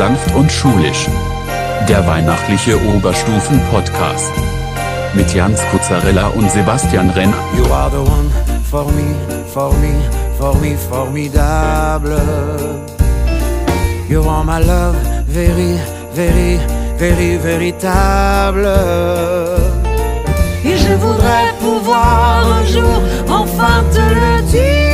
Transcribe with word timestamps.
Sanft 0.00 0.34
und 0.34 0.50
Schulisch. 0.50 1.08
Der 1.86 2.06
weihnachtliche 2.06 2.74
Oberstufen-Podcast. 2.96 4.32
Mit 5.12 5.34
Jans 5.34 5.60
Kuzzarella 5.70 6.28
und 6.28 6.50
Sebastian 6.50 7.10
Renner. 7.10 7.36
You 7.54 7.70
are 7.70 7.90
the 7.90 7.98
one 7.98 8.30
for 8.70 8.86
me, 8.92 9.14
for 9.52 9.70
me, 9.74 9.92
for 10.38 10.54
me, 10.54 10.74
formidable. 10.88 12.16
You 14.08 14.22
are 14.22 14.42
my 14.42 14.64
love, 14.64 14.96
very, 15.26 15.78
very, 16.14 16.58
very, 16.96 17.36
véritable. 17.36 18.68
Et 20.64 20.78
je 20.78 20.94
voudrais 20.94 21.52
pouvoir 21.60 22.46
un 22.58 22.64
jour 22.64 23.02
enfin 23.28 23.84
te 23.92 24.00
le 24.00 24.42
dire, 24.50 24.89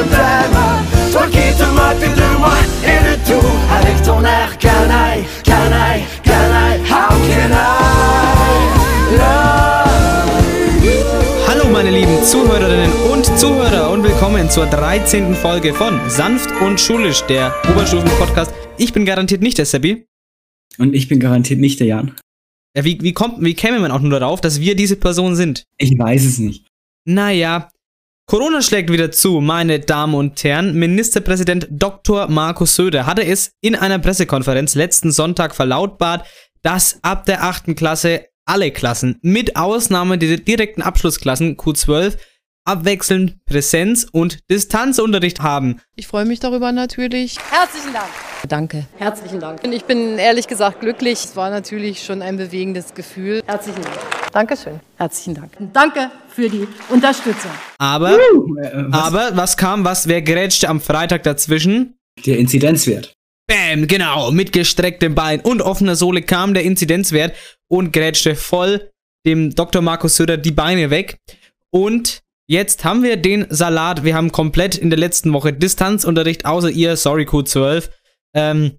t'aime. 0.00 1.12
Toi 1.12 1.26
qui 1.26 1.52
te 1.58 1.64
moques 1.64 2.16
de 2.16 2.38
moi 2.38 2.56
et 2.82 3.00
de 3.04 3.14
tout 3.28 3.46
avec 3.70 4.02
ton 4.02 4.24
air 4.24 4.56
canaille, 4.58 5.24
canaille, 5.44 6.04
canaille. 6.22 6.80
How 6.88 7.10
can 7.28 7.52
I 7.52 7.56
love 9.18 10.84
you? 10.84 11.46
Hallo 11.46 11.68
meine 11.70 11.90
lieben 11.90 12.24
Zuhörerinnen 12.24 12.90
und 13.12 13.26
Zuhörer 13.38 13.90
und 13.90 14.02
willkommen 14.02 14.48
zur 14.48 14.66
13. 14.66 15.34
Folge 15.34 15.74
von 15.74 16.00
Sanft 16.08 16.50
und 16.62 16.80
Schulisch, 16.80 17.20
der 17.22 17.52
Oberstufen-Podcast. 17.70 18.52
Ich 18.78 18.94
bin 18.94 19.04
garantiert 19.04 19.42
nicht 19.42 19.58
der 19.58 19.66
Seppi. 19.66 20.06
Und 20.78 20.94
ich 20.94 21.08
bin 21.08 21.20
garantiert 21.20 21.60
nicht 21.60 21.80
der 21.80 21.88
Jan. 21.88 22.16
Ja, 22.74 22.84
wie, 22.84 22.98
wie, 23.02 23.12
kommt, 23.12 23.44
wie 23.44 23.52
käme 23.52 23.78
man 23.78 23.90
auch 23.90 24.00
nur 24.00 24.18
darauf, 24.18 24.40
dass 24.40 24.58
wir 24.58 24.74
diese 24.74 24.96
Person 24.96 25.36
sind? 25.36 25.64
Ich 25.76 25.90
weiß 25.98 26.24
es 26.24 26.38
nicht. 26.38 26.66
Naja, 27.04 27.68
Corona 28.26 28.62
schlägt 28.62 28.90
wieder 28.90 29.10
zu, 29.10 29.40
meine 29.40 29.80
Damen 29.80 30.14
und 30.14 30.42
Herren. 30.42 30.74
Ministerpräsident 30.74 31.66
Dr. 31.70 32.28
Markus 32.28 32.76
Söder 32.76 33.04
hatte 33.04 33.24
es 33.24 33.52
in 33.60 33.74
einer 33.74 33.98
Pressekonferenz 33.98 34.74
letzten 34.74 35.12
Sonntag 35.12 35.54
verlautbart, 35.54 36.26
dass 36.62 36.98
ab 37.02 37.26
der 37.26 37.42
8. 37.42 37.76
Klasse 37.76 38.26
alle 38.44 38.70
Klassen, 38.70 39.18
mit 39.22 39.56
Ausnahme 39.56 40.18
der 40.18 40.38
direkten 40.38 40.82
Abschlussklassen 40.82 41.56
Q12, 41.56 42.16
abwechselnd 42.64 43.44
Präsenz- 43.44 44.06
und 44.10 44.38
Distanzunterricht 44.50 45.40
haben. 45.40 45.80
Ich 45.96 46.06
freue 46.06 46.24
mich 46.24 46.40
darüber 46.40 46.72
natürlich. 46.72 47.36
Herzlichen 47.50 47.92
Dank. 47.92 48.08
Danke. 48.48 48.86
Herzlichen 48.98 49.40
Dank. 49.40 49.60
Ich 49.66 49.84
bin 49.84 50.18
ehrlich 50.18 50.46
gesagt 50.48 50.80
glücklich. 50.80 51.24
Es 51.24 51.36
war 51.36 51.50
natürlich 51.50 52.02
schon 52.04 52.22
ein 52.22 52.36
bewegendes 52.36 52.94
Gefühl. 52.94 53.42
Herzlichen 53.46 53.82
Dank. 53.82 53.96
Dankeschön. 54.32 54.80
Herzlichen 54.96 55.34
Dank. 55.34 55.52
Danke 55.72 56.10
für 56.28 56.48
die 56.48 56.66
Unterstützung. 56.88 57.50
Aber, 57.78 58.14
Äh, 58.14 58.18
was? 58.88 59.02
aber 59.04 59.36
was 59.36 59.56
kam, 59.56 59.84
was, 59.84 60.08
wer 60.08 60.22
grätschte 60.22 60.68
am 60.68 60.80
Freitag 60.80 61.22
dazwischen? 61.24 61.98
Der 62.24 62.38
Inzidenzwert. 62.38 63.12
Bam, 63.46 63.86
genau, 63.86 64.30
mit 64.30 64.52
gestrecktem 64.52 65.14
Bein 65.14 65.40
und 65.40 65.60
offener 65.62 65.96
Sohle 65.96 66.22
kam 66.22 66.54
der 66.54 66.62
Inzidenzwert 66.62 67.34
und 67.68 67.92
grätschte 67.92 68.34
voll 68.36 68.90
dem 69.26 69.54
Dr. 69.54 69.82
Markus 69.82 70.16
Söder 70.16 70.36
die 70.36 70.52
Beine 70.52 70.90
weg. 70.90 71.18
Und 71.70 72.21
jetzt 72.52 72.84
haben 72.84 73.02
wir 73.02 73.16
den 73.16 73.46
Salat. 73.48 74.04
Wir 74.04 74.14
haben 74.14 74.30
komplett 74.30 74.76
in 74.76 74.90
der 74.90 74.98
letzten 74.98 75.32
Woche 75.32 75.54
Distanzunterricht, 75.54 76.44
außer 76.44 76.70
ihr, 76.70 76.96
sorry, 76.96 77.24
Q12. 77.24 77.88
Ähm, 78.34 78.78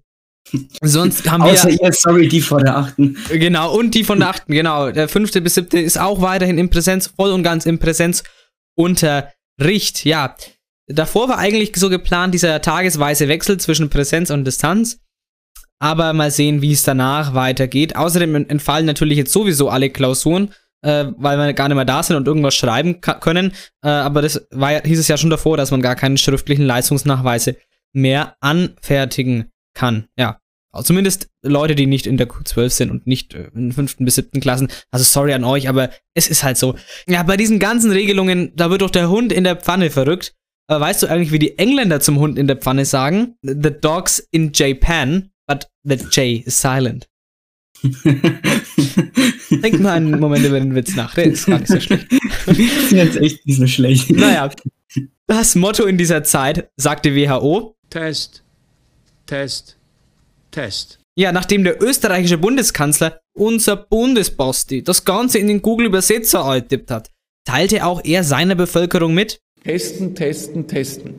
sonst 0.82 1.30
haben 1.30 1.42
Außer 1.42 1.68
wir. 1.68 1.82
ihr, 1.82 1.92
sorry, 1.92 2.28
die 2.28 2.40
vor 2.40 2.60
der 2.60 2.76
achten. 2.76 3.16
Genau, 3.28 3.76
und 3.76 3.94
die 3.94 4.04
von 4.04 4.20
der 4.20 4.28
8. 4.28 4.46
genau. 4.46 4.92
Der 4.92 5.08
5. 5.08 5.32
bis 5.42 5.54
7. 5.54 5.76
ist 5.78 5.98
auch 5.98 6.22
weiterhin 6.22 6.58
im 6.58 6.70
Präsenz, 6.70 7.08
voll 7.08 7.32
und 7.32 7.42
ganz 7.42 7.66
im 7.66 7.78
Präsenzunterricht. 7.78 10.04
Ja, 10.04 10.36
davor 10.86 11.28
war 11.28 11.38
eigentlich 11.38 11.74
so 11.76 11.90
geplant, 11.90 12.34
dieser 12.34 12.60
tagesweise 12.60 13.28
Wechsel 13.28 13.58
zwischen 13.58 13.90
Präsenz 13.90 14.30
und 14.30 14.44
Distanz. 14.44 15.00
Aber 15.80 16.12
mal 16.12 16.30
sehen, 16.30 16.62
wie 16.62 16.72
es 16.72 16.84
danach 16.84 17.34
weitergeht. 17.34 17.96
Außerdem 17.96 18.36
entfallen 18.48 18.86
natürlich 18.86 19.18
jetzt 19.18 19.32
sowieso 19.32 19.70
alle 19.70 19.90
Klausuren, 19.90 20.54
äh, 20.84 21.06
weil 21.16 21.38
wir 21.38 21.52
gar 21.54 21.68
nicht 21.68 21.74
mehr 21.76 21.84
da 21.84 22.02
sind 22.02 22.16
und 22.16 22.26
irgendwas 22.28 22.54
schreiben 22.54 23.00
können. 23.00 23.52
Äh, 23.82 23.88
aber 23.88 24.22
das 24.22 24.46
war, 24.50 24.72
ja- 24.72 24.82
hieß 24.84 24.98
es 24.98 25.08
ja 25.08 25.16
schon 25.16 25.30
davor, 25.30 25.56
dass 25.56 25.70
man 25.70 25.82
gar 25.82 25.96
keine 25.96 26.18
schriftlichen 26.18 26.64
Leistungsnachweise 26.64 27.56
mehr 27.92 28.36
anfertigen 28.40 29.50
kann. 29.74 30.06
Ja. 30.18 30.38
Also 30.72 30.88
Zumindest 30.88 31.28
Leute, 31.42 31.74
die 31.76 31.86
nicht 31.86 32.06
in 32.06 32.16
der 32.16 32.28
Q12 32.28 32.68
sind 32.70 32.90
und 32.90 33.06
nicht 33.06 33.34
äh, 33.34 33.48
in 33.54 33.72
fünften 33.72 34.04
bis 34.04 34.16
siebten 34.16 34.40
Klassen. 34.40 34.68
Also 34.90 35.04
sorry 35.04 35.32
an 35.32 35.44
euch, 35.44 35.68
aber 35.68 35.90
es 36.14 36.28
ist 36.28 36.42
halt 36.42 36.56
so. 36.58 36.74
Ja, 37.08 37.22
bei 37.22 37.36
diesen 37.36 37.58
ganzen 37.60 37.90
Regelungen, 37.92 38.52
da 38.56 38.70
wird 38.70 38.82
doch 38.82 38.90
der 38.90 39.08
Hund 39.08 39.32
in 39.32 39.44
der 39.44 39.56
Pfanne 39.56 39.90
verrückt. 39.90 40.34
Aber 40.66 40.80
weißt 40.80 41.02
du 41.02 41.06
eigentlich, 41.08 41.30
wie 41.30 41.38
die 41.38 41.58
Engländer 41.58 42.00
zum 42.00 42.18
Hund 42.18 42.38
in 42.38 42.46
der 42.48 42.56
Pfanne 42.56 42.84
sagen? 42.86 43.36
The 43.42 43.70
dog's 43.80 44.18
in 44.30 44.50
Japan, 44.52 45.30
but 45.46 45.68
the 45.84 45.96
J 46.10 46.44
is 46.46 46.60
silent. 46.60 47.06
Denk 49.62 49.80
mal 49.80 49.92
einen 49.92 50.18
Moment 50.18 50.44
über 50.44 50.60
den 50.60 50.74
Witz 50.74 50.94
nach, 50.94 51.14
der 51.14 51.24
ist 51.24 51.46
gar 51.46 51.58
nicht 51.58 51.68
so 51.68 51.80
schlecht. 51.80 52.06
das 52.46 52.58
ist 52.58 52.92
jetzt 52.92 53.16
echt 53.16 53.46
nicht 53.46 53.58
so 53.58 53.66
schlecht. 53.66 54.10
Naja, 54.10 54.50
das 55.26 55.54
Motto 55.54 55.84
in 55.84 55.98
dieser 55.98 56.22
Zeit, 56.24 56.70
sagt 56.76 57.04
die 57.04 57.14
WHO, 57.14 57.76
Test, 57.90 58.42
Test, 59.26 59.78
Test. 60.50 60.98
Ja, 61.16 61.32
nachdem 61.32 61.64
der 61.64 61.82
österreichische 61.82 62.38
Bundeskanzler, 62.38 63.20
unser 63.34 63.76
Bundesbasti, 63.76 64.82
das 64.82 65.04
Ganze 65.04 65.38
in 65.38 65.46
den 65.46 65.62
Google-Übersetzer 65.62 66.44
eingetippt 66.44 66.90
hat, 66.90 67.10
teilte 67.44 67.84
auch 67.84 68.02
er 68.04 68.24
seiner 68.24 68.54
Bevölkerung 68.54 69.14
mit, 69.14 69.38
Testen, 69.62 70.14
testen, 70.14 70.66
testen. 70.68 71.14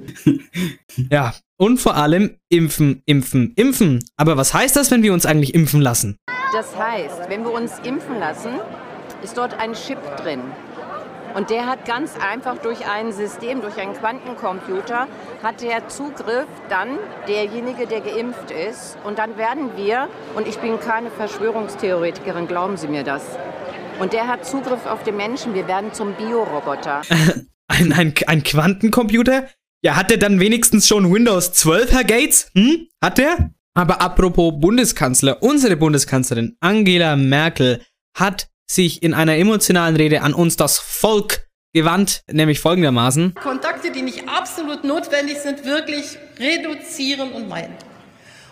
ja, 1.10 1.34
und 1.58 1.80
vor 1.80 1.96
allem 1.96 2.38
impfen, 2.50 3.02
impfen, 3.06 3.54
impfen. 3.56 4.04
Aber 4.18 4.38
was 4.38 4.54
heißt 4.54 4.76
das, 4.76 4.92
wenn 4.92 5.04
wir 5.04 5.14
uns 5.14 5.26
eigentlich 5.26 5.54
impfen 5.54 5.82
lassen? 5.82 6.18
Das 6.54 6.76
heißt, 6.78 7.30
wenn 7.30 7.44
wir 7.44 7.52
uns 7.52 7.80
impfen 7.84 8.20
lassen, 8.20 8.60
ist 9.24 9.38
dort 9.38 9.60
ein 9.60 9.74
Chip 9.74 10.00
drin. 10.18 10.42
Und 11.34 11.50
der 11.50 11.66
hat 11.66 11.86
ganz 11.86 12.14
einfach 12.18 12.58
durch 12.60 12.88
ein 12.88 13.12
System, 13.12 13.60
durch 13.60 13.78
einen 13.78 13.94
Quantencomputer, 13.94 15.08
hat 15.44 15.62
der 15.62 15.90
Zugriff 15.90 16.48
dann 16.70 16.98
derjenige, 17.28 17.88
der 17.88 18.00
geimpft 18.00 18.52
ist. 18.52 18.98
Und 19.04 19.18
dann 19.18 19.38
werden 19.38 19.72
wir, 19.76 20.08
und 20.36 20.48
ich 20.48 20.58
bin 20.60 20.80
keine 20.80 21.12
Verschwörungstheoretikerin, 21.12 22.48
glauben 22.48 22.78
Sie 22.78 22.88
mir 22.88 23.04
das. 23.04 23.24
Und 24.00 24.14
der 24.14 24.28
hat 24.28 24.46
Zugriff 24.46 24.86
auf 24.86 25.04
den 25.04 25.18
Menschen. 25.18 25.54
Wir 25.54 25.68
werden 25.68 25.92
zum 25.94 26.14
Bioroboter. 26.14 27.02
Ein, 27.68 27.92
ein, 27.94 28.14
ein 28.28 28.44
Quantencomputer? 28.44 29.48
Ja, 29.86 29.96
hat 29.96 30.10
der 30.10 30.18
dann 30.18 30.40
wenigstens 30.40 30.88
schon 30.88 31.14
Windows 31.14 31.54
12, 31.54 31.92
Herr 31.92 32.04
Gates? 32.04 32.50
Hm? 32.56 32.88
Hat 33.04 33.20
der? 33.20 33.52
Aber 33.76 34.02
apropos 34.02 34.52
Bundeskanzler, 34.58 35.44
unsere 35.44 35.78
Bundeskanzlerin 35.78 36.58
Angela 36.60 37.16
Merkel 37.16 37.86
hat 38.18 38.48
sich 38.66 39.04
in 39.04 39.14
einer 39.14 39.38
emotionalen 39.38 39.96
Rede 39.96 40.24
an 40.24 40.34
uns 40.34 40.56
das 40.56 40.80
Volk 40.80 41.48
gewandt, 41.72 42.24
nämlich 42.32 42.62
folgendermaßen. 42.62 43.36
Kontakte, 43.36 43.92
die 43.92 44.02
nicht 44.02 44.28
absolut 44.28 44.84
notwendig 44.86 45.38
sind, 45.38 45.64
wirklich 45.66 46.18
reduzieren 46.40 47.34
und 47.34 47.48
meiden. 47.48 47.76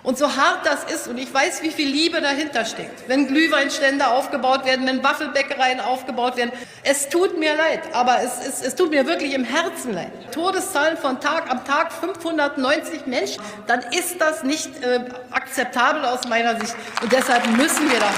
Und 0.03 0.17
so 0.17 0.35
hart 0.35 0.65
das 0.65 0.83
ist, 0.83 1.07
und 1.07 1.17
ich 1.17 1.33
weiß, 1.33 1.63
wie 1.63 1.71
viel 1.71 1.87
Liebe 1.87 2.19
dahinter 2.19 2.65
steckt, 2.65 3.07
wenn 3.07 3.25
Glühweinstände 3.27 4.05
aufgebaut 4.07 4.65
werden, 4.65 4.85
wenn 4.85 5.01
Waffelbäckereien 5.01 5.79
aufgebaut 5.79 6.35
werden, 6.35 6.51
es 6.83 7.07
tut 7.07 7.39
mir 7.39 7.55
leid, 7.55 7.81
aber 7.93 8.21
es, 8.21 8.45
es, 8.45 8.61
es 8.61 8.75
tut 8.75 8.89
mir 8.89 9.07
wirklich 9.07 9.33
im 9.33 9.45
Herzen 9.45 9.93
leid. 9.93 10.11
Todeszahlen 10.33 10.97
von 10.97 11.21
Tag 11.21 11.49
am 11.49 11.63
Tag 11.63 11.93
590 11.93 13.05
Menschen, 13.05 13.41
dann 13.65 13.79
ist 13.97 14.19
das 14.19 14.43
nicht 14.43 14.83
äh, 14.83 15.05
akzeptabel 15.31 16.03
aus 16.03 16.27
meiner 16.27 16.59
Sicht. 16.59 16.75
Und 17.01 17.11
deshalb 17.13 17.47
müssen 17.55 17.89
wir 17.89 17.99
da 18.01 18.11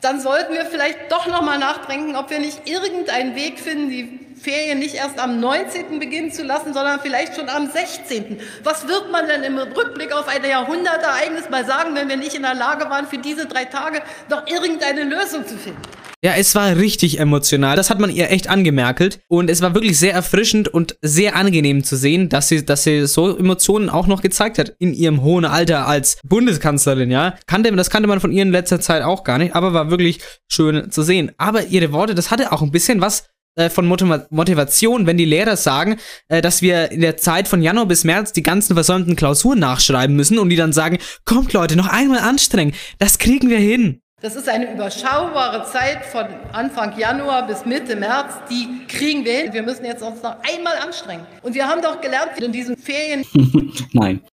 dann 0.00 0.20
sollten 0.20 0.54
wir 0.54 0.64
vielleicht 0.64 1.12
doch 1.12 1.26
noch 1.26 1.42
mal 1.42 1.58
nachdenken, 1.58 2.16
ob 2.16 2.30
wir 2.30 2.38
nicht 2.38 2.68
irgendeinen 2.68 3.34
Weg 3.34 3.58
finden, 3.58 3.90
die 3.90 4.20
Ferien 4.40 4.78
nicht 4.78 4.94
erst 4.94 5.18
am 5.18 5.38
19. 5.38 5.98
beginnen 5.98 6.32
zu 6.32 6.42
lassen, 6.42 6.72
sondern 6.72 7.00
vielleicht 7.00 7.36
schon 7.36 7.50
am 7.50 7.70
16. 7.70 8.40
Was 8.64 8.88
wird 8.88 9.10
man 9.10 9.26
denn 9.26 9.42
im 9.42 9.58
Rückblick 9.58 10.12
auf 10.12 10.28
ein 10.28 10.42
Jahrhundertereignis 10.42 11.50
mal 11.50 11.66
sagen, 11.66 11.94
wenn 11.94 12.08
wir 12.08 12.16
nicht 12.16 12.34
in 12.34 12.42
der 12.42 12.54
Lage 12.54 12.88
waren, 12.88 13.06
für 13.06 13.18
diese 13.18 13.46
drei 13.46 13.66
Tage 13.66 14.00
noch 14.30 14.46
irgendeine 14.46 15.04
Lösung 15.04 15.46
zu 15.46 15.58
finden? 15.58 15.82
Ja, 16.22 16.34
es 16.36 16.54
war 16.54 16.76
richtig 16.76 17.18
emotional. 17.18 17.76
Das 17.76 17.88
hat 17.88 17.98
man 17.98 18.10
ihr 18.10 18.30
echt 18.30 18.48
angemerkelt. 18.48 19.20
Und 19.28 19.48
es 19.48 19.62
war 19.62 19.74
wirklich 19.74 19.98
sehr 19.98 20.12
erfrischend 20.12 20.68
und 20.68 20.96
sehr 21.00 21.34
angenehm 21.34 21.82
zu 21.82 21.96
sehen, 21.96 22.28
dass 22.28 22.48
sie, 22.48 22.64
dass 22.64 22.84
sie 22.84 23.06
so 23.06 23.38
Emotionen 23.38 23.88
auch 23.88 24.06
noch 24.06 24.20
gezeigt 24.20 24.58
hat 24.58 24.74
in 24.78 24.92
ihrem 24.92 25.22
hohen 25.22 25.46
Alter 25.46 25.86
als 25.86 26.18
Bundeskanzlerin, 26.22 27.10
ja. 27.10 27.36
Kannte, 27.46 27.72
das 27.72 27.88
kannte 27.88 28.06
man 28.06 28.20
von 28.20 28.32
ihr 28.32 28.42
in 28.42 28.52
letzter 28.52 28.80
Zeit 28.80 29.02
auch 29.02 29.24
gar 29.24 29.38
nicht, 29.38 29.54
aber 29.54 29.72
war 29.72 29.90
wirklich 29.90 30.20
schön 30.46 30.90
zu 30.90 31.02
sehen. 31.02 31.32
Aber 31.38 31.66
ihre 31.66 31.92
Worte, 31.92 32.14
das 32.14 32.30
hatte 32.30 32.52
auch 32.52 32.60
ein 32.60 32.70
bisschen 32.70 33.00
was 33.00 33.24
äh, 33.56 33.70
von 33.70 33.86
Motiva 33.86 34.26
Motivation, 34.28 35.06
wenn 35.06 35.16
die 35.16 35.24
Lehrer 35.24 35.56
sagen, 35.56 35.96
äh, 36.28 36.42
dass 36.42 36.60
wir 36.60 36.90
in 36.90 37.00
der 37.00 37.16
Zeit 37.16 37.48
von 37.48 37.62
Januar 37.62 37.86
bis 37.86 38.04
März 38.04 38.32
die 38.32 38.42
ganzen 38.42 38.74
versäumten 38.74 39.16
Klausuren 39.16 39.58
nachschreiben 39.58 40.14
müssen 40.14 40.38
und 40.38 40.50
die 40.50 40.56
dann 40.56 40.74
sagen, 40.74 40.98
kommt 41.24 41.54
Leute, 41.54 41.76
noch 41.76 41.88
einmal 41.88 42.20
anstrengen, 42.20 42.74
das 42.98 43.18
kriegen 43.18 43.48
wir 43.48 43.58
hin. 43.58 44.02
Das 44.22 44.36
ist 44.36 44.50
eine 44.50 44.70
überschaubare 44.70 45.64
Zeit 45.64 46.04
von 46.04 46.26
Anfang 46.52 46.98
Januar 46.98 47.46
bis 47.46 47.64
Mitte 47.64 47.96
März. 47.96 48.34
Die 48.50 48.86
kriegen 48.86 49.24
wir 49.24 49.32
hin. 49.32 49.52
Wir 49.54 49.62
müssen 49.62 49.86
jetzt 49.86 50.02
uns 50.02 50.22
noch 50.22 50.36
einmal 50.42 50.76
anstrengen. 50.76 51.24
Und 51.40 51.54
wir 51.54 51.66
haben 51.66 51.80
doch 51.80 52.02
gelernt, 52.02 52.32
in 52.38 52.52
diesen 52.52 52.76
Ferien. 52.76 53.24
Nein. 53.92 54.20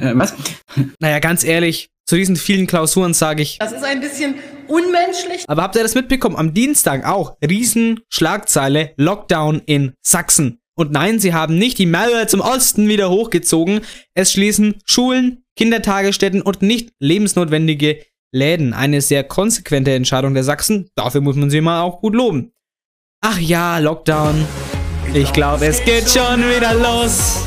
Äh, 0.00 0.12
Was? 0.14 0.34
Naja, 1.00 1.18
ganz 1.18 1.44
ehrlich, 1.44 1.90
zu 2.06 2.16
diesen 2.16 2.36
vielen 2.36 2.66
Klausuren 2.66 3.14
sage 3.14 3.42
ich. 3.42 3.58
Das 3.58 3.72
ist 3.72 3.84
ein 3.84 4.00
bisschen 4.00 4.36
unmenschlich. 4.68 5.44
Aber 5.48 5.62
habt 5.62 5.76
ihr 5.76 5.82
das 5.82 5.94
mitbekommen? 5.94 6.36
Am 6.36 6.54
Dienstag 6.54 7.04
auch. 7.04 7.36
Riesenschlagzeile 7.42 8.92
Lockdown 8.96 9.60
in 9.66 9.92
Sachsen. 10.02 10.60
Und 10.76 10.92
nein, 10.92 11.18
sie 11.18 11.34
haben 11.34 11.58
nicht 11.58 11.78
die 11.78 11.86
Mauer 11.86 12.28
zum 12.28 12.40
Osten 12.40 12.88
wieder 12.88 13.10
hochgezogen. 13.10 13.80
Es 14.14 14.32
schließen 14.32 14.76
Schulen, 14.84 15.44
Kindertagesstätten 15.56 16.42
und 16.42 16.62
nicht 16.62 16.90
lebensnotwendige 17.00 17.98
Läden. 18.36 18.72
Eine 18.74 19.00
sehr 19.00 19.24
konsequente 19.24 19.92
Entscheidung 19.92 20.34
der 20.34 20.44
Sachsen. 20.44 20.88
Dafür 20.94 21.20
muss 21.20 21.36
man 21.36 21.50
sie 21.50 21.60
mal 21.60 21.80
auch 21.82 22.00
gut 22.00 22.14
loben. 22.14 22.52
Ach 23.24 23.38
ja, 23.38 23.78
Lockdown. 23.78 24.44
Ich 25.14 25.32
glaube, 25.32 25.66
es 25.66 25.82
geht 25.84 26.08
schon 26.08 26.40
wieder 26.40 26.74
los. 26.74 27.42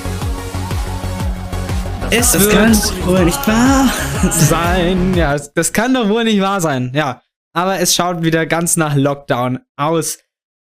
Es 2.12 2.32
Das 2.32 2.42
wird 2.44 2.54
kann 2.54 2.74
wohl 3.06 3.26
nicht 3.26 3.48
wahr 3.48 3.92
sein. 4.32 5.14
Ja, 5.14 5.38
das- 5.54 5.74
kann 5.74 5.94
doch 5.94 6.10
wohl 6.10 6.24
nicht 6.24 6.42
wahr 6.42 6.60
sein. 6.60 6.92
Ja, 6.96 7.22
aber 7.54 7.80
es 7.80 7.94
schaut 7.96 8.24
wieder 8.24 8.46
ganz 8.48 8.78
nach 8.78 8.96
Lockdown 8.96 9.60
aus. 9.78 10.18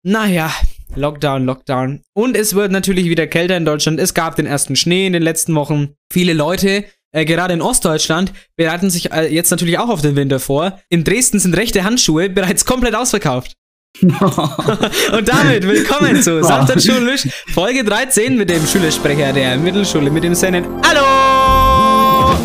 Naja, 0.03 0.51
Lockdown, 0.95 1.45
Lockdown. 1.45 2.01
Und 2.13 2.35
es 2.37 2.53
wird 2.53 2.71
natürlich 2.71 3.05
wieder 3.05 3.25
kälter 3.25 3.57
in 3.57 3.65
Deutschland. 3.65 3.99
Es 3.99 4.13
gab 4.13 4.35
den 4.35 4.45
ersten 4.45 4.75
Schnee 4.75 5.07
in 5.07 5.13
den 5.13 5.23
letzten 5.23 5.55
Wochen. 5.55 5.95
Viele 6.11 6.33
Leute, 6.33 6.85
äh, 7.11 7.25
gerade 7.25 7.53
in 7.53 7.61
Ostdeutschland, 7.61 8.33
bereiten 8.55 8.89
sich 8.89 9.11
äh, 9.11 9.27
jetzt 9.33 9.51
natürlich 9.51 9.79
auch 9.79 9.89
auf 9.89 10.01
den 10.01 10.15
Winter 10.15 10.39
vor. 10.39 10.79
In 10.89 11.03
Dresden 11.03 11.39
sind 11.39 11.55
rechte 11.55 11.83
Handschuhe 11.83 12.29
bereits 12.29 12.65
komplett 12.65 12.95
ausverkauft. 12.95 13.53
Und 14.01 15.27
damit 15.27 15.67
willkommen 15.67 16.21
zu 16.21 16.37
und 16.37 16.81
Schulisch, 16.81 17.27
Folge 17.53 17.83
13 17.83 18.37
mit 18.37 18.49
dem 18.49 18.65
Schülersprecher 18.65 19.33
der 19.33 19.57
Mittelschule 19.57 20.09
mit 20.09 20.23
dem 20.23 20.33
Sennen. 20.33 20.65
Hallo! 20.87 22.37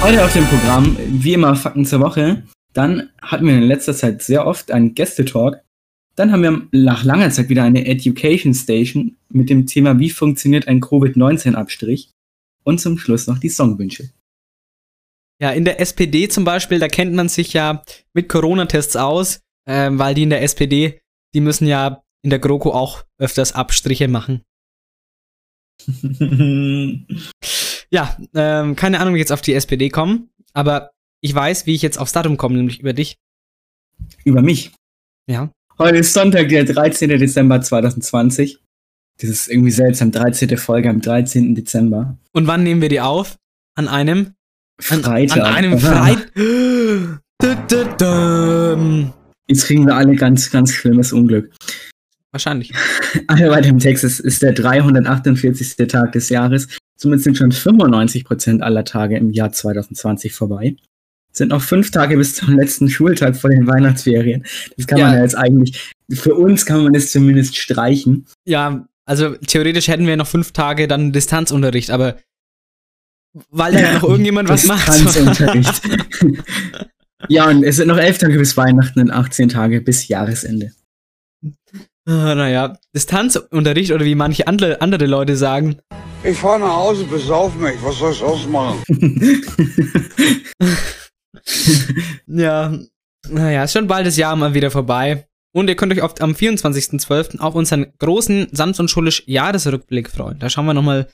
Heute 0.00 0.24
auf 0.24 0.32
dem 0.32 0.46
Programm, 0.46 0.96
wie 1.00 1.34
immer, 1.34 1.56
Fakten 1.56 1.84
zur 1.84 2.00
Woche. 2.00 2.44
Dann 2.72 3.10
hatten 3.20 3.46
wir 3.46 3.54
in 3.54 3.62
letzter 3.62 3.92
Zeit 3.92 4.22
sehr 4.22 4.46
oft 4.46 4.70
einen 4.70 4.94
Gästetalk. 4.94 5.60
Dann 6.18 6.32
haben 6.32 6.42
wir 6.42 6.66
nach 6.72 7.04
langer 7.04 7.30
Zeit 7.30 7.48
wieder 7.48 7.62
eine 7.62 7.86
Education 7.86 8.52
Station 8.52 9.16
mit 9.28 9.50
dem 9.50 9.66
Thema, 9.66 10.00
wie 10.00 10.10
funktioniert 10.10 10.66
ein 10.66 10.80
Covid-19-Abstrich. 10.80 12.10
Und 12.64 12.80
zum 12.80 12.98
Schluss 12.98 13.28
noch 13.28 13.38
die 13.38 13.48
Songwünsche. 13.48 14.10
Ja, 15.40 15.52
in 15.52 15.64
der 15.64 15.80
SPD 15.80 16.28
zum 16.28 16.44
Beispiel, 16.44 16.80
da 16.80 16.88
kennt 16.88 17.14
man 17.14 17.28
sich 17.28 17.52
ja 17.52 17.84
mit 18.14 18.28
Corona-Tests 18.28 18.96
aus, 18.96 19.38
ähm, 19.68 20.00
weil 20.00 20.14
die 20.16 20.24
in 20.24 20.30
der 20.30 20.42
SPD, 20.42 21.00
die 21.34 21.40
müssen 21.40 21.68
ja 21.68 22.02
in 22.22 22.30
der 22.30 22.40
GroKo 22.40 22.72
auch 22.72 23.04
öfters 23.18 23.52
Abstriche 23.52 24.08
machen. 24.08 24.42
Ja, 27.90 28.18
ähm, 28.34 28.76
keine 28.76 29.00
Ahnung, 29.00 29.14
wie 29.14 29.16
ich 29.16 29.22
jetzt 29.22 29.32
auf 29.32 29.40
die 29.40 29.54
SPD 29.54 29.88
komme, 29.88 30.28
aber 30.52 30.90
ich 31.22 31.34
weiß, 31.34 31.64
wie 31.64 31.74
ich 31.74 31.80
jetzt 31.80 31.98
aufs 31.98 32.12
Datum 32.12 32.36
komme, 32.36 32.58
nämlich 32.58 32.80
über 32.80 32.92
dich. 32.92 33.16
Über 34.24 34.42
mich. 34.42 34.72
Ja. 35.26 35.50
Heute 35.80 35.98
ist 35.98 36.12
Sonntag, 36.12 36.48
der 36.48 36.64
13. 36.64 37.08
Dezember 37.08 37.60
2020. 37.60 38.58
Das 39.20 39.30
ist 39.30 39.46
irgendwie 39.46 39.70
seltsam, 39.70 40.10
13. 40.10 40.56
Folge 40.56 40.90
am 40.90 41.00
13. 41.00 41.54
Dezember. 41.54 42.18
Und 42.32 42.48
wann 42.48 42.64
nehmen 42.64 42.82
wir 42.82 42.88
die 42.88 43.00
auf? 43.00 43.36
An 43.76 43.86
einem? 43.86 44.34
An, 44.90 45.04
Freitag. 45.04 45.38
An 45.38 45.54
einem 45.54 45.78
Freitag. 45.78 46.32
Jetzt 49.46 49.66
kriegen 49.66 49.86
wir 49.86 49.94
alle 49.94 50.16
ganz, 50.16 50.50
ganz 50.50 50.72
schlimmes 50.72 51.12
Unglück. 51.12 51.54
Wahrscheinlich. 52.32 52.72
Also 53.28 53.46
bei 53.46 53.60
dem 53.60 53.78
Text 53.78 54.02
ist, 54.02 54.18
ist 54.18 54.42
der 54.42 54.54
348. 54.54 55.76
Tag 55.86 56.10
des 56.10 56.28
Jahres. 56.28 56.66
Somit 57.00 57.22
sind 57.22 57.38
schon 57.38 57.52
95% 57.52 58.62
aller 58.62 58.84
Tage 58.84 59.16
im 59.16 59.30
Jahr 59.30 59.52
2020 59.52 60.32
vorbei. 60.32 60.74
Es 61.38 61.40
sind 61.40 61.50
noch 61.50 61.62
fünf 61.62 61.92
Tage 61.92 62.16
bis 62.16 62.34
zum 62.34 62.56
letzten 62.58 62.90
Schultag 62.90 63.36
vor 63.36 63.48
den 63.48 63.64
Weihnachtsferien. 63.68 64.44
Das 64.76 64.88
kann 64.88 64.98
Ja. 64.98 65.06
man 65.06 65.14
ja 65.14 65.22
jetzt 65.22 65.36
eigentlich, 65.38 65.94
für 66.12 66.34
uns 66.34 66.66
kann 66.66 66.82
man 66.82 66.92
das 66.92 67.12
zumindest 67.12 67.56
streichen. 67.56 68.26
Ja, 68.44 68.88
also 69.04 69.36
theoretisch 69.36 69.86
hätten 69.86 70.04
wir 70.08 70.16
noch 70.16 70.26
fünf 70.26 70.50
Tage 70.50 70.88
dann 70.88 71.12
Distanzunterricht, 71.12 71.90
aber 71.92 72.16
weil 73.50 73.72
da 73.72 73.78
ja 73.78 73.92
noch 73.94 74.02
irgendjemand 74.02 74.48
was 74.48 74.64
macht. 74.66 74.88
Distanzunterricht. 74.88 75.80
ja, 77.28 77.48
und 77.48 77.62
es 77.62 77.76
sind 77.76 77.86
noch 77.86 77.98
elf 77.98 78.18
Tage 78.18 78.36
bis 78.36 78.56
Weihnachten 78.56 78.98
und 78.98 79.12
18 79.12 79.48
Tage 79.48 79.80
bis 79.80 80.08
Jahresende. 80.08 80.72
Ah, 82.04 82.34
naja, 82.34 82.76
Distanzunterricht 82.96 83.92
oder 83.92 84.04
wie 84.04 84.16
manche 84.16 84.48
andere, 84.48 84.80
andere 84.80 85.06
Leute 85.06 85.36
sagen, 85.36 85.76
Ich 86.24 86.36
fahre 86.36 86.58
nach 86.58 86.74
Hause, 86.74 87.04
besauf 87.04 87.54
mich. 87.54 87.76
Was 87.80 87.98
soll 87.98 88.10
ich 88.12 88.22
ausmachen? 88.24 88.82
ja, 92.26 92.78
naja, 93.28 93.64
ist 93.64 93.72
schon 93.72 93.86
bald 93.86 94.06
das 94.06 94.16
Jahr 94.16 94.36
mal 94.36 94.54
wieder 94.54 94.70
vorbei. 94.70 95.26
Und 95.52 95.68
ihr 95.68 95.76
könnt 95.76 95.92
euch 95.92 96.02
oft 96.02 96.20
am 96.20 96.32
24.12. 96.32 97.38
auf 97.38 97.54
unseren 97.54 97.92
großen 97.98 98.48
Sanft 98.52 98.80
und 98.80 98.90
Schulisch 98.90 99.22
Jahresrückblick 99.26 100.10
freuen. 100.10 100.38
Da 100.38 100.50
schauen 100.50 100.66
wir 100.66 100.74
nochmal 100.74 101.08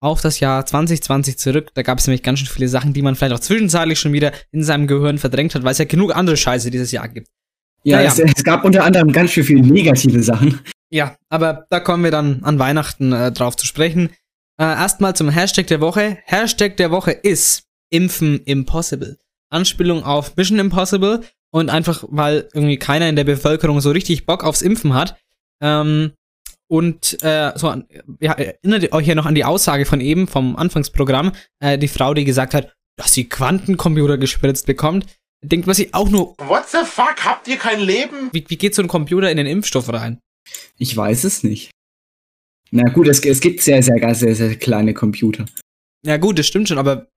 auf 0.00 0.20
das 0.20 0.40
Jahr 0.40 0.66
2020 0.66 1.38
zurück. 1.38 1.70
Da 1.74 1.82
gab 1.82 1.98
es 1.98 2.06
nämlich 2.06 2.22
ganz 2.22 2.40
schön 2.40 2.48
viele 2.48 2.68
Sachen, 2.68 2.92
die 2.92 3.02
man 3.02 3.14
vielleicht 3.14 3.34
auch 3.34 3.40
zwischenzeitlich 3.40 3.98
schon 3.98 4.12
wieder 4.12 4.32
in 4.50 4.62
seinem 4.62 4.86
Gehirn 4.86 5.18
verdrängt 5.18 5.54
hat, 5.54 5.62
weil 5.62 5.72
es 5.72 5.78
ja 5.78 5.84
genug 5.84 6.14
andere 6.14 6.36
Scheiße 6.36 6.70
dieses 6.70 6.92
Jahr 6.92 7.08
gibt. 7.08 7.28
Ja, 7.84 7.98
Naja. 7.98 8.08
Es, 8.08 8.18
es 8.18 8.44
gab 8.44 8.64
unter 8.64 8.84
anderem 8.84 9.12
ganz 9.12 9.30
schön 9.30 9.44
viele 9.44 9.62
negative 9.62 10.22
Sachen. 10.22 10.60
Ja, 10.90 11.16
aber 11.28 11.66
da 11.70 11.80
kommen 11.80 12.04
wir 12.04 12.10
dann 12.10 12.42
an 12.42 12.58
Weihnachten 12.58 13.12
äh, 13.12 13.32
drauf 13.32 13.56
zu 13.56 13.66
sprechen. 13.66 14.10
Äh, 14.58 14.64
Erstmal 14.64 15.16
zum 15.16 15.28
Hashtag 15.28 15.66
der 15.68 15.80
Woche. 15.80 16.18
Hashtag 16.24 16.76
der 16.76 16.90
Woche 16.90 17.12
ist 17.12 17.64
Impfen 17.90 18.40
Impossible. 18.44 19.18
Anspielung 19.50 20.04
auf 20.04 20.36
Mission 20.36 20.58
Impossible 20.58 21.22
und 21.50 21.70
einfach, 21.70 22.04
weil 22.08 22.48
irgendwie 22.52 22.78
keiner 22.78 23.08
in 23.08 23.16
der 23.16 23.24
Bevölkerung 23.24 23.80
so 23.80 23.90
richtig 23.90 24.26
Bock 24.26 24.44
aufs 24.44 24.62
Impfen 24.62 24.94
hat. 24.94 25.16
Ähm, 25.62 26.12
und 26.68 27.22
äh, 27.22 27.52
so, 27.54 27.72
ja, 28.20 28.32
erinnert 28.32 28.82
ihr 28.82 28.92
euch 28.92 29.06
ja 29.06 29.14
noch 29.14 29.26
an 29.26 29.36
die 29.36 29.44
Aussage 29.44 29.86
von 29.86 30.00
eben 30.00 30.26
vom 30.26 30.56
Anfangsprogramm, 30.56 31.32
äh, 31.60 31.78
die 31.78 31.88
Frau, 31.88 32.12
die 32.12 32.24
gesagt 32.24 32.54
hat, 32.54 32.74
dass 32.96 33.12
sie 33.12 33.28
Quantencomputer 33.28 34.18
gespritzt 34.18 34.66
bekommt, 34.66 35.06
denkt 35.42 35.66
man 35.66 35.76
sich 35.76 35.94
auch 35.94 36.08
nur, 36.08 36.34
What 36.38 36.68
the 36.68 36.78
fuck? 36.84 37.24
Habt 37.24 37.46
ihr 37.46 37.56
kein 37.56 37.80
Leben? 37.80 38.30
wie, 38.32 38.44
wie 38.48 38.56
geht 38.56 38.74
so 38.74 38.82
ein 38.82 38.88
Computer 38.88 39.30
in 39.30 39.36
den 39.36 39.46
Impfstoff 39.46 39.92
rein? 39.92 40.18
Ich 40.78 40.96
weiß 40.96 41.24
es 41.24 41.42
nicht. 41.42 41.70
Na 42.70 42.90
gut, 42.90 43.06
es, 43.06 43.20
es 43.20 43.40
gibt 43.40 43.62
sehr, 43.62 43.82
sehr, 43.82 44.14
sehr, 44.14 44.34
sehr 44.34 44.56
kleine 44.56 44.92
Computer. 44.92 45.46
Ja, 46.04 46.16
gut, 46.16 46.38
das 46.38 46.46
stimmt 46.46 46.68
schon, 46.68 46.78
aber 46.78 47.08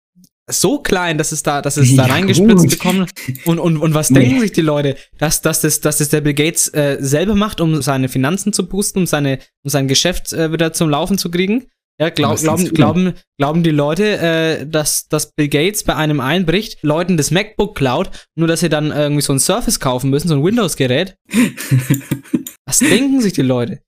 so 0.50 0.79
klein, 0.79 1.18
dass 1.18 1.32
es 1.32 1.44
da, 1.44 1.62
dass 1.62 1.77
es 1.77 1.96
da 1.96 2.08
Ja, 2.08 2.13
reingespritzt 2.13 2.63
gut. 2.63 2.70
bekommt. 2.72 3.12
Und, 3.46 3.60
und, 3.60 3.77
und 3.77 3.94
was 3.94 4.10
Nee. 4.12 4.20
denken 4.22 4.39
sich 4.41 4.51
die 4.51 4.62
Leute? 4.62 4.96
Dass, 5.18 5.41
dass, 5.41 5.62
das, 5.62 5.79
dass 5.82 5.98
das 6.00 6.10
der 6.10 6.22
Bill 6.22 6.34
Gates 6.34 6.68
äh, 6.74 6.98
selber 7.00 7.36
macht, 7.36 7.62
um 7.62 7.82
seine 7.82 8.10
Finanzen 8.10 8.53
zu 8.53 8.68
boosten, 8.68 9.00
um, 9.00 9.06
seine, 9.06 9.39
um 9.63 9.70
sein 9.70 9.88
Geschäft 9.88 10.34
äh, 10.34 10.51
wieder 10.51 10.74
zum 10.74 10.89
Laufen 10.89 11.18
zu 11.18 11.29
kriegen? 11.32 11.68
Ja, 12.01 12.10
glaub, 12.10 12.38
glauben, 12.39 12.70
glauben, 12.70 13.13
glauben 13.38 13.62
die 13.62 13.72
Leute, 13.72 14.18
äh, 14.20 14.65
dass, 14.65 15.10
dass 15.10 15.34
Bill 15.34 15.50
Gates 15.50 15.84
bei 15.84 15.96
einem 15.98 16.22
einbricht, 16.22 16.77
Leuten 16.82 17.18
das 17.18 17.29
MacBook 17.29 17.75
klaut, 17.75 18.10
nur 18.36 18.48
dass 18.48 18.62
sie 18.62 18.70
dann 18.70 18.91
irgendwie 18.91 19.22
so 19.22 19.34
ein 19.34 19.39
Surface 19.39 19.82
kaufen 19.82 20.10
müssen, 20.10 20.29
so 20.29 20.36
ein 20.36 20.44
Windows-Gerät? 20.44 21.18
Was 22.65 22.79
denken 22.79 23.20
sich 23.20 23.34
die 23.34 23.41
Leute? 23.41 23.82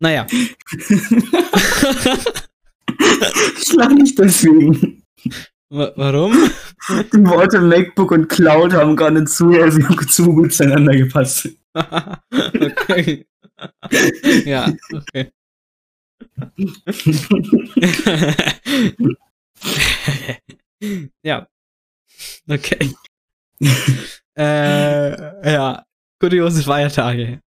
Naja. 0.00 0.26
Ich 3.60 3.72
lach 3.74 3.90
nicht 3.90 4.18
deswegen. 4.18 5.02
Wa- 5.72 5.92
Warum? 5.96 6.32
Die 7.12 7.24
Worte 7.26 7.58
MacBook 7.60 8.10
und 8.10 8.28
Cloud 8.28 8.74
haben 8.74 8.94
gar 8.94 9.10
nicht 9.10 9.28
zu, 9.28 9.48
also 9.52 9.80
zu 10.08 10.34
gut 10.34 10.52
zueinander 10.52 10.92
gepasst. 10.94 11.48
okay. 11.74 13.26
ja, 14.44 14.70
okay. 14.92 15.32
ja. 21.22 21.46
Okay. 22.48 22.94
äh, 24.36 25.52
ja. 25.52 25.84
Kuriose 26.20 26.62
Feiertage. 26.62 27.40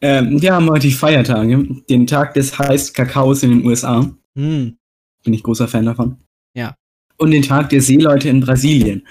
Ähm, 0.00 0.42
wir 0.42 0.52
haben 0.54 0.68
heute 0.68 0.88
die 0.88 0.92
Feiertage, 0.92 1.66
den 1.88 2.06
Tag 2.06 2.34
des 2.34 2.58
heißen 2.58 2.92
Kakaos 2.94 3.42
in 3.42 3.50
den 3.50 3.64
USA. 3.66 4.10
Hm. 4.34 4.76
Bin 5.22 5.34
ich 5.34 5.42
großer 5.42 5.68
Fan 5.68 5.86
davon. 5.86 6.18
Ja. 6.54 6.74
Und 7.20 7.32
den 7.32 7.42
Tag 7.42 7.68
der 7.68 7.82
Seeleute 7.82 8.30
in 8.30 8.40
Brasilien. 8.40 9.06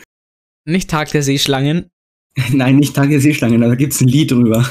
Nicht 0.65 0.89
Tag 0.89 1.11
der 1.11 1.21
Seeschlangen. 1.21 1.91
Nein, 2.51 2.77
nicht 2.77 2.95
Tag 2.95 3.09
der 3.09 3.21
Seeschlangen, 3.21 3.61
da 3.61 3.75
gibt's 3.75 4.01
ein 4.01 4.07
Lied 4.07 4.31
drüber. 4.31 4.67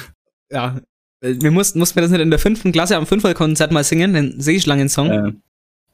Ja. 0.50 0.80
Äh, 1.20 1.36
Wir 1.40 1.52
mussten, 1.52 1.78
mussten 1.78 1.96
wir 1.96 2.02
das 2.02 2.10
nicht 2.10 2.20
in 2.20 2.30
der 2.30 2.38
fünften 2.40 2.72
Klasse 2.72 2.96
am 2.96 3.06
Fünferkonzert 3.06 3.70
mal 3.70 3.84
singen, 3.84 4.12
den 4.12 4.40
Seeschlangen-Song. 4.40 5.10
Äh, 5.10 5.32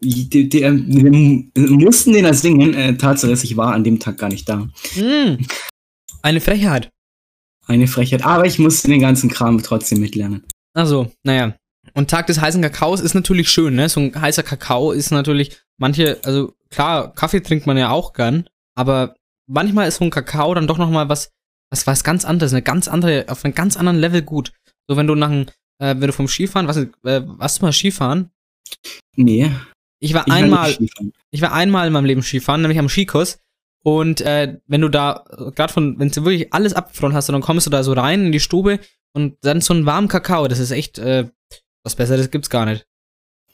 Die, 0.00 0.28
die, 0.48 0.62
wir 0.62 1.70
mussten 1.70 2.14
den 2.14 2.24
als 2.26 2.40
singen. 2.40 2.72
Äh, 2.74 2.96
Tatsache 2.96 3.32
ich 3.32 3.56
war 3.56 3.74
an 3.74 3.84
dem 3.84 4.00
Tag 4.00 4.18
gar 4.18 4.28
nicht 4.30 4.48
da. 4.48 4.68
Hm. 4.94 5.46
Eine 6.22 6.40
Frechheit. 6.40 6.90
Eine 7.66 7.86
Frechheit. 7.86 8.24
Aber 8.24 8.46
ich 8.46 8.58
musste 8.58 8.88
den 8.88 9.00
ganzen 9.00 9.28
Kram 9.28 9.62
trotzdem 9.62 10.00
mitlernen. 10.00 10.44
Also, 10.74 11.12
naja. 11.24 11.54
Und 11.92 12.08
Tag 12.10 12.26
des 12.26 12.40
heißen 12.40 12.62
Kakaos 12.62 13.00
ist 13.00 13.14
natürlich 13.14 13.50
schön, 13.50 13.74
ne? 13.74 13.88
So 13.88 14.00
ein 14.00 14.18
heißer 14.18 14.42
Kakao 14.42 14.92
ist 14.92 15.10
natürlich, 15.10 15.62
manche, 15.78 16.20
also 16.24 16.54
klar, 16.70 17.12
Kaffee 17.14 17.40
trinkt 17.40 17.66
man 17.66 17.76
ja 17.76 17.90
auch 17.90 18.12
gern, 18.12 18.48
aber 18.74 19.16
manchmal 19.46 19.88
ist 19.88 19.96
so 19.96 20.04
ein 20.04 20.10
Kakao 20.10 20.54
dann 20.54 20.66
doch 20.66 20.78
nochmal 20.78 21.08
was, 21.08 21.30
was 21.70 21.86
was 21.86 22.04
ganz 22.04 22.24
anderes, 22.24 22.52
eine 22.52 22.62
ganz 22.62 22.88
andere, 22.88 23.26
auf 23.28 23.44
einem 23.44 23.54
ganz 23.54 23.76
anderen 23.76 23.98
Level 23.98 24.22
gut. 24.22 24.52
So 24.88 24.96
wenn 24.96 25.06
du 25.06 25.14
nach 25.14 25.30
einem, 25.30 25.46
äh, 25.78 25.94
wenn 25.98 26.06
du 26.06 26.12
vom 26.12 26.28
Skifahren, 26.28 26.68
was, 26.68 26.76
äh, 26.76 26.88
warst 27.02 27.58
du 27.58 27.64
mal 27.64 27.72
Skifahren? 27.72 28.30
Nee. 29.16 29.50
Ich 30.00 30.12
war 30.12 30.26
Ich 30.26 30.32
einmal, 30.32 30.76
ich 31.30 31.40
war 31.40 31.52
einmal 31.52 31.86
in 31.86 31.92
meinem 31.92 32.04
Leben 32.04 32.22
Skifahren, 32.22 32.60
nämlich 32.60 32.78
am 32.78 32.88
Skikurs. 32.88 33.40
Und 33.82 34.20
äh, 34.22 34.58
wenn 34.66 34.80
du 34.80 34.88
da, 34.88 35.24
gerade 35.54 35.72
von, 35.72 35.98
wenn 35.98 36.10
du 36.10 36.24
wirklich 36.24 36.52
alles 36.52 36.74
abgefroren 36.74 37.14
hast, 37.14 37.28
und 37.28 37.34
dann 37.34 37.42
kommst 37.42 37.66
du 37.66 37.70
da 37.70 37.82
so 37.82 37.92
rein 37.92 38.26
in 38.26 38.32
die 38.32 38.40
Stube 38.40 38.80
und 39.14 39.36
dann 39.42 39.60
so 39.60 39.74
einen 39.74 39.86
warmen 39.86 40.08
Kakao, 40.08 40.48
das 40.48 40.58
ist 40.58 40.70
echt, 40.70 40.98
äh, 40.98 41.28
was 41.84 41.94
Besseres 41.94 42.30
gibt's 42.30 42.50
gar 42.50 42.64
nicht. 42.64 42.86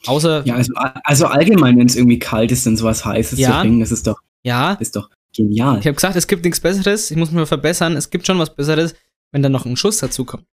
Außer, 0.07 0.43
Ja, 0.45 0.55
also, 0.55 0.73
also 0.75 1.25
allgemein, 1.27 1.77
wenn 1.77 1.85
es 1.87 1.95
irgendwie 1.95 2.19
kalt 2.19 2.51
ist 2.51 2.65
und 2.67 2.77
sowas 2.77 3.05
Heißes 3.05 3.39
Ja. 3.39 3.49
zu 3.51 3.59
trinken, 3.61 3.79
das 3.81 3.91
ist 3.91 4.07
doch, 4.07 4.19
ja, 4.43 4.73
ist 4.73 4.95
doch 4.95 5.09
genial. 5.35 5.79
ich 5.79 5.85
habe 5.85 5.95
gesagt, 5.95 6.15
es 6.15 6.27
gibt 6.27 6.43
nichts 6.43 6.59
Besseres, 6.59 7.11
ich 7.11 7.17
muss 7.17 7.29
mich 7.29 7.37
mal 7.37 7.45
verbessern, 7.45 7.95
es 7.95 8.09
gibt 8.09 8.25
schon 8.27 8.39
was 8.39 8.55
Besseres, 8.55 8.95
wenn 9.31 9.41
dann 9.43 9.51
noch 9.51 9.65
ein 9.65 9.77
Schuss 9.77 9.99
dazu 9.99 10.25
kommt. 10.25 10.45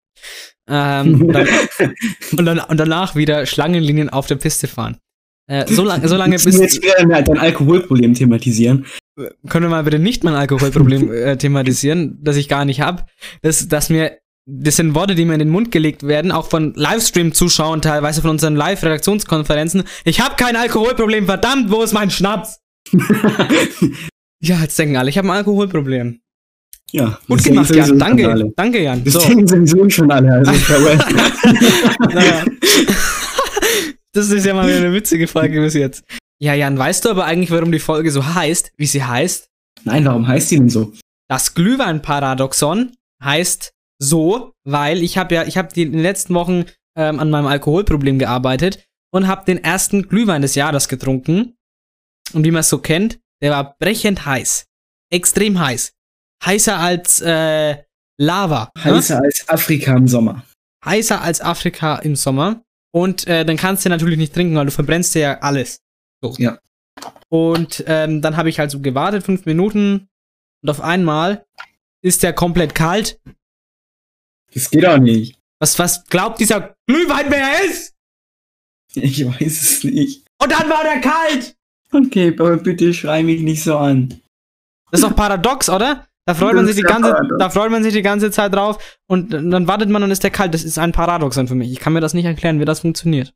Ähm, 0.69 1.23
und, 1.23 1.33
dann, 1.33 1.47
und, 2.38 2.45
dann, 2.45 2.59
und 2.61 2.76
danach 2.79 3.15
wieder 3.15 3.47
Schlangenlinien 3.47 4.09
auf 4.11 4.26
der 4.26 4.37
Piste 4.37 4.67
fahren. 4.67 4.97
Äh, 5.49 5.73
so, 5.73 5.85
lang, 5.85 6.07
so 6.09 6.17
lange 6.17 6.37
bis, 6.45 6.59
jetzt 6.59 6.83
wieder 6.83 6.95
dein 6.99 7.25
dein 7.25 7.38
Alkoholproblem 7.38 8.15
thematisieren. 8.15 8.87
können 9.49 9.67
wir 9.67 9.69
mal 9.71 9.85
bitte 9.85 9.99
nicht 10.00 10.25
mein 10.25 10.35
Alkoholproblem 10.35 11.12
äh, 11.12 11.37
thematisieren, 11.37 12.19
das 12.23 12.37
ich 12.37 12.49
gar 12.49 12.65
nicht 12.65 12.81
habe. 12.81 13.05
Das, 13.43 13.69
dass 13.69 13.88
mir, 13.91 14.19
das 14.49 14.76
sind 14.76 14.95
Worte, 14.95 15.15
die 15.17 15.25
mir 15.25 15.35
in 15.35 15.41
den 15.41 15.50
Mund 15.50 15.73
gelegt 15.73 16.07
werden, 16.07 16.31
auch 16.31 16.49
von 16.49 16.73
Livestream-Zuschauern, 16.75 17.83
teilweise 17.83 18.21
von 18.21 18.31
unseren 18.31 18.55
Live-Redaktionskonferenzen. 18.55 19.83
Ich 20.05 20.21
habe 20.21 20.37
kein 20.37 20.55
Alkoholproblem, 20.55 21.26
verdammt, 21.26 21.71
wo 21.71 21.83
ist 21.83 21.93
mein 21.93 22.11
Schnaps? 22.11 22.61
Ja, 24.43 24.61
jetzt 24.61 24.79
denken 24.79 24.99
alle, 24.99 25.09
ich 25.09 25.17
habe 25.17 25.29
ein 25.29 25.37
Alkoholproblem. 25.38 26.21
Ja. 26.93 27.19
Gut 27.26 27.43
gemacht, 27.43 27.75
Jan. 27.75 27.99
Danke, 27.99 28.53
danke, 28.55 28.83
Jan. 28.83 29.03
Das 29.03 29.15
So, 29.15 29.21
denken 29.21 29.47
sowieso 29.47 29.88
schon 29.88 30.11
alle. 30.11 30.31
Also, 30.31 30.53
naja. 32.12 32.45
das 34.12 34.31
ist 34.31 34.45
ja 34.47 34.55
mal 34.55 34.69
wieder 34.69 34.76
eine 34.76 34.93
witzige 34.93 35.26
Folge 35.26 35.61
bis 35.61 35.75
jetzt. 35.75 36.05
Ja, 36.38 36.55
Jan, 36.55 36.79
weißt 36.79 37.07
du 37.07 37.09
aber 37.09 37.25
eigentlich, 37.25 37.50
warum 37.50 37.73
die 37.73 37.79
Folge 37.79 38.11
so 38.11 38.35
heißt, 38.35 38.73
wie 38.76 38.87
sie 38.87 39.03
heißt? 39.03 39.49
Nein, 39.85 40.05
warum 40.05 40.29
heißt 40.29 40.50
die 40.50 40.59
denn 40.59 40.69
so? 40.69 40.93
Das 41.29 41.55
Glühwein-Paradoxon 41.55 42.93
heißt 43.25 43.73
so, 43.99 44.53
weil 44.65 45.03
ich 45.03 45.19
habe 45.19 45.35
ja, 45.35 45.45
ich 45.45 45.57
habe 45.57 45.69
in 45.81 45.93
den 45.93 46.03
letzten 46.03 46.35
Wochen 46.35 46.65
ähm, 46.97 47.21
an 47.21 47.31
meinem 47.31 47.47
Alkoholproblem 47.47 48.19
gearbeitet 48.19 48.87
und 49.12 49.26
habe 49.26 49.45
den 49.45 49.62
ersten 49.62 50.09
Glühwein 50.09 50.43
des 50.43 50.55
Jahres 50.55 50.88
getrunken. 50.88 51.57
Und 52.33 52.45
wie 52.45 52.50
man 52.50 52.61
es 52.61 52.69
so 52.69 52.79
kennt, 52.79 53.21
der 53.43 53.53
war 53.53 53.76
brechend 53.79 54.26
heiß. 54.26 54.67
Extrem 55.11 55.59
heiß. 55.61 55.93
Heißer 56.45 56.76
als 56.79 57.21
äh, 57.21 57.76
Lava. 58.19 58.71
ne? 58.76 58.85
Heißer 58.85 59.23
als 59.23 59.49
Afrika 59.49 59.97
im 59.97 60.09
Sommer. 60.09 60.45
heißer 60.85 61.21
als 61.21 61.41
Afrika 61.41 61.97
im 61.97 62.17
Sommer. 62.17 62.62
Und 62.93 63.26
äh, 63.26 63.45
dann 63.45 63.57
kannst 63.57 63.85
du 63.85 63.88
natürlich 63.88 64.19
nicht 64.19 64.35
trinken, 64.35 64.57
weil 64.57 64.67
du 64.67 64.73
verbrennst 64.73 65.15
dir 65.15 65.21
ja 65.21 65.38
alles. 65.41 65.81
So. 66.23 66.35
Ja. 66.38 66.59
Und 67.29 67.85
ähm, 67.87 68.23
dann 68.23 68.37
habe 68.37 68.49
ich 68.49 68.59
halt 68.59 68.71
so 68.71 68.81
gewartet, 68.81 69.23
fünf 69.25 69.45
Minuten. 69.45 70.09
Und 70.62 70.71
auf 70.71 70.81
einmal 70.81 71.45
ist 72.03 72.23
der 72.23 72.33
komplett 72.33 72.75
kalt. 72.75 73.21
Das 74.57 74.71
geht 74.71 74.87
auch 74.87 74.97
nicht. 74.97 75.39
Was, 75.61 75.79
was 75.79 76.05
glaubt 76.07 76.41
dieser 76.41 76.75
Glühwein, 76.87 77.27
wer 77.29 77.41
er 77.41 77.65
ist? 77.67 77.95
Ich 78.95 79.27
weiß 79.27 79.43
es 79.43 79.85
nicht. 79.85 80.25
Und 80.43 80.51
dann 80.51 80.71
war 80.71 80.83
der 80.83 81.03
kalt! 81.03 81.55
Okay, 81.93 82.35
aber 82.39 82.57
bitte 82.57 82.95
schrei 82.95 83.23
mich 83.23 83.43
nicht 83.43 83.63
so 83.63 83.77
an. 83.77 84.19
Das 84.91 85.01
ist 85.01 85.11
doch 85.11 85.15
paradox, 85.15 85.69
oder? 85.69 86.07
Da 86.25 86.35
freut 86.35 86.55
man 86.55 86.67
sich 86.67 86.75
die 86.75 86.83
ganze, 86.83 87.11
paradox. 87.11 87.39
da 87.39 87.51
freut 87.51 87.71
man 87.71 87.83
sich 87.83 87.93
die 87.93 88.03
ganze 88.03 88.31
Zeit 88.31 88.55
drauf 88.55 88.99
und 89.07 89.31
dann 89.31 89.69
wartet 89.69 89.91
man 89.91 90.03
und 90.03 90.11
ist 90.11 90.23
der 90.23 90.31
kalt. 90.31 90.55
Das 90.55 90.65
ist 90.65 90.79
ein 90.79 90.93
Paradoxon 90.93 91.49
für 91.49 91.55
mich. 91.55 91.71
Ich 91.71 91.79
kann 91.79 91.93
mir 91.93 92.01
das 92.01 92.15
nicht 92.15 92.25
erklären, 92.25 92.59
wie 92.59 92.65
das 92.65 92.81
funktioniert. 92.81 93.35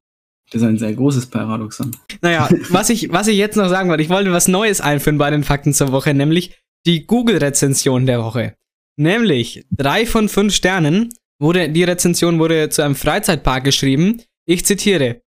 Das 0.50 0.62
ist 0.62 0.68
ein 0.68 0.78
sehr 0.78 0.94
großes 0.94 1.26
Paradoxon. 1.26 1.94
Naja, 2.22 2.48
was 2.70 2.88
ich, 2.88 3.12
was 3.12 3.28
ich 3.28 3.36
jetzt 3.36 3.56
noch 3.56 3.68
sagen 3.68 3.90
wollte, 3.90 4.02
ich 4.02 4.08
wollte 4.08 4.32
was 4.32 4.48
Neues 4.48 4.80
einführen 4.80 5.18
bei 5.18 5.30
den 5.30 5.44
Fakten 5.44 5.74
zur 5.74 5.92
Woche, 5.92 6.14
nämlich 6.14 6.56
die 6.86 7.06
Google-Rezension 7.06 8.06
der 8.06 8.24
Woche. 8.24 8.56
Nämlich 9.00 9.64
drei 9.70 10.04
von 10.04 10.28
fünf 10.28 10.54
Sternen 10.54 11.08
wurde, 11.40 11.70
die 11.70 11.84
Rezension 11.84 12.38
wurde 12.38 12.68
zu 12.68 12.82
einem 12.82 12.94
Freizeitpark 12.94 13.64
geschrieben. 13.64 14.20
Ich 14.46 14.66
zitiere. 14.66 15.22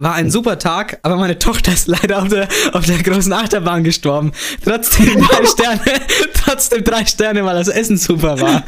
War 0.00 0.14
ein 0.14 0.30
super 0.30 0.58
Tag, 0.58 0.98
aber 1.02 1.16
meine 1.16 1.38
Tochter 1.38 1.74
ist 1.74 1.86
leider 1.86 2.22
auf 2.22 2.28
der, 2.28 2.48
auf 2.72 2.86
der 2.86 3.02
großen 3.02 3.34
Achterbahn 3.34 3.84
gestorben. 3.84 4.32
Trotzdem 4.64 5.20
drei 5.28 5.44
Sterne, 5.44 6.00
trotzdem 6.32 6.82
drei 6.82 7.04
Sterne, 7.04 7.44
weil 7.44 7.54
das 7.54 7.68
Essen 7.68 7.98
super 7.98 8.40
war. 8.40 8.64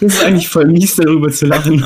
Das 0.00 0.14
ist 0.14 0.24
eigentlich 0.24 0.48
voll 0.48 0.64
mies, 0.64 0.96
darüber 0.96 1.30
zu 1.30 1.44
lachen. 1.44 1.84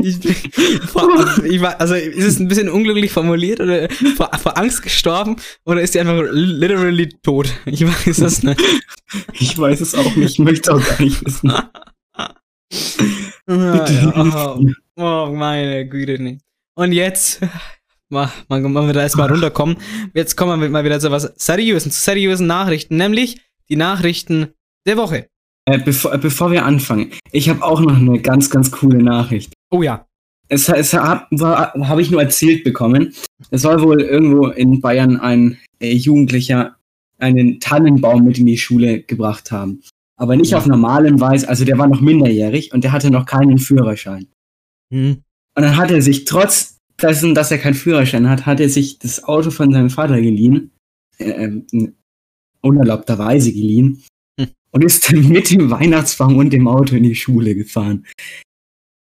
ich, 0.00 0.24
ich 0.24 1.60
war, 1.60 1.78
also 1.78 1.94
ist 1.96 2.24
es 2.24 2.38
ein 2.38 2.48
bisschen 2.48 2.70
unglücklich 2.70 3.12
formuliert 3.12 3.60
oder 3.60 3.90
vor, 4.16 4.30
vor 4.42 4.56
Angst 4.56 4.84
gestorben 4.84 5.36
oder 5.66 5.82
ist 5.82 5.92
sie 5.92 6.00
einfach 6.00 6.24
literally 6.30 7.10
tot? 7.22 7.50
Ich 7.66 7.86
weiß 7.86 8.18
es 8.22 8.42
nicht. 8.42 8.58
Ich 9.34 9.58
weiß 9.58 9.82
es 9.82 9.94
auch 9.94 10.16
nicht, 10.16 10.32
ich 10.32 10.38
möchte 10.38 10.74
auch 10.74 10.82
gar 10.82 11.02
nicht 11.02 11.22
wissen. 11.26 11.52
Ja, 13.48 14.54
oh, 14.56 14.60
oh, 14.96 15.32
meine 15.32 15.88
Güte, 15.88 16.20
nee. 16.20 16.38
Und 16.74 16.92
jetzt, 16.92 17.40
mal, 18.08 18.30
mal, 18.48 18.60
mal 18.60 18.88
wieder 18.88 19.02
erstmal 19.02 19.30
runterkommen. 19.30 19.76
Jetzt 20.14 20.36
kommen 20.36 20.60
wir 20.60 20.68
mal 20.68 20.84
wieder 20.84 20.98
zu 20.98 21.10
was 21.10 21.32
seriösen, 21.36 21.92
zu 21.92 22.02
seriösen 22.02 22.46
Nachrichten, 22.46 22.96
nämlich 22.96 23.40
die 23.68 23.76
Nachrichten 23.76 24.48
der 24.86 24.96
Woche. 24.96 25.28
Äh, 25.64 25.78
bevor, 25.78 26.14
äh, 26.14 26.18
bevor 26.18 26.50
wir 26.50 26.64
anfangen, 26.64 27.12
ich 27.32 27.48
habe 27.48 27.62
auch 27.62 27.80
noch 27.80 27.96
eine 27.96 28.20
ganz, 28.20 28.50
ganz 28.50 28.70
coole 28.70 29.02
Nachricht. 29.02 29.52
Oh 29.70 29.82
ja. 29.82 30.06
Es, 30.48 30.68
es 30.68 30.94
habe 30.94 31.26
hab 31.40 31.98
ich 31.98 32.10
nur 32.10 32.22
erzählt 32.22 32.62
bekommen. 32.62 33.14
Es 33.50 33.62
soll 33.62 33.82
wohl 33.82 34.00
irgendwo 34.00 34.48
in 34.48 34.80
Bayern 34.80 35.18
ein 35.18 35.58
äh, 35.80 35.92
Jugendlicher 35.92 36.76
einen 37.18 37.58
Tannenbaum 37.58 38.24
mit 38.24 38.38
in 38.38 38.46
die 38.46 38.58
Schule 38.58 39.02
gebracht 39.02 39.50
haben. 39.50 39.82
Aber 40.18 40.36
nicht 40.36 40.54
auf 40.54 40.66
normalem 40.66 41.20
Weise, 41.20 41.48
also 41.48 41.64
der 41.64 41.76
war 41.78 41.88
noch 41.88 42.00
minderjährig 42.00 42.72
und 42.72 42.84
der 42.84 42.92
hatte 42.92 43.10
noch 43.10 43.26
keinen 43.26 43.58
Führerschein. 43.58 44.26
Hm. 44.92 45.22
Und 45.56 45.62
dann 45.62 45.76
hat 45.76 45.90
er 45.90 46.00
sich, 46.00 46.24
trotz 46.24 46.78
dessen, 47.00 47.34
dass 47.34 47.50
er 47.50 47.58
keinen 47.58 47.74
Führerschein 47.74 48.28
hat, 48.28 48.46
hat 48.46 48.60
er 48.60 48.68
sich 48.70 48.98
das 48.98 49.24
Auto 49.24 49.50
von 49.50 49.72
seinem 49.72 49.90
Vater 49.90 50.20
geliehen, 50.20 50.70
äh, 51.18 51.30
ähm, 51.30 51.66
unerlaubterweise 52.62 53.52
geliehen, 53.52 54.02
Hm. 54.40 54.48
und 54.70 54.84
ist 54.84 55.10
dann 55.10 55.28
mit 55.28 55.50
dem 55.50 55.70
Weihnachtsbaum 55.70 56.36
und 56.38 56.50
dem 56.52 56.66
Auto 56.68 56.96
in 56.96 57.02
die 57.02 57.14
Schule 57.14 57.54
gefahren. 57.54 58.06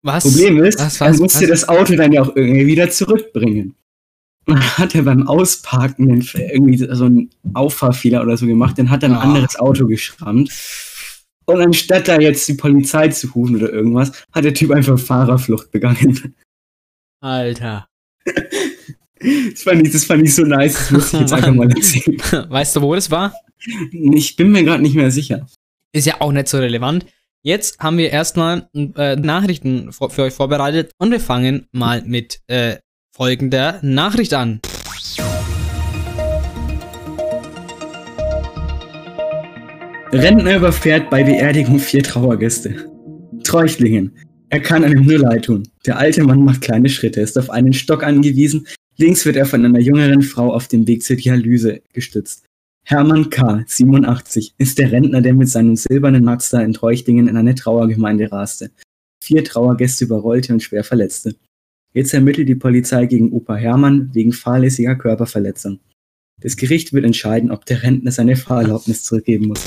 Was? 0.03 0.25
Problem 0.25 0.63
ist, 0.63 0.79
was, 0.79 1.01
er 1.01 1.11
was, 1.11 1.19
musste 1.21 1.43
was? 1.43 1.49
das 1.49 1.69
Auto 1.69 1.95
dann 1.97 2.13
ja 2.13 2.23
auch 2.23 2.35
irgendwie 2.37 2.67
wieder 2.67 2.91
zurückbringen. 2.91 3.75
Und 4.47 4.55
dann 4.57 4.79
hat 4.79 4.95
er 4.95 5.03
beim 5.03 5.27
Ausparken 5.27 6.21
irgendwie 6.35 6.79
so 6.79 7.05
einen 7.07 7.31
Auffahrfehler 7.55 8.23
oder 8.23 8.37
so 8.37 8.47
gemacht, 8.47 8.79
dann 8.79 8.91
hat 8.91 9.03
er 9.03 9.09
ein 9.11 9.15
Ah. 9.17 9.23
anderes 9.23 9.57
Auto 9.59 9.87
geschrammt. 9.87 10.51
Und 11.47 11.61
anstatt 11.61 12.09
da 12.09 12.21
jetzt 12.21 12.47
die 12.49 12.55
Polizei 12.55 13.09
zu 13.09 13.29
rufen 13.29 13.57
oder 13.57 13.73
irgendwas, 13.73 14.13
hat 14.33 14.45
der 14.45 14.55
Typ 14.55 14.73
einfach 14.73 14.99
Fahrerflucht 14.99 15.71
begangen. 15.71 16.35
Alter. 17.21 17.89
Das 18.25 19.63
fand 19.63 19.87
ich, 19.87 19.93
das 19.93 20.05
fand 20.05 20.23
ich 20.25 20.35
so 20.35 20.43
nice, 20.43 20.75
das 20.75 20.91
muss 20.91 21.13
ich 21.15 21.21
jetzt 21.21 21.33
einfach 21.33 21.55
mal 21.55 21.71
erzählen. 21.71 22.19
Weißt 22.51 22.77
du, 22.77 22.83
wo 22.83 22.95
das 22.95 23.11
war? 23.11 23.33
Ich 23.93 24.37
bin 24.37 24.53
mir 24.53 24.63
gerade 24.63 24.83
nicht 24.83 24.95
mehr 24.95 25.11
sicher. 25.11 25.47
Ist 25.93 26.07
ja 26.07 26.21
auch 26.21 26.33
nicht 26.33 26.49
so 26.49 26.59
relevant. 26.59 27.07
Jetzt 27.43 27.79
haben 27.79 27.97
wir 27.97 28.11
erstmal 28.11 28.69
äh, 28.75 29.17
Nachrichten 29.17 29.93
für 29.93 30.23
euch 30.23 30.35
vorbereitet 30.35 30.93
und 30.99 31.13
wir 31.13 31.21
fangen 31.21 31.69
mal 31.73 32.03
mit 32.03 32.41
äh, 32.49 32.77
folgender 33.15 33.79
Nachricht 33.83 34.35
an. 34.35 34.61
Rentner 40.13 40.57
überfährt 40.57 41.11
bei 41.11 41.25
Beerdigung 41.25 41.81
vier 41.81 42.03
Trauergäste. 42.03 42.89
Treuchtlingen. 43.43 44.13
Er 44.51 44.61
kann 44.61 44.85
einem 44.85 45.05
nur 45.05 45.19
leid 45.19 45.47
tun. 45.47 45.65
Der 45.85 45.99
alte 45.99 46.23
Mann 46.23 46.45
macht 46.45 46.61
kleine 46.61 46.89
Schritte, 46.89 47.21
ist 47.21 47.37
auf 47.37 47.51
einen 47.51 47.73
Stock 47.73 48.05
angewiesen. 48.05 48.69
Links 48.97 49.27
wird 49.27 49.35
er 49.35 49.47
von 49.47 49.65
einer 49.65 49.81
jüngeren 49.81 50.23
Frau 50.23 50.55
auf 50.55 50.69
dem 50.69 50.87
Weg 50.87 51.03
zur 51.03 51.17
Dialyse 51.17 51.83
gestützt. 51.93 52.45
Hermann 52.85 53.31
K., 53.31 53.65
87, 53.67 54.55
ist 54.59 54.79
der 54.79 54.93
Rentner, 54.93 55.23
der 55.23 55.35
mit 55.35 55.49
seinem 55.49 55.75
silbernen 55.75 56.23
Mazda 56.23 56.61
in 56.61 56.73
Treuchtlingen 56.73 57.27
in 57.27 57.37
eine 57.37 57.57
Trauergemeinde 57.57 58.31
raste. 58.31 58.71
vier 59.21 59.43
Trauergäste 59.43 60.05
überrollte 60.05 60.53
und 60.53 60.63
schwer 60.63 60.85
verletzte. 60.85 61.35
Jetzt 61.93 62.15
ermittelt 62.15 62.49
die 62.49 62.55
Polizei 62.55 63.07
gegen 63.07 63.33
Opa 63.33 63.57
Hermann 63.57 64.11
wegen 64.13 64.33
fahrlässiger 64.33 64.95
Körperverletzung. 64.95 65.81
Das 66.43 66.59
Gericht 66.59 66.93
wird 66.93 67.07
entscheiden, 67.07 67.51
ob 67.51 67.65
der 67.65 67.83
Rentner 67.83 68.13
seine 68.13 68.37
Fahrerlaubnis 68.37 69.03
zurückgeben 69.05 69.49
muss. 69.49 69.65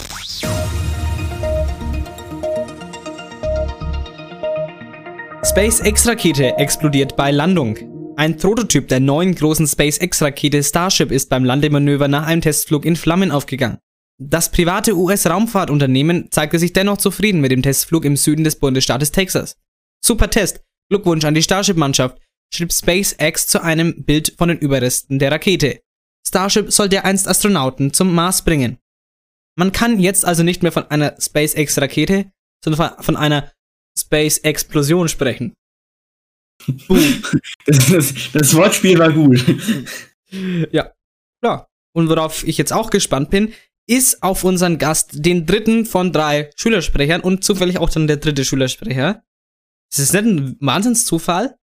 SpaceX-Rakete 5.44 6.58
explodiert 6.58 7.16
bei 7.16 7.32
Landung. 7.32 7.78
Ein 8.18 8.38
Prototyp 8.38 8.88
der 8.88 9.00
neuen 9.00 9.34
großen 9.34 9.66
SpaceX-Rakete 9.66 10.62
Starship 10.62 11.12
ist 11.12 11.30
beim 11.30 11.44
Landemanöver 11.44 12.08
nach 12.08 12.28
einem 12.28 12.42
Testflug 12.42 12.86
in 12.86 12.96
Flammen 12.96 13.32
aufgegangen. 13.32 13.80
Das 14.20 14.52
private 14.52 14.96
US-Raumfahrtunternehmen 14.96 16.30
zeigte 16.30 16.60
sich 16.60 16.74
dennoch 16.74 16.98
zufrieden 16.98 17.42
mit 17.42 17.52
dem 17.52 17.64
Testflug 17.64 18.06
im 18.06 18.16
Süden 18.16 18.44
des 18.44 18.58
Bundesstaates 18.58 19.12
Texas. 19.12 19.56
Super 20.06 20.30
Test. 20.30 20.62
Glückwunsch 20.90 21.26
an 21.26 21.34
die 21.34 21.42
Starship-Mannschaft, 21.42 22.20
schrieb 22.54 22.72
SpaceX 22.72 23.48
zu 23.48 23.64
einem 23.64 24.04
Bild 24.04 24.36
von 24.38 24.50
den 24.50 24.60
Überresten 24.60 25.18
der 25.18 25.32
Rakete. 25.32 25.80
Starship 26.28 26.72
sollte 26.72 27.04
einst 27.06 27.28
Astronauten 27.28 27.94
zum 27.94 28.14
Mars 28.14 28.44
bringen. 28.44 28.78
Man 29.58 29.72
kann 29.72 30.00
jetzt 30.00 30.26
also 30.26 30.44
nicht 30.44 30.64
mehr 30.64 30.72
von 30.72 30.90
einer 30.90 31.16
SpaceX-Rakete, 31.20 32.32
sondern 32.64 33.04
von 33.04 33.18
einer 33.18 33.52
Space-Explosion 33.98 35.10
sprechen. 35.10 35.54
Das, 37.66 37.86
das, 37.90 38.14
das 38.34 38.56
Wortspiel 38.56 39.00
war 39.00 39.12
gut. 39.12 39.44
Ja, 40.72 40.94
klar. 41.42 41.68
Und 41.96 42.10
worauf 42.10 42.44
ich 42.44 42.58
jetzt 42.58 42.72
auch 42.72 42.90
gespannt 42.90 43.30
bin, 43.30 43.54
ist 43.88 44.22
auf 44.22 44.44
unseren 44.44 44.78
Gast, 44.78 45.26
den 45.26 45.46
dritten 45.46 45.86
von 45.86 46.14
drei 46.14 46.52
Schülersprechern 46.56 47.22
und 47.22 47.44
zufällig 47.44 47.80
auch 47.80 47.90
dann 47.90 48.08
der 48.08 48.18
dritte 48.18 48.46
Schülersprecher. 48.46 49.24
Das 49.92 50.00
ist 50.00 50.14
nicht 50.14 50.26
ein 50.26 50.58
Wahnsinnszufall. 50.60 51.58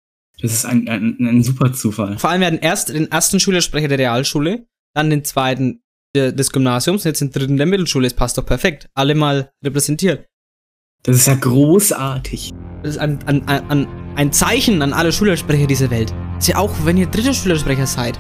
Das 0.43 0.53
ist 0.53 0.65
ein, 0.65 0.89
ein, 0.89 1.17
ein 1.21 1.43
super 1.43 1.73
Zufall. 1.73 2.19
Vor 2.19 2.31
allem 2.31 2.41
werden 2.41 2.59
erst 2.61 2.89
den 2.89 3.11
ersten 3.11 3.39
Schülersprecher 3.39 3.89
der 3.89 3.99
Realschule, 3.99 4.67
dann 4.95 5.09
den 5.09 5.25
zweiten 5.25 5.81
der, 6.15 6.33
des 6.33 6.51
Gymnasiums 6.51 7.05
und 7.05 7.09
jetzt 7.09 7.21
den 7.21 7.31
dritten 7.31 7.57
der 7.57 7.67
Mittelschule. 7.67 8.07
Es 8.07 8.15
passt 8.15 8.37
doch 8.37 8.45
perfekt. 8.45 8.89
Alle 8.95 9.15
mal 9.15 9.51
repräsentiert. 9.65 10.27
Das 11.05 11.17
ist 11.17 11.27
ja 11.27 11.35
großartig. 11.35 12.53
Das 12.83 12.93
ist 12.93 12.99
ein, 12.99 13.19
ein, 13.27 13.49
ein, 13.49 13.89
ein 14.17 14.33
Zeichen 14.33 14.83
an 14.83 14.93
alle 14.93 15.13
Schülersprecher 15.13 15.67
dieser 15.67 15.91
Welt. 15.91 16.13
Ist 16.39 16.49
ja 16.49 16.57
auch, 16.57 16.73
wenn 16.85 16.97
ihr 16.97 17.07
dritte 17.07 17.35
Schülersprecher 17.35 17.87
seid, 17.87 18.19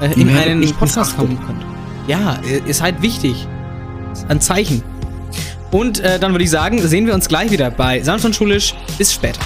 äh, 0.00 0.12
in 0.20 0.28
einen 0.28 0.70
Podcast 0.74 1.16
kommen 1.16 1.38
könnt. 1.46 1.64
Ja, 2.06 2.40
ihr, 2.48 2.64
ihr 2.66 2.74
seid 2.74 3.02
wichtig. 3.02 3.46
Das 4.10 4.20
ist 4.20 4.30
ein 4.30 4.40
Zeichen. 4.40 4.82
Und 5.72 6.00
äh, 6.00 6.18
dann 6.18 6.32
würde 6.32 6.44
ich 6.44 6.50
sagen, 6.50 6.80
sehen 6.80 7.06
wir 7.06 7.14
uns 7.14 7.28
gleich 7.28 7.50
wieder 7.50 7.70
bei 7.70 8.00
und 8.00 8.34
Schulisch. 8.34 8.74
Bis 8.96 9.12
später. 9.12 9.40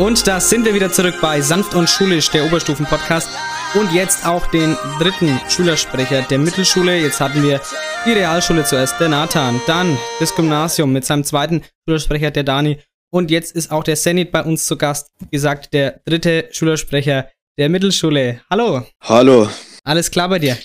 Und 0.00 0.26
da 0.26 0.40
sind 0.40 0.64
wir 0.64 0.72
wieder 0.72 0.90
zurück 0.90 1.16
bei 1.20 1.42
Sanft 1.42 1.74
und 1.74 1.86
Schulisch, 1.86 2.30
der 2.30 2.46
Oberstufen-Podcast. 2.46 3.28
Und 3.74 3.92
jetzt 3.92 4.24
auch 4.24 4.46
den 4.46 4.74
dritten 4.98 5.38
Schülersprecher 5.50 6.22
der 6.22 6.38
Mittelschule. 6.38 6.98
Jetzt 6.98 7.20
hatten 7.20 7.42
wir 7.42 7.60
die 8.06 8.12
Realschule 8.12 8.64
zuerst, 8.64 8.98
der 8.98 9.10
Nathan, 9.10 9.60
dann 9.66 9.98
das 10.18 10.34
Gymnasium 10.34 10.90
mit 10.94 11.04
seinem 11.04 11.22
zweiten 11.22 11.64
Schülersprecher, 11.86 12.30
der 12.30 12.44
Dani. 12.44 12.78
Und 13.12 13.30
jetzt 13.30 13.54
ist 13.54 13.70
auch 13.70 13.84
der 13.84 13.96
Zenit 13.96 14.32
bei 14.32 14.42
uns 14.42 14.64
zu 14.64 14.78
Gast. 14.78 15.10
Wie 15.18 15.36
gesagt, 15.36 15.74
der 15.74 16.00
dritte 16.06 16.48
Schülersprecher 16.50 17.28
der 17.58 17.68
Mittelschule. 17.68 18.40
Hallo, 18.48 18.86
Hallo. 19.02 19.50
alles 19.84 20.10
klar 20.10 20.30
bei 20.30 20.38
dir? 20.38 20.56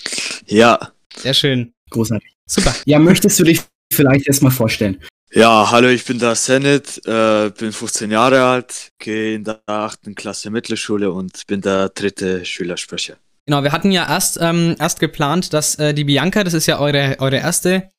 Ja. 0.46 0.92
Sehr 1.14 1.34
schön. 1.34 1.74
Großartig. 1.90 2.32
Super. 2.48 2.74
Ja, 2.86 2.98
möchtest 2.98 3.38
du 3.38 3.44
dich 3.44 3.60
vielleicht 3.92 4.28
erstmal 4.28 4.52
vorstellen? 4.52 5.02
Ja, 5.32 5.70
hallo, 5.70 5.88
ich 5.88 6.04
bin 6.04 6.18
der 6.18 6.34
Senit, 6.36 7.02
äh, 7.06 7.50
bin 7.50 7.72
15 7.72 8.10
Jahre 8.10 8.44
alt, 8.44 8.92
gehe 8.98 9.34
in 9.34 9.44
der 9.44 9.60
8. 9.66 10.14
Klasse 10.14 10.50
Mittelschule 10.50 11.10
und 11.10 11.46
bin 11.46 11.60
der 11.60 11.88
dritte 11.88 12.44
Schülersprecher. 12.44 13.16
Genau, 13.46 13.62
wir 13.62 13.72
hatten 13.72 13.90
ja 13.90 14.08
erst, 14.08 14.38
ähm, 14.40 14.76
erst 14.78 15.00
geplant, 15.00 15.52
dass 15.52 15.74
äh, 15.76 15.92
die 15.94 16.04
Bianca, 16.04 16.44
das 16.44 16.54
ist 16.54 16.66
ja 16.66 16.78
eure, 16.78 17.16
eure 17.18 17.36
erste 17.36 17.90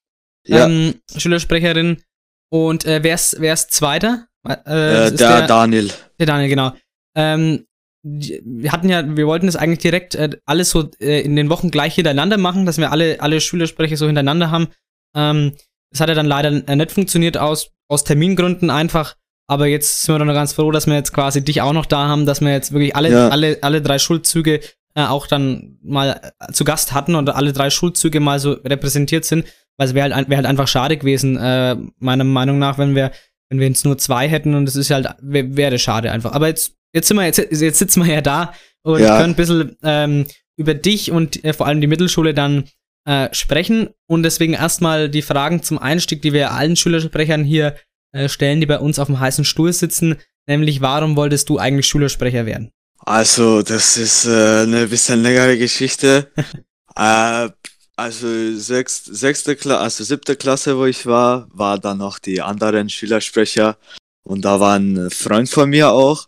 Ja. 0.47 0.65
ähm, 0.65 0.95
Schülersprecherin. 1.15 2.01
Und 2.49 2.85
äh, 2.85 3.03
wer 3.03 3.15
ist 3.15 3.35
wer 3.39 3.53
ist 3.53 3.71
Zweiter? 3.71 4.27
Äh, 4.47 4.55
Äh, 4.65 5.07
ist 5.07 5.19
der, 5.19 5.47
Daniel. 5.47 5.91
Der 6.19 6.27
Daniel, 6.27 6.49
genau. 6.49 6.73
Ähm, 7.15 7.65
wir 8.03 8.71
hatten 8.71 8.87
ja, 8.87 9.17
wir 9.17 9.27
wollten 9.27 9.47
das 9.47 9.57
eigentlich 9.57 9.79
direkt 9.79 10.15
äh, 10.15 10.29
alles 10.45 10.69
so 10.69 10.89
in 10.99 11.35
den 11.35 11.49
Wochen 11.49 11.71
gleich 11.71 11.95
hintereinander 11.95 12.37
machen, 12.37 12.65
dass 12.65 12.77
wir 12.77 12.91
alle, 12.91 13.19
alle 13.19 13.41
Schülersprecher 13.41 13.97
so 13.97 14.05
hintereinander 14.05 14.49
haben. 14.49 14.67
Ähm, 15.13 15.57
das 15.97 16.01
hat 16.01 16.09
ja 16.09 16.15
dann 16.15 16.25
leider 16.25 16.51
nicht 16.51 16.91
funktioniert 16.91 17.37
aus, 17.37 17.69
aus 17.87 18.03
Termingründen 18.03 18.69
einfach. 18.69 19.15
Aber 19.49 19.65
jetzt 19.67 20.03
sind 20.03 20.13
wir 20.15 20.19
dann 20.19 20.27
ganz 20.33 20.53
froh, 20.53 20.71
dass 20.71 20.87
wir 20.87 20.95
jetzt 20.95 21.13
quasi 21.13 21.43
dich 21.43 21.61
auch 21.61 21.73
noch 21.73 21.85
da 21.85 22.07
haben, 22.07 22.25
dass 22.25 22.41
wir 22.41 22.51
jetzt 22.51 22.71
wirklich 22.73 22.95
alle, 22.95 23.09
Ja. 23.11 23.29
alle, 23.29 23.57
alle 23.61 23.81
drei 23.81 23.97
Schulzüge 23.97 24.59
äh, 24.95 25.03
auch 25.05 25.25
dann 25.27 25.77
mal 25.83 26.19
äh, 26.39 26.51
zu 26.51 26.63
Gast 26.65 26.91
hatten 26.93 27.15
und 27.15 27.29
alle 27.29 27.53
drei 27.53 27.69
Schulzüge 27.69 28.19
mal 28.19 28.39
so 28.39 28.53
repräsentiert 28.53 29.23
sind. 29.25 29.45
Weil 29.77 29.87
es 29.87 29.93
wäre 29.93 30.13
halt, 30.13 30.27
wär 30.29 30.37
halt 30.37 30.47
einfach 30.47 30.67
schade 30.67 30.97
gewesen, 30.97 31.37
äh, 31.37 31.75
meiner 31.99 32.23
Meinung 32.23 32.57
nach, 32.59 32.77
wenn 32.77 32.95
wir, 32.95 33.11
wenn 33.49 33.59
wir 33.59 33.67
jetzt 33.67 33.85
nur 33.85 33.97
zwei 33.97 34.27
hätten 34.27 34.53
und 34.55 34.65
das 34.65 34.75
ist 34.75 34.89
halt, 34.91 35.07
wär- 35.21 35.55
wäre 35.55 35.77
schade 35.79 36.11
einfach. 36.11 36.33
Aber 36.33 36.47
jetzt, 36.47 36.73
jetzt 36.93 37.07
sind 37.07 37.17
wir, 37.17 37.25
jetzt, 37.25 37.37
jetzt 37.37 37.77
sitzen 37.79 38.03
wir 38.05 38.13
ja 38.15 38.21
da 38.21 38.53
und 38.83 38.99
Ja. 38.99 39.17
können 39.17 39.33
ein 39.33 39.35
bisschen 39.35 39.77
ähm, 39.83 40.25
über 40.57 40.73
dich 40.73 41.11
und 41.11 41.43
äh, 41.45 41.53
vor 41.53 41.67
allem 41.67 41.79
die 41.79 41.87
Mittelschule 41.87 42.33
dann 42.33 42.65
äh, 43.07 43.33
sprechen. 43.33 43.89
Und 44.05 44.23
deswegen 44.23 44.53
erstmal 44.53 45.09
die 45.09 45.21
Fragen 45.21 45.63
zum 45.63 45.79
Einstieg, 45.79 46.21
die 46.21 46.33
wir 46.33 46.51
allen 46.51 46.75
Schülersprechern 46.75 47.43
hier 47.43 47.75
äh, 48.11 48.27
stellen, 48.27 48.59
die 48.59 48.67
bei 48.67 48.79
uns 48.79 48.99
auf 48.99 49.07
dem 49.07 49.19
heißen 49.19 49.45
Stuhl 49.45 49.71
sitzen. 49.71 50.17
Nämlich, 50.45 50.81
warum 50.81 51.15
wolltest 51.15 51.47
du 51.49 51.57
eigentlich 51.57 51.87
Schülersprecher 51.87 52.45
werden? 52.45 52.71
Also, 52.99 53.61
das 53.61 53.95
ist 53.95 54.25
äh, 54.25 54.63
eine 54.63 54.87
bisschen 54.87 55.23
längere 55.23 55.57
Geschichte. 55.57 56.31
äh, 56.95 57.49
also, 57.95 58.57
sechst, 58.57 59.05
sechste 59.05 59.55
Klasse, 59.55 59.79
also 59.79 60.03
siebte 60.03 60.35
Klasse, 60.35 60.77
wo 60.77 60.85
ich 60.85 61.05
war, 61.05 61.47
war 61.51 61.79
dann 61.79 61.99
noch 61.99 62.19
die 62.19 62.41
anderen 62.41 62.89
Schülersprecher. 62.89 63.77
Und 64.23 64.43
da 64.43 64.59
war 64.59 64.77
ein 64.77 65.09
Freund 65.09 65.49
von 65.49 65.69
mir 65.69 65.91
auch. 65.91 66.25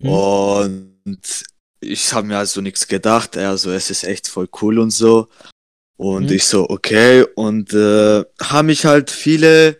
Und 0.00 1.44
ich 1.80 2.12
habe 2.14 2.26
mir 2.26 2.38
also 2.38 2.62
nichts 2.62 2.88
gedacht. 2.88 3.36
Er 3.36 3.58
so, 3.58 3.70
es 3.70 3.90
ist 3.90 4.04
echt 4.04 4.28
voll 4.28 4.48
cool 4.62 4.78
und 4.78 4.90
so. 4.90 5.28
Und 5.98 6.26
Mhm. 6.30 6.36
ich 6.36 6.44
so, 6.44 6.68
okay. 6.70 7.24
Und 7.34 7.74
äh, 7.74 8.24
haben 8.40 8.66
mich 8.66 8.86
halt 8.86 9.10
viele 9.10 9.76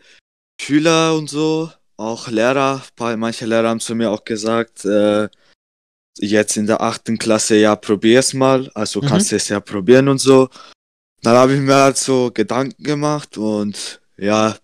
Schüler 0.61 1.15
und 1.17 1.31
so, 1.31 1.71
auch 1.97 2.29
Lehrer, 2.29 2.83
paar, 2.97 3.17
manche 3.17 3.47
Lehrer 3.47 3.69
haben 3.69 3.81
zu 3.81 3.95
mir 3.95 4.11
auch 4.11 4.25
gesagt, 4.25 4.85
äh, 4.85 5.29
jetzt 6.19 6.57
in 6.57 6.67
der 6.67 6.81
achten 6.81 7.17
Klasse, 7.19 7.57
ja, 7.57 7.77
probier's 7.77 8.35
mal, 8.35 8.69
also 8.75 9.01
Mhm. 9.01 9.07
kannst 9.07 9.31
du 9.33 9.37
es 9.37 9.49
ja 9.49 9.61
probieren 9.61 10.09
und 10.09 10.19
so. 10.19 10.49
Dann 11.23 11.37
habe 11.37 11.55
ich 11.55 11.61
mir 11.61 11.75
halt 11.77 11.97
so 11.97 12.31
Gedanken 12.33 12.83
gemacht 12.83 13.39
und 13.39 14.01
ja, 14.17 14.57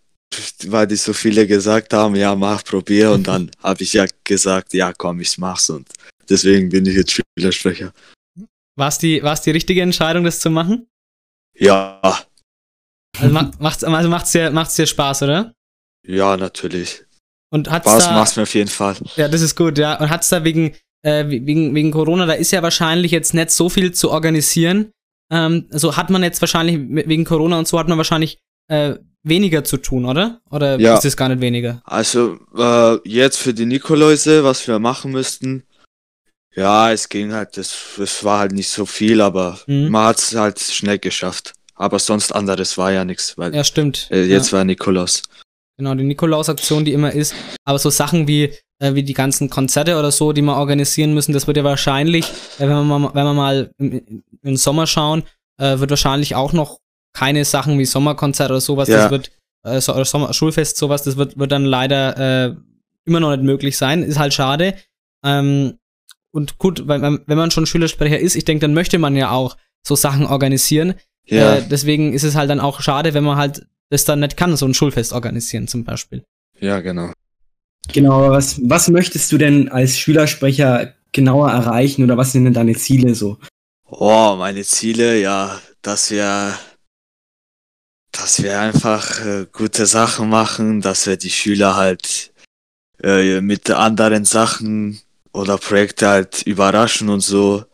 weil 0.67 0.87
die 0.88 0.97
so 0.97 1.12
viele 1.12 1.47
gesagt 1.47 1.93
haben, 1.93 2.17
ja, 2.17 2.35
mach, 2.35 2.64
probier 2.64 3.12
und 3.12 3.29
dann 3.29 3.51
habe 3.62 3.83
ich 3.85 3.93
ja 3.93 4.07
gesagt, 4.25 4.75
ja, 4.75 4.93
komm, 4.93 5.21
ich 5.21 5.38
mach's 5.38 5.71
und 5.71 5.88
deswegen 6.29 6.69
bin 6.69 6.87
ich 6.87 6.97
jetzt 6.97 7.12
Schülersprecher. 7.38 7.93
War 8.77 8.88
es 8.88 8.99
die, 8.99 9.23
war's 9.23 9.43
die 9.43 9.53
richtige 9.53 9.83
Entscheidung, 9.83 10.25
das 10.25 10.40
zu 10.40 10.51
machen? 10.51 10.88
Ja, 11.57 12.01
Also 13.19 13.33
ma 13.33 13.51
macht's, 13.59 13.85
also 13.85 14.09
macht's 14.09 14.33
dir, 14.33 14.51
macht's 14.51 14.75
dir 14.77 14.87
Spaß, 14.87 15.23
oder? 15.23 15.55
ja, 16.07 16.37
natürlich. 16.37 17.03
Und 17.51 17.71
hat's 17.71 17.88
Spaß 17.88 18.05
da, 18.09 18.12
macht's 18.14 18.37
mir 18.37 18.43
auf 18.43 18.55
jeden 18.55 18.69
Fall. 18.71 18.97
Ja, 19.17 19.29
das 19.29 19.40
ist 19.40 19.55
gut, 19.57 19.79
ja. 19.79 19.99
Und 20.01 20.11
hat's 20.11 20.29
da 20.29 20.43
wegen, 20.45 20.75
äh, 21.03 21.25
wegen, 21.29 21.75
wegen 21.75 21.90
Corona, 21.93 22.27
da 22.27 22.33
ist 22.33 22.51
ja 22.51 22.62
wahrscheinlich 22.62 23.12
jetzt 23.12 23.33
nicht 23.35 23.51
so 23.53 23.69
viel 23.69 23.93
zu 23.93 24.11
organisieren. 24.11 24.90
Ähm, 25.33 25.69
also 25.73 25.97
hat 25.97 26.11
man 26.11 26.23
jetzt 26.23 26.40
wahrscheinlich, 26.43 26.77
wegen 27.09 27.25
Corona 27.25 27.59
und 27.59 27.69
so 27.69 27.79
hat 27.79 27.88
man 27.88 27.97
wahrscheinlich 27.99 28.38
äh, 28.69 28.97
weniger 29.23 29.62
zu 29.64 29.77
tun, 29.77 30.05
oder? 30.05 30.40
Oder 30.51 30.79
Ja. 30.81 30.97
ist 30.97 31.05
es 31.05 31.17
gar 31.17 31.29
nicht 31.29 31.40
weniger? 31.40 31.81
Also 31.85 32.38
äh, 32.57 32.99
jetzt 33.09 33.38
für 33.38 33.55
die 33.55 33.67
Nikoläuse, 33.67 34.43
was 34.45 34.67
wir 34.67 34.79
machen 34.81 35.12
müssten, 35.12 35.62
ja, 36.57 36.93
es 36.93 37.09
ging 37.09 37.33
halt, 37.33 37.57
es, 37.59 37.77
es 37.99 38.23
war 38.25 38.38
halt 38.40 38.53
nicht 38.53 38.69
so 38.69 38.87
viel, 38.87 39.21
aber 39.21 39.59
Mhm. 39.67 39.88
man 39.90 40.07
hat 40.07 40.19
es 40.19 40.35
halt 40.35 40.59
schnell 40.61 40.99
geschafft. 40.99 41.53
Aber 41.77 41.99
sonst 41.99 42.33
anderes 42.33 42.79
war 42.79 42.93
ja 42.93 43.05
nichts, 43.05 43.37
weil 43.37 43.55
Ja, 43.55 43.64
stimmt. 43.64 44.09
äh, 44.11 44.25
jetzt 44.25 44.53
ja. 44.53 44.59
war 44.59 44.64
Nikolaus. 44.64 45.23
Genau, 45.77 45.95
die 45.97 46.05
Nikolaus-Aktion, 46.05 46.85
die 46.85 46.93
immer 46.93 47.11
ist. 47.12 47.35
Aber 47.64 47.81
so 47.81 47.90
Sachen 47.90 48.29
wie, 48.29 48.53
äh, 48.79 48.95
wie 48.95 49.03
die 49.03 49.12
ganzen 49.14 49.51
Konzerte 49.51 49.99
oder 49.99 50.12
so, 50.12 50.33
die 50.33 50.43
wir 50.43 50.55
organisieren 50.57 51.14
müssen, 51.14 51.33
das 51.33 51.49
wird 51.49 51.57
ja 51.57 51.64
wahrscheinlich, 51.64 52.27
äh, 52.59 52.69
wenn, 52.69 52.69
wir 52.69 52.85
mal, 52.85 53.11
wenn 53.14 53.25
wir 53.25 53.35
mal 53.35 53.71
im, 53.79 54.23
im 54.43 54.57
Sommer 54.57 54.87
schauen, 54.87 55.25
äh, 55.61 55.79
wird 55.81 55.90
wahrscheinlich 55.90 56.37
auch 56.37 56.53
noch 56.53 56.79
keine 57.12 57.45
Sachen 57.45 57.77
wie 57.79 57.85
Sommerkonzert 57.87 58.51
oder 58.51 58.61
sowas, 58.61 58.88
Ja. 58.88 58.99
das 59.03 59.11
wird, 59.11 59.33
äh, 59.64 59.81
so, 59.81 59.95
oder 59.95 60.05
Sommer, 60.05 60.33
Schulfest, 60.33 60.77
sowas, 60.77 61.03
das 61.03 61.17
wird, 61.17 61.37
wird 61.38 61.51
dann 61.51 61.64
leider 61.64 62.17
äh, 62.47 62.55
immer 63.05 63.19
noch 63.19 63.31
nicht 63.33 63.43
möglich 63.43 63.77
sein. 63.77 64.05
Ist 64.05 64.19
halt 64.21 64.33
schade. 64.33 64.75
Ähm, 65.25 65.79
und 66.35 66.59
gut, 66.59 66.87
weil, 66.88 66.99
man- 66.99 67.20
wenn 67.27 67.38
man 67.38 67.51
schon 67.51 67.66
Schülersprecher 67.66 68.18
ist, 68.18 68.35
ich 68.37 68.44
denke, 68.44 68.62
dann 68.62 68.75
möchte 68.75 68.99
man 68.99 69.16
ja 69.16 69.31
auch 69.31 69.57
so 69.87 69.94
Sachen 69.97 70.27
organisieren. 70.27 70.94
Ja. 71.27 71.57
Äh, 71.57 71.68
deswegen 71.68 72.12
ist 72.12 72.25
es 72.25 72.35
halt 72.35 72.51
dann 72.51 72.61
auch 72.61 72.81
schade, 72.81 73.14
wenn 73.14 73.25
man 73.25 73.37
halt 73.37 73.66
das 73.90 74.05
dann 74.05 74.20
nicht 74.20 74.37
kann, 74.37 74.57
so 74.57 74.66
ein 74.66 74.75
Schulfest 74.75 75.12
organisieren 75.12 75.68
zum 75.68 75.85
Beispiel. 75.85 76.25
Ja, 76.61 76.81
genau. 76.81 77.12
Genau, 77.92 78.12
aber 78.25 78.31
was, 78.33 78.61
was 78.68 78.88
möchtest 78.88 79.31
du 79.31 79.38
denn 79.38 79.68
als 79.68 79.99
Schülersprecher 79.99 80.94
genauer 81.12 81.51
erreichen 81.51 82.03
oder 82.03 82.16
was 82.16 82.33
sind 82.33 82.44
denn 82.44 82.55
deine 82.55 82.75
Ziele 82.75 83.14
so? 83.14 83.38
Oh, 83.87 84.35
meine 84.38 84.64
Ziele, 84.64 85.20
ja, 85.20 85.61
dass 85.83 86.11
wir, 86.11 86.59
dass 88.12 88.42
wir 88.42 88.59
einfach 88.59 89.25
äh, 89.25 89.47
gute 89.53 89.87
Sachen 89.87 90.29
machen, 90.29 90.81
dass 90.81 91.07
wir 91.07 91.16
die 91.16 91.31
Schüler 91.31 91.77
halt 91.77 92.33
äh, 93.03 93.40
mit 93.40 93.70
anderen 93.70 94.25
Sachen 94.25 95.01
oder 95.35 95.59
Projekte 95.59 96.09
halt 96.09 96.42
überraschen 96.42 97.09
und 97.11 97.20
so. 97.20 97.64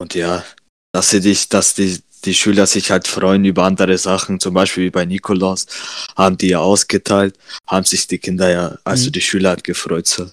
Und 0.00 0.14
ja, 0.14 0.44
dass 0.92 1.10
sie 1.10 1.20
dich, 1.20 1.48
dass 1.48 1.74
die, 1.74 2.00
die 2.24 2.34
Schüler 2.34 2.66
sich 2.66 2.90
halt 2.90 3.06
freuen 3.08 3.44
über 3.44 3.64
andere 3.64 3.98
Sachen, 3.98 4.40
zum 4.40 4.54
Beispiel 4.54 4.84
wie 4.84 4.90
bei 4.90 5.04
Nikolaus, 5.04 5.66
haben 6.16 6.38
die 6.38 6.48
ja 6.50 6.60
ausgeteilt, 6.60 7.36
haben 7.66 7.84
sich 7.84 8.06
die 8.06 8.18
Kinder 8.18 8.50
ja, 8.50 8.78
also 8.84 9.08
Mhm. 9.08 9.12
die 9.12 9.20
Schüler 9.20 9.50
halt 9.50 9.64
gefreut 9.64 10.06
so. 10.06 10.30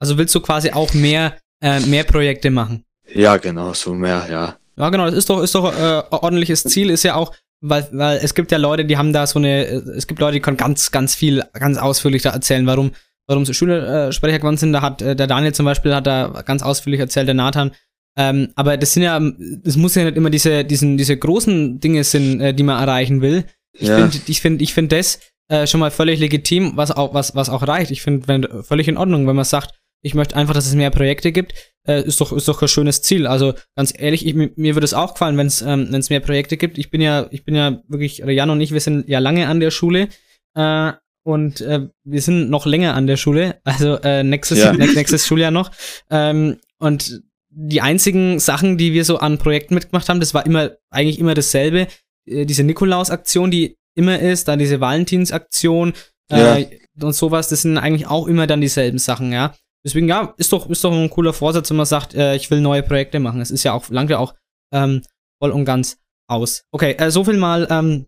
Also 0.00 0.18
willst 0.18 0.34
du 0.34 0.40
quasi 0.40 0.70
auch 0.72 0.92
mehr, 0.92 1.38
äh, 1.62 1.80
mehr 1.80 2.04
Projekte 2.04 2.50
machen? 2.50 2.84
Ja, 3.14 3.36
genau, 3.36 3.72
so 3.74 3.94
mehr, 3.94 4.26
ja. 4.30 4.58
Ja, 4.76 4.90
genau, 4.90 5.06
das 5.06 5.14
ist 5.14 5.30
doch, 5.30 5.42
ist 5.42 5.54
doch 5.54 5.72
äh, 5.72 6.02
ordentliches 6.10 6.64
Ziel, 6.64 6.90
ist 6.90 7.04
ja 7.04 7.14
auch, 7.14 7.32
weil, 7.60 7.88
weil 7.92 8.18
es 8.18 8.34
gibt 8.34 8.50
ja 8.50 8.58
Leute, 8.58 8.84
die 8.84 8.98
haben 8.98 9.12
da 9.12 9.26
so 9.26 9.38
eine, 9.38 9.64
es 9.96 10.06
gibt 10.08 10.18
Leute, 10.20 10.34
die 10.34 10.40
können 10.40 10.56
ganz, 10.56 10.90
ganz 10.90 11.14
viel, 11.14 11.44
ganz 11.52 11.78
ausführlich 11.78 12.22
da 12.22 12.30
erzählen, 12.30 12.66
warum, 12.66 12.90
warum 13.26 13.44
sie 13.46 13.54
Schülersprecher 13.54 14.38
geworden 14.38 14.56
sind. 14.56 14.72
Da 14.72 14.82
hat 14.82 15.02
äh, 15.02 15.16
der 15.16 15.26
Daniel 15.26 15.54
zum 15.54 15.66
Beispiel 15.66 15.94
hat 15.94 16.06
da 16.06 16.42
ganz 16.44 16.62
ausführlich 16.62 17.00
erzählt, 17.00 17.26
der 17.28 17.34
Nathan. 17.34 17.72
Ähm, 18.16 18.50
aber 18.54 18.76
das 18.76 18.92
sind 18.92 19.02
ja, 19.02 19.20
das 19.64 19.76
muss 19.76 19.94
ja 19.96 20.04
nicht 20.04 20.16
immer 20.16 20.30
diese, 20.30 20.64
diesen, 20.64 20.96
diese 20.96 21.16
großen 21.16 21.80
Dinge 21.80 22.04
sind, 22.04 22.40
äh, 22.40 22.54
die 22.54 22.62
man 22.62 22.80
erreichen 22.80 23.20
will. 23.22 23.44
Ich 23.76 23.88
Ja. 23.88 23.96
finde, 23.98 24.18
ich 24.26 24.40
finde, 24.40 24.62
ich 24.62 24.72
finde 24.74 24.96
das 24.96 25.18
äh, 25.48 25.66
schon 25.66 25.80
mal 25.80 25.90
völlig 25.90 26.20
legitim, 26.20 26.72
was 26.76 26.90
auch, 26.92 27.12
was, 27.12 27.34
was 27.34 27.48
auch 27.48 27.66
reicht. 27.66 27.90
Ich 27.90 28.02
finde, 28.02 28.28
wenn 28.28 28.46
völlig 28.62 28.86
in 28.88 28.96
Ordnung, 28.96 29.26
wenn 29.26 29.34
man 29.36 29.44
sagt, 29.44 29.74
ich 30.02 30.14
möchte 30.14 30.36
einfach, 30.36 30.54
dass 30.54 30.66
es 30.66 30.74
mehr 30.74 30.90
Projekte 30.90 31.32
gibt, 31.32 31.54
äh, 31.88 32.02
ist 32.02 32.20
doch, 32.20 32.32
ist 32.32 32.46
doch 32.46 32.60
ein 32.62 32.68
schönes 32.68 33.02
Ziel. 33.02 33.26
Also 33.26 33.54
ganz 33.74 33.92
ehrlich, 33.96 34.24
ich, 34.26 34.34
mir 34.34 34.74
würde 34.76 34.84
es 34.84 34.94
auch 34.94 35.14
gefallen, 35.14 35.36
wenn 35.36 35.46
es, 35.48 35.60
ähm, 35.62 35.88
wenn 35.90 36.00
es 36.00 36.10
mehr 36.10 36.20
Projekte 36.20 36.56
gibt. 36.56 36.78
Ich 36.78 36.90
bin 36.90 37.00
ja, 37.00 37.26
ich 37.30 37.44
bin 37.44 37.54
ja 37.56 37.82
wirklich, 37.88 38.18
Jan 38.18 38.50
und 38.50 38.60
ich, 38.60 38.72
wir 38.72 38.80
sind 38.80 39.08
ja 39.08 39.18
lange 39.18 39.48
an 39.48 39.60
der 39.60 39.70
Schule. 39.70 40.08
Äh, 40.54 40.92
und 41.24 41.60
äh, 41.62 41.88
wir 42.04 42.22
sind 42.22 42.50
noch 42.50 42.66
länger 42.66 42.94
an 42.94 43.06
der 43.06 43.16
Schule, 43.16 43.60
also 43.64 43.96
äh, 44.02 44.22
nächstes, 44.22 44.58
Ja. 44.58 44.72
näch- 44.72 44.94
nächstes 44.94 45.26
Schuljahr 45.26 45.50
noch. 45.50 45.70
Ähm, 46.10 46.58
und 46.78 47.22
die 47.50 47.80
einzigen 47.80 48.38
Sachen, 48.40 48.78
die 48.78 48.92
wir 48.92 49.04
so 49.04 49.18
an 49.18 49.38
Projekten 49.38 49.74
mitgemacht 49.74 50.08
haben, 50.08 50.20
das 50.20 50.34
war 50.34 50.44
immer 50.44 50.72
eigentlich 50.90 51.18
immer 51.18 51.34
dasselbe. 51.34 51.86
Äh, 52.26 52.46
diese 52.46 52.62
Nikolaus-Aktion, 52.64 53.50
die 53.50 53.76
immer 53.96 54.18
ist, 54.18 54.48
dann 54.48 54.58
diese 54.58 54.80
Valentins-Aktion 54.80 55.92
äh, 56.30 56.62
Ja. 56.62 56.66
und 57.00 57.12
sowas, 57.14 57.48
das 57.48 57.62
sind 57.62 57.78
eigentlich 57.78 58.06
auch 58.06 58.26
immer 58.26 58.46
dann 58.46 58.60
dieselben 58.60 58.98
Sachen, 58.98 59.32
ja. 59.32 59.54
Deswegen, 59.86 60.08
ja, 60.08 60.32
ist 60.38 60.50
doch, 60.52 60.68
ist 60.70 60.82
doch 60.82 60.92
ein 60.92 61.10
cooler 61.10 61.32
Vorsatz, 61.34 61.68
wenn 61.70 61.76
man 61.76 61.84
sagt, 61.86 62.14
äh, 62.14 62.34
ich 62.36 62.50
will 62.50 62.60
neue 62.62 62.82
Projekte 62.82 63.20
machen. 63.20 63.40
Es 63.42 63.50
ist 63.50 63.64
ja 63.64 63.72
auch, 63.74 63.88
langt 63.90 64.08
ja 64.10 64.18
auch 64.18 64.34
ähm, 64.72 65.02
voll 65.38 65.50
und 65.50 65.64
ganz 65.66 65.98
aus. 66.26 66.64
Okay, 66.72 66.92
äh, 66.98 67.10
so 67.10 67.22
viel 67.24 67.36
mal 67.36 67.66
ähm, 67.70 68.06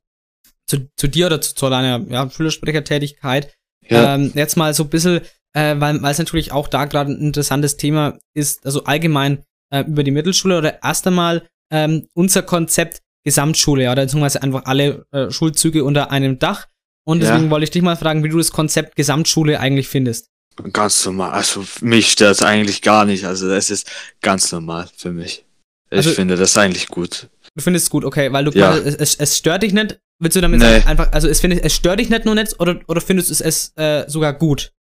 zu, 0.67 0.89
zu 0.97 1.09
dir 1.09 1.27
oder 1.27 1.41
zu, 1.41 1.55
zu 1.55 1.69
deiner 1.71 2.05
ja, 2.11 2.29
Schülersprechertätigkeit. 2.31 3.55
Ja. 3.89 4.15
Ähm, 4.17 4.33
jetzt 4.35 4.57
mal 4.57 4.75
so 4.75 4.85
ein 4.85 4.91
bisschen, 4.91 5.21
äh, 5.55 5.75
weil 5.79 6.05
es 6.05 6.19
natürlich 6.19 6.53
auch 6.53 6.69
da 6.69 6.85
gerade 6.87 7.13
ein 7.13 7.21
interessantes 7.21 7.77
Thema 7.77 8.19
ist, 8.35 8.67
also 8.67 8.85
allgemein 8.85 9.45
äh, 9.73 9.83
über 9.83 10.03
die 10.03 10.11
Mittelschule 10.11 10.59
oder 10.59 10.83
erst 10.83 11.07
einmal 11.07 11.47
ähm, 11.71 12.07
unser 12.15 12.43
Konzept 12.43 13.01
Gesamtschule, 13.25 13.85
ja, 13.85 13.93
oder 13.93 14.03
beziehungsweise 14.03 14.43
einfach 14.43 14.67
alle 14.67 15.05
äh, 15.11 15.31
Schulzüge 15.33 15.83
unter 15.83 16.11
einem 16.13 16.39
Dach. 16.39 16.67
Und 17.05 17.23
Ja. 17.23 17.31
deswegen 17.33 17.51
wollte 17.51 17.65
ich 17.65 17.71
dich 17.71 17.83
mal 17.83 17.97
fragen, 17.97 18.23
wie 18.23 18.29
du 18.29 18.39
das 18.39 18.53
Konzept 18.53 18.95
Gesamtschule 18.97 19.59
eigentlich 19.61 19.89
findest. 19.89 20.29
Ganz 20.73 21.05
normal. 21.05 21.33
Also 21.33 21.65
mich 21.81 22.11
stört 22.13 22.37
es 22.37 22.43
eigentlich 22.43 22.83
gar 22.83 23.05
nicht. 23.05 23.25
Also 23.27 23.49
das 23.49 23.71
ist 23.71 23.91
ganz 24.23 24.51
normal 24.53 24.89
für 24.97 25.13
mich. 25.13 25.45
Ich 25.91 25.99
Also- 25.99 26.11
finde 26.13 26.37
das 26.37 26.57
eigentlich 26.57 26.89
gut. 26.89 27.29
Du 27.55 27.63
findest 27.63 27.87
es 27.87 27.91
gut, 27.91 28.05
okay, 28.05 28.33
weil 28.33 28.45
du 28.45 28.51
Ja. 28.53 28.77
es, 28.77 28.95
es, 28.95 29.15
es 29.17 29.37
stört 29.37 29.63
dich 29.63 29.73
nicht. 29.73 29.99
Willst 30.19 30.37
du 30.37 30.41
damit 30.41 30.61
Nee. 30.61 30.67
sagen, 30.67 30.87
einfach, 30.87 31.13
also 31.13 31.29
es, 31.29 31.41
findest, 31.41 31.63
es 31.65 31.75
stört 31.75 32.01
dich 32.01 32.09
nicht 32.09 32.25
nur 32.25 32.35
nicht 32.35 32.59
oder, 32.59 32.81
oder 32.89 33.01
findest 33.01 33.29
du 33.29 33.33
es, 33.35 33.41
es 33.41 33.73
äh, 33.77 34.05
sogar 34.09 34.33
gut? 34.33 34.73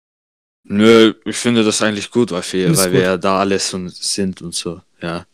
Nö, 0.67 1.15
ich 1.25 1.37
finde 1.37 1.65
das 1.65 1.83
eigentlich 1.83 2.11
gut, 2.11 2.31
weil 2.31 2.43
wir, 2.53 2.77
weil 2.77 2.85
gut. 2.85 2.93
wir 2.93 3.01
ja 3.03 3.17
da 3.17 3.41
alles 3.41 3.75
und 3.75 3.91
sind 3.95 4.41
und 4.41 4.55
so. 4.55 4.81
Ja. 5.03 5.27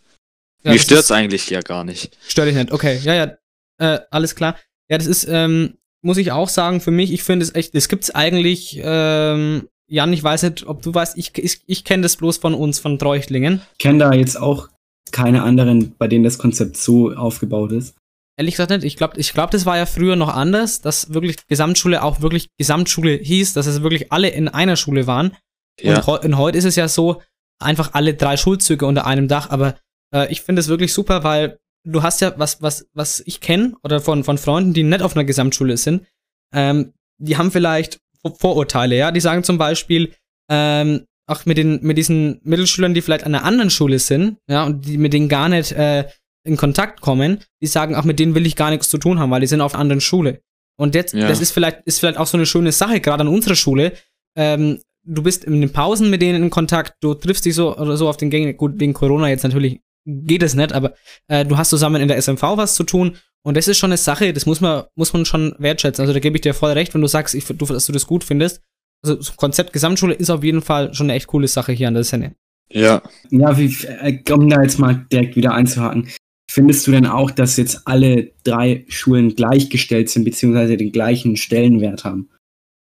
Ja, 0.63 0.77
stört 0.79 1.05
es 1.05 1.11
eigentlich 1.11 1.49
ja 1.49 1.61
gar 1.61 1.85
nicht. 1.85 2.17
Stört 2.27 2.49
dich 2.49 2.55
nicht, 2.57 2.73
okay, 2.73 2.99
ja, 3.03 3.15
ja, 3.15 3.37
äh, 3.79 4.01
alles 4.11 4.35
klar. 4.35 4.57
Ja, 4.91 4.99
das 4.99 5.07
ist, 5.07 5.27
ähm, 5.29 5.75
muss 6.03 6.19
ich 6.19 6.33
auch 6.33 6.49
sagen, 6.49 6.81
für 6.81 6.91
mich, 6.91 7.13
ich 7.13 7.23
finde 7.23 7.45
es 7.45 7.55
echt, 7.55 7.75
das 7.75 7.89
gibt's 7.89 8.11
eigentlich, 8.11 8.79
ähm, 8.83 9.69
Jan, 9.89 10.13
ich 10.13 10.23
weiß 10.23 10.43
nicht, 10.45 10.67
ob 10.67 10.83
du 10.83 10.93
weißt, 10.93 11.17
ich, 11.17 11.37
ich, 11.39 11.61
ich 11.67 11.85
kenne 11.85 12.03
das 12.03 12.17
bloß 12.17 12.39
von 12.39 12.55
uns, 12.55 12.79
von 12.79 12.99
Treuchtlingen. 12.99 13.61
Ich 13.73 13.79
kenne 13.79 13.99
da 13.99 14.13
jetzt 14.13 14.39
auch 14.39 14.69
keine 15.13 15.43
anderen, 15.43 15.95
bei 15.97 16.09
denen 16.09 16.25
das 16.25 16.39
Konzept 16.39 16.77
so 16.77 17.13
aufgebaut 17.13 17.73
ist. 17.73 17.95
Ehrlich 18.41 18.55
gesagt 18.55 18.71
nicht. 18.71 18.85
Ich 18.85 18.97
glaube, 18.97 19.21
ich 19.21 19.35
glaub, 19.35 19.51
das 19.51 19.67
war 19.67 19.77
ja 19.77 19.85
früher 19.85 20.17
noch 20.17 20.31
anders, 20.31 20.81
dass 20.81 21.13
wirklich 21.13 21.47
Gesamtschule 21.47 22.03
auch 22.03 22.23
wirklich 22.23 22.49
Gesamtschule 22.57 23.13
hieß, 23.13 23.53
dass 23.53 23.67
es 23.67 23.83
wirklich 23.83 24.11
alle 24.13 24.29
in 24.29 24.49
einer 24.49 24.77
Schule 24.77 25.07
waren. 25.07 25.37
Ja. 25.79 25.97
Und, 25.97 26.07
heu 26.07 26.19
und 26.21 26.39
heute 26.39 26.57
ist 26.57 26.65
es 26.65 26.75
ja 26.75 26.89
so, 26.89 27.21
einfach 27.63 27.93
alle 27.93 28.15
drei 28.15 28.39
Schulzüge 28.39 28.87
unter 28.87 29.07
einem 29.07 29.29
Dach. 29.29 29.51
Aber 29.51 29.77
äh, 30.15 30.33
ich 30.33 30.41
finde 30.41 30.61
es 30.61 30.69
wirklich 30.69 30.95
super, 30.95 31.23
weil 31.23 31.59
du 31.87 32.03
hast 32.03 32.23
ja 32.23 32.33
was, 32.39 32.63
was, 32.63 32.87
was 32.95 33.23
ich 33.27 33.43
kenne 33.43 33.75
oder 33.83 34.01
von, 34.01 34.25
von 34.25 34.39
Freunden, 34.39 34.73
die 34.73 34.85
nicht 34.85 35.03
auf 35.03 35.15
einer 35.15 35.25
Gesamtschule 35.25 35.77
sind, 35.77 36.07
ähm, 36.55 36.95
die 37.19 37.37
haben 37.37 37.51
vielleicht 37.51 37.99
Vor- 38.23 38.37
Vorurteile, 38.39 38.97
ja. 38.97 39.11
Die 39.13 39.21
sagen 39.21 39.45
zum 39.45 39.59
Beispiel, 39.59 40.15
ähm, 40.51 41.05
auch 41.27 41.45
mit 41.45 41.59
den, 41.59 41.83
mit 41.83 41.99
diesen 41.99 42.41
Mittelschülern, 42.43 42.95
die 42.95 43.03
vielleicht 43.03 43.25
an 43.25 43.35
einer 43.35 43.45
anderen 43.45 43.71
Schule 43.71 43.99
sind, 43.99 44.39
ja, 44.49 44.65
und 44.65 44.87
die 44.87 44.97
mit 44.97 45.13
denen 45.13 45.29
gar 45.29 45.51
nicht 45.51 45.73
äh, 45.73 46.09
in 46.45 46.57
Kontakt 46.57 47.01
kommen, 47.01 47.41
die 47.63 47.67
sagen, 47.67 47.95
ach, 47.95 48.05
mit 48.05 48.19
denen 48.19 48.35
will 48.35 48.47
ich 48.47 48.57
gar 48.57 48.71
nichts 48.71 48.89
zu 48.89 48.99
tun 48.99 49.19
haben, 49.19 49.31
weil 49.31 49.41
die 49.41 49.47
sind 49.47 49.61
auf 49.61 49.75
einer 49.75 49.81
anderen 49.83 50.01
Schule. 50.01 50.41
Und 50.79 50.95
jetzt, 50.95 51.13
Ja. 51.15 51.29
das 51.29 51.41
ist 51.41 51.51
vielleicht, 51.53 51.81
ist 51.85 52.01
vielleicht 52.01 52.19
auch 52.19 52.27
so 52.27 52.37
eine 52.39 52.47
schöne 52.47 52.73
Sache, 52.73 53.01
gerade 53.01 53.21
an 53.23 53.29
unserer 53.29 53.57
Schule. 53.57 53.93
Ähm, 54.37 54.81
du 55.05 55.23
bist 55.23 55.45
in 55.45 55.61
den 55.61 55.73
Pausen 55.73 56.09
mit 56.11 56.23
denen 56.23 56.43
in 56.45 56.51
Kontakt, 56.51 56.95
du 57.01 57.15
triffst 57.15 57.45
dich 57.45 57.55
so 57.55 57.77
oder 57.77 57.97
so 57.97 58.09
auf 58.09 58.17
den 58.17 58.31
Gängen, 58.31 58.57
gut, 58.57 58.79
wegen 58.81 58.95
Corona 58.95 59.29
jetzt 59.29 59.43
natürlich 59.43 59.81
geht 60.07 60.43
es 60.43 60.55
nicht, 60.55 60.73
aber 60.73 60.95
äh, 61.29 61.45
du 61.45 61.59
hast 61.59 61.69
zusammen 61.71 62.01
in 62.01 62.09
der 62.09 62.17
SMV 62.21 62.43
was 62.57 62.75
zu 62.75 62.85
tun 62.85 63.17
und 63.43 63.57
das 63.57 63.69
ist 63.69 63.79
schon 63.79 63.91
eine 63.91 63.97
Sache, 63.99 64.33
das 64.33 64.47
muss 64.47 64.61
man, 64.61 64.85
muss 64.97 65.13
man 65.13 65.25
schon 65.25 65.55
wertschätzen. 65.59 66.03
Also 66.03 66.13
da 66.15 66.21
gebe 66.21 66.37
ich 66.37 66.43
dir 66.43 66.55
voll 66.55 66.73
recht, 66.73 66.95
wenn 66.95 67.01
du 67.01 67.07
sagst, 67.07 67.35
ich, 67.35 67.45
du, 67.45 67.55
dass 67.55 67.87
du 67.87 67.93
das 67.93 68.07
gut 68.07 68.25
findest. 68.25 68.63
Also 69.03 69.17
das 69.17 69.37
Konzept 69.37 69.73
Gesamtschule 69.73 70.15
ist 70.15 70.31
auf 70.31 70.45
jeden 70.45 70.63
Fall 70.63 70.93
schon 70.95 71.07
eine 71.07 71.15
echt 71.15 71.27
coole 71.27 71.49
Sache 71.49 71.73
hier 71.73 71.89
an 71.89 71.95
der 71.95 72.05
Szene. 72.05 72.35
Ja. 72.71 73.03
Ja, 73.31 73.57
wie, 73.59 73.75
äh, 73.87 74.23
um 74.33 74.49
da 74.49 74.63
jetzt 74.63 74.79
mal 74.79 75.07
direkt 75.11 75.37
wieder 75.37 75.53
einzuhaken. 75.55 76.09
Findest 76.53 76.85
du 76.85 76.91
denn 76.91 77.07
auch, 77.07 77.31
dass 77.31 77.57
jetzt 77.59 77.87
alle 77.87 78.33
drei 78.43 78.85
Schulen 78.89 79.37
gleichgestellt 79.37 80.11
sind, 80.11 80.25
beziehungsweise 80.25 80.77
den 80.77 80.91
gleichen 80.91 81.37
Stellenwert 81.37 82.03
haben? 82.03 82.29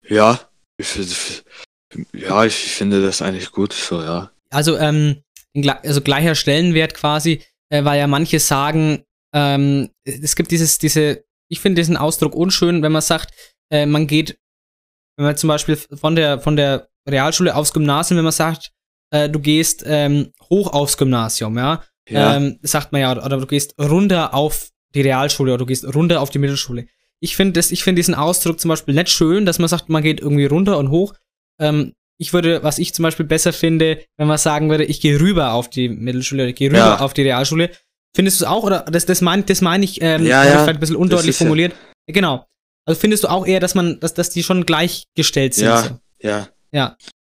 Ja. 0.09 0.41
Ich, 0.77 1.41
ja, 2.11 2.43
ich 2.43 2.53
finde 2.53 3.01
das 3.01 3.21
eigentlich 3.21 3.53
gut. 3.53 3.71
So, 3.71 4.01
ja. 4.01 4.29
Also, 4.49 4.77
ähm, 4.77 5.21
also 5.55 6.01
gleicher 6.01 6.35
Stellenwert 6.35 6.95
quasi, 6.95 7.43
äh, 7.69 7.85
weil 7.85 7.97
ja 7.97 8.07
manche 8.07 8.41
sagen, 8.41 9.05
ähm, 9.33 9.89
es 10.03 10.35
gibt 10.35 10.51
dieses, 10.51 10.77
diese, 10.77 11.23
ich 11.49 11.61
finde 11.61 11.79
diesen 11.79 11.95
Ausdruck 11.95 12.35
unschön, 12.35 12.83
wenn 12.83 12.91
man 12.91 13.01
sagt, 13.01 13.33
äh, 13.71 13.85
man 13.85 14.05
geht, 14.05 14.37
wenn 15.15 15.27
man 15.27 15.37
zum 15.37 15.47
Beispiel 15.47 15.77
von 15.77 16.17
der, 16.17 16.41
von 16.41 16.57
der 16.57 16.89
Realschule 17.07 17.55
aufs 17.55 17.71
Gymnasium, 17.71 18.17
wenn 18.17 18.25
man 18.25 18.33
sagt, 18.33 18.73
äh, 19.13 19.29
du 19.29 19.39
gehst 19.39 19.81
ähm, 19.85 20.33
hoch 20.49 20.73
aufs 20.73 20.97
Gymnasium, 20.97 21.57
ja, 21.57 21.85
Ja. 22.09 22.35
Ähm, 22.35 22.59
sagt 22.61 22.91
man 22.91 23.01
ja, 23.01 23.11
oder 23.11 23.37
du 23.37 23.47
gehst 23.47 23.75
runter 23.79 24.33
auf 24.33 24.69
die 24.93 25.01
Realschule 25.01 25.51
oder 25.53 25.59
du 25.59 25.65
gehst 25.65 25.83
runter 25.95 26.21
auf 26.21 26.29
die 26.29 26.39
Mittelschule. 26.39 26.85
Ich 27.19 27.35
finde 27.35 27.53
das, 27.53 27.71
ich 27.71 27.83
finde 27.83 27.99
diesen 27.99 28.13
Ausdruck 28.15 28.59
zum 28.59 28.69
Beispiel 28.69 28.93
nicht 28.93 29.09
schön, 29.09 29.45
dass 29.45 29.57
man 29.59 29.67
sagt, 29.69 29.89
man 29.89 30.03
geht 30.03 30.19
irgendwie 30.19 30.45
runter 30.45 30.77
und 30.77 30.89
hoch. 30.91 31.13
Ähm, 31.59 31.93
ich 32.17 32.31
würde, 32.33 32.63
was 32.63 32.77
ich 32.79 32.93
zum 32.93 33.03
Beispiel 33.03 33.25
besser 33.25 33.51
finde, 33.53 34.01
wenn 34.17 34.27
man 34.27 34.37
sagen 34.37 34.69
würde, 34.69 34.85
ich 34.85 35.01
gehe 35.01 35.19
rüber 35.19 35.53
auf 35.53 35.69
die 35.69 35.89
Mittelschule 35.89 36.43
oder 36.43 36.49
ich 36.51 36.55
gehe 36.55 36.69
rüber 36.69 36.77
Ja. 36.79 36.99
auf 36.99 37.13
die 37.13 37.23
Realschule. 37.23 37.71
Findest 38.15 38.39
du 38.39 38.45
es 38.45 38.49
auch? 38.49 38.63
Oder 38.63 38.81
das, 38.83 39.05
das 39.05 39.19
meine 39.21 39.43
das 39.43 39.61
mein 39.61 39.83
ich, 39.83 40.01
ähm, 40.01 40.25
Ja, 40.25 40.43
ja. 40.45 40.51
vielleicht 40.63 40.67
ein 40.77 40.79
bisschen 40.79 40.95
undeutlich 40.95 41.29
ist 41.31 41.39
ja- 41.39 41.45
formuliert. 41.45 41.73
Genau. 42.07 42.45
Also 42.87 42.99
findest 43.01 43.23
du 43.23 43.27
auch 43.29 43.45
eher, 43.47 43.59
dass 43.59 43.75
man, 43.75 43.99
dass, 43.99 44.13
dass 44.13 44.29
die 44.29 44.43
schon 44.43 44.65
gleichgestellt 44.65 45.55
sind? 45.55 45.65
Ja. 45.65 45.81
So? 45.81 45.99
Ja. 46.21 46.47
Ja. 46.71 46.97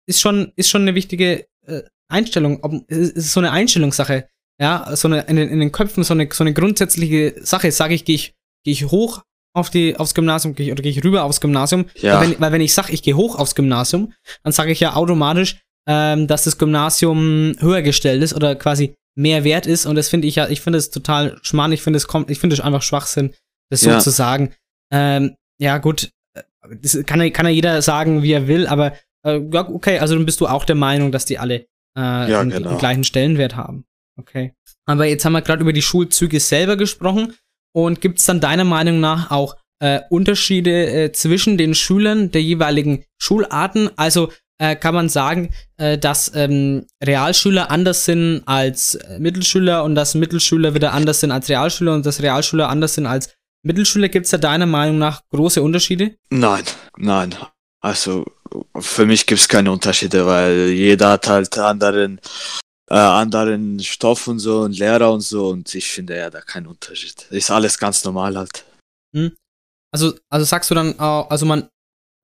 Ist 0.08 0.20
schon, 0.20 0.52
ist 0.56 0.70
schon 0.70 0.82
eine 0.82 0.96
wichtige 0.96 1.46
äh, 1.68 1.84
Einstellung. 2.10 2.60
Ob, 2.64 2.74
es 2.90 3.12
ist 3.12 3.32
so 3.32 3.40
eine 3.40 3.52
Einstellungssache. 3.52 4.28
Ja, 4.62 4.96
so 4.96 5.08
eine, 5.08 5.22
in 5.22 5.36
den, 5.36 5.50
in 5.50 5.60
den 5.60 5.72
Köpfen 5.72 6.04
so 6.04 6.14
eine, 6.14 6.30
so 6.32 6.44
eine 6.44 6.54
grundsätzliche 6.54 7.36
Sache, 7.44 7.72
sage 7.72 7.94
ich, 7.94 8.06
gehe 8.06 8.16
ich, 8.16 8.34
gehe 8.64 8.72
ich 8.74 8.86
hoch 8.86 9.24
auf 9.54 9.70
die, 9.70 9.96
aufs 9.98 10.14
Gymnasium 10.14 10.54
geh 10.56 10.64
ich, 10.64 10.72
oder 10.72 10.82
gehe 10.82 10.92
ich 10.92 11.04
rüber 11.04 11.24
aufs 11.24 11.40
Gymnasium. 11.42 11.86
Ja. 11.96 12.20
Weil, 12.20 12.32
wenn, 12.32 12.40
weil 12.42 12.52
wenn 12.54 12.62
ich 12.62 12.74
sage, 12.74 12.92
ich 12.94 13.04
gehe 13.04 13.16
hoch 13.16 13.38
aufs 13.38 13.56
Gymnasium, 13.56 14.14
dann 14.44 14.52
sage 14.54 14.72
ich 14.72 14.80
ja 14.82 14.96
automatisch, 14.96 15.62
ähm, 15.88 16.28
dass 16.28 16.44
das 16.46 16.58
Gymnasium 16.58 17.56
höher 17.60 17.82
gestellt 17.82 18.22
ist 18.24 18.34
oder 18.34 18.56
quasi 18.56 18.96
mehr 19.18 19.44
wert 19.44 19.66
ist. 19.66 19.86
Und 19.86 19.96
das 19.96 20.10
finde 20.10 20.28
ich 20.28 20.36
ja, 20.36 20.48
ich 20.50 20.60
finde 20.62 20.80
es 20.80 20.90
total 20.90 21.38
schmarrn, 21.42 21.72
ich 21.72 21.82
finde 21.82 21.98
es 21.98 22.08
kommt, 22.08 22.30
ich 22.30 22.40
finde 22.40 22.54
es 22.56 22.60
einfach 22.60 22.82
Schwachsinn, 22.82 23.34
das 23.70 23.82
so 23.82 23.90
Ja. 23.92 24.00
zu 24.00 24.10
sagen. 24.10 24.54
Ähm, 24.92 25.36
ja, 25.62 25.78
gut, 25.78 26.10
das 26.82 26.98
kann, 27.06 27.22
ja- 27.22 27.30
kann 27.30 27.46
ja 27.46 27.52
jeder 27.52 27.82
sagen, 27.82 28.24
wie 28.24 28.32
er 28.34 28.48
will, 28.48 28.68
aber 28.68 28.94
äh, 29.24 29.40
okay, 29.54 30.00
also 30.00 30.16
dann 30.16 30.26
bist 30.26 30.42
du 30.42 30.48
auch 30.48 30.66
der 30.66 30.76
Meinung, 30.76 31.12
dass 31.12 31.26
die 31.26 31.38
alle 31.40 31.62
äh, 31.98 32.02
Ja, 32.30 32.42
den, 32.44 32.50
genau. 32.50 32.70
den 32.72 32.78
gleichen 32.78 33.04
Stellenwert 33.06 33.56
haben. 33.56 33.86
Okay. 34.18 34.54
Aber 34.86 35.06
jetzt 35.06 35.26
haben 35.26 35.34
wir 35.34 35.42
gerade 35.42 35.62
über 35.62 35.74
die 35.74 35.82
Schulzüge 35.82 36.40
selber 36.40 36.78
gesprochen. 36.78 37.34
Und 37.74 38.00
gibt 38.00 38.20
es 38.20 38.26
dann 38.26 38.40
deiner 38.40 38.64
Meinung 38.64 39.00
nach 39.00 39.32
auch 39.32 39.58
äh, 39.80 40.00
Unterschiede 40.10 40.88
äh, 40.88 41.12
zwischen 41.12 41.58
den 41.58 41.76
Schülern 41.76 42.32
der 42.32 42.42
jeweiligen 42.42 43.04
Schularten? 43.18 43.90
Also 43.98 44.32
äh, 44.58 44.78
kann 44.78 44.96
man 44.96 45.10
sagen, 45.10 45.54
äh, 45.78 45.98
dass 45.98 46.32
ähm, 46.34 46.86
Realschüler 47.04 47.72
anders 47.72 48.06
sind 48.06 48.44
als 48.46 48.98
Mittelschüler 49.20 49.84
und 49.84 49.96
dass 49.96 50.16
Mittelschüler 50.16 50.74
wieder 50.74 50.94
anders 50.94 51.20
sind 51.20 51.32
als 51.32 51.50
Realschüler 51.50 51.94
und 51.94 52.06
dass 52.06 52.22
Realschüler 52.22 52.70
anders 52.70 52.96
sind 52.96 53.06
als 53.06 53.36
Mittelschüler? 53.64 54.08
Gibt 54.08 54.26
es 54.26 54.32
da 54.32 54.38
deiner 54.38 54.68
Meinung 54.68 54.98
nach 54.98 55.24
große 55.32 55.62
Unterschiede? 55.62 56.16
Nein, 56.30 56.64
nein. 56.98 57.36
Also 57.82 58.26
für 58.80 59.06
mich 59.06 59.26
gibt 59.26 59.42
es 59.42 59.50
keine 59.50 59.72
Unterschiede, 59.72 60.26
weil 60.26 60.70
jeder 60.70 61.10
hat 61.10 61.28
halt 61.28 61.58
anderen, 61.58 62.22
äh, 62.90 62.96
anderen 62.96 63.80
Stoff 63.80 64.28
und 64.28 64.40
so 64.40 64.62
und 64.62 64.78
Lehrer 64.78 65.12
und 65.12 65.22
so 65.22 65.50
und 65.50 65.74
ich 65.74 65.88
finde 65.90 66.18
ja 66.18 66.30
da 66.30 66.42
keinen 66.42 66.68
Unterschied. 66.68 67.28
Ist 67.32 67.52
alles 67.52 67.78
ganz 67.78 68.04
normal 68.04 68.38
halt. 68.38 68.64
Also, 69.92 70.14
also 70.30 70.46
sagst 70.46 70.70
du 70.72 70.76
dann, 70.76 71.00
auch, 71.00 71.30
also 71.30 71.46
man, 71.46 71.70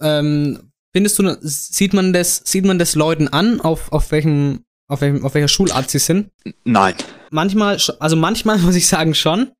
ähm, 0.02 0.72
findest 0.94 1.18
du, 1.20 1.38
sieht 1.42 1.94
man 1.94 2.12
das, 2.12 2.42
sieht 2.46 2.66
man 2.66 2.78
das 2.80 2.96
Leuten 2.96 3.28
an, 3.30 3.62
auf, 3.62 3.92
auf 3.94 4.12
welchem, 4.12 4.66
auf 4.90 5.00
welchem, 5.02 5.24
auf 5.26 5.34
welcher 5.34 5.48
Schulart 5.48 5.90
sie 5.90 6.00
sind? 6.00 6.32
Nein. 6.66 6.96
Manchmal, 7.30 7.78
also 8.00 8.16
manchmal 8.18 8.58
muss 8.60 8.76
ich 8.76 8.88
sagen 8.88 9.16
schon, 9.16 9.52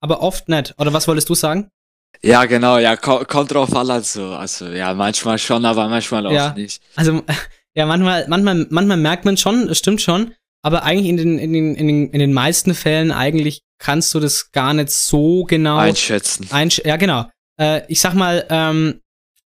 aber 0.00 0.22
oft 0.22 0.48
nicht. 0.48 0.74
Oder 0.78 0.92
was 0.92 1.08
wolltest 1.08 1.28
du 1.28 1.34
sagen? 1.34 1.68
Ja, 2.22 2.44
genau, 2.46 2.78
ja, 2.78 2.96
ko 2.96 3.24
kommt 3.26 3.50
drauf 3.52 3.74
an, 3.74 3.90
also, 3.90 4.28
also, 4.34 4.68
ja, 4.68 4.94
manchmal 4.94 5.38
schon, 5.38 5.64
aber 5.66 5.88
manchmal 5.88 6.26
auch 6.26 6.32
Ja. 6.32 6.54
nicht. 6.54 6.80
Also, 6.94 7.22
ja, 7.74 7.84
manchmal, 7.84 8.26
manchmal, 8.28 8.66
manchmal 8.70 8.96
merkt 8.96 9.24
man 9.24 9.36
schon, 9.36 9.68
es 9.68 9.78
stimmt 9.78 10.00
schon, 10.00 10.34
aber 10.66 10.82
eigentlich 10.82 11.08
in 11.08 11.16
den, 11.16 11.38
in 11.38 11.52
den, 11.52 11.74
in 11.76 11.86
den, 11.86 12.10
in 12.10 12.18
den 12.18 12.32
meisten 12.32 12.74
Fällen 12.74 13.12
eigentlich 13.12 13.62
kannst 13.78 14.12
du 14.12 14.18
das 14.18 14.50
gar 14.50 14.74
nicht 14.74 14.90
so 14.90 15.44
genau 15.44 15.76
Einschätzen. 15.76 16.48
Einsch 16.50 16.82
ja, 16.84 16.96
genau. 16.96 17.30
Äh, 17.56 17.82
ich 17.86 18.00
sag 18.00 18.14
mal, 18.14 18.44
ähm, 18.50 19.00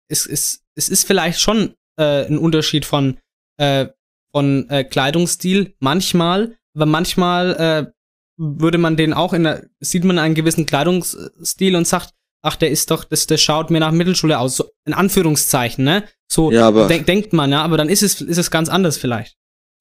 es, 0.08 0.26
es, 0.26 0.64
es 0.74 0.90
ist 0.90 1.06
vielleicht 1.06 1.40
schon 1.40 1.76
äh, 2.00 2.26
ein 2.26 2.40
Unterschied 2.40 2.86
von, 2.86 3.20
äh, 3.58 3.90
von 4.32 4.68
äh, 4.72 4.84
Kleidungsstil, 4.86 5.76
manchmal, 5.80 6.58
aber 6.76 6.88
manchmal 6.88 7.54
äh, 7.60 7.92
würde 8.38 8.80
man 8.80 8.98
den 8.98 9.14
auch 9.14 9.34
in 9.34 9.44
der, 9.44 9.68
sieht 9.82 10.06
man 10.06 10.18
einen 10.18 10.34
gewissen 10.34 10.66
Kleidungsstil 10.66 11.76
und 11.76 11.88
sagt, 11.88 12.10
ach, 12.42 12.56
der 12.56 12.72
ist 12.72 12.90
doch, 12.90 13.04
das, 13.04 13.28
das 13.28 13.40
schaut 13.40 13.70
mir 13.70 13.82
nach 13.82 13.92
Mittelschule 13.92 14.40
aus, 14.40 14.56
so 14.56 14.66
in 14.88 14.96
Anführungszeichen, 14.96 15.86
ne? 15.86 16.06
So 16.28 16.52
Ja, 16.52 16.70
aber- 16.70 16.88
denk, 16.88 17.06
denkt 17.06 17.34
man, 17.34 17.52
ja, 17.52 17.62
aber 17.62 17.78
dann 17.78 17.88
ist 17.90 18.02
es, 18.02 18.20
ist 18.20 18.40
es 18.40 18.50
ganz 18.50 18.68
anders 18.68 18.98
vielleicht. 18.98 19.36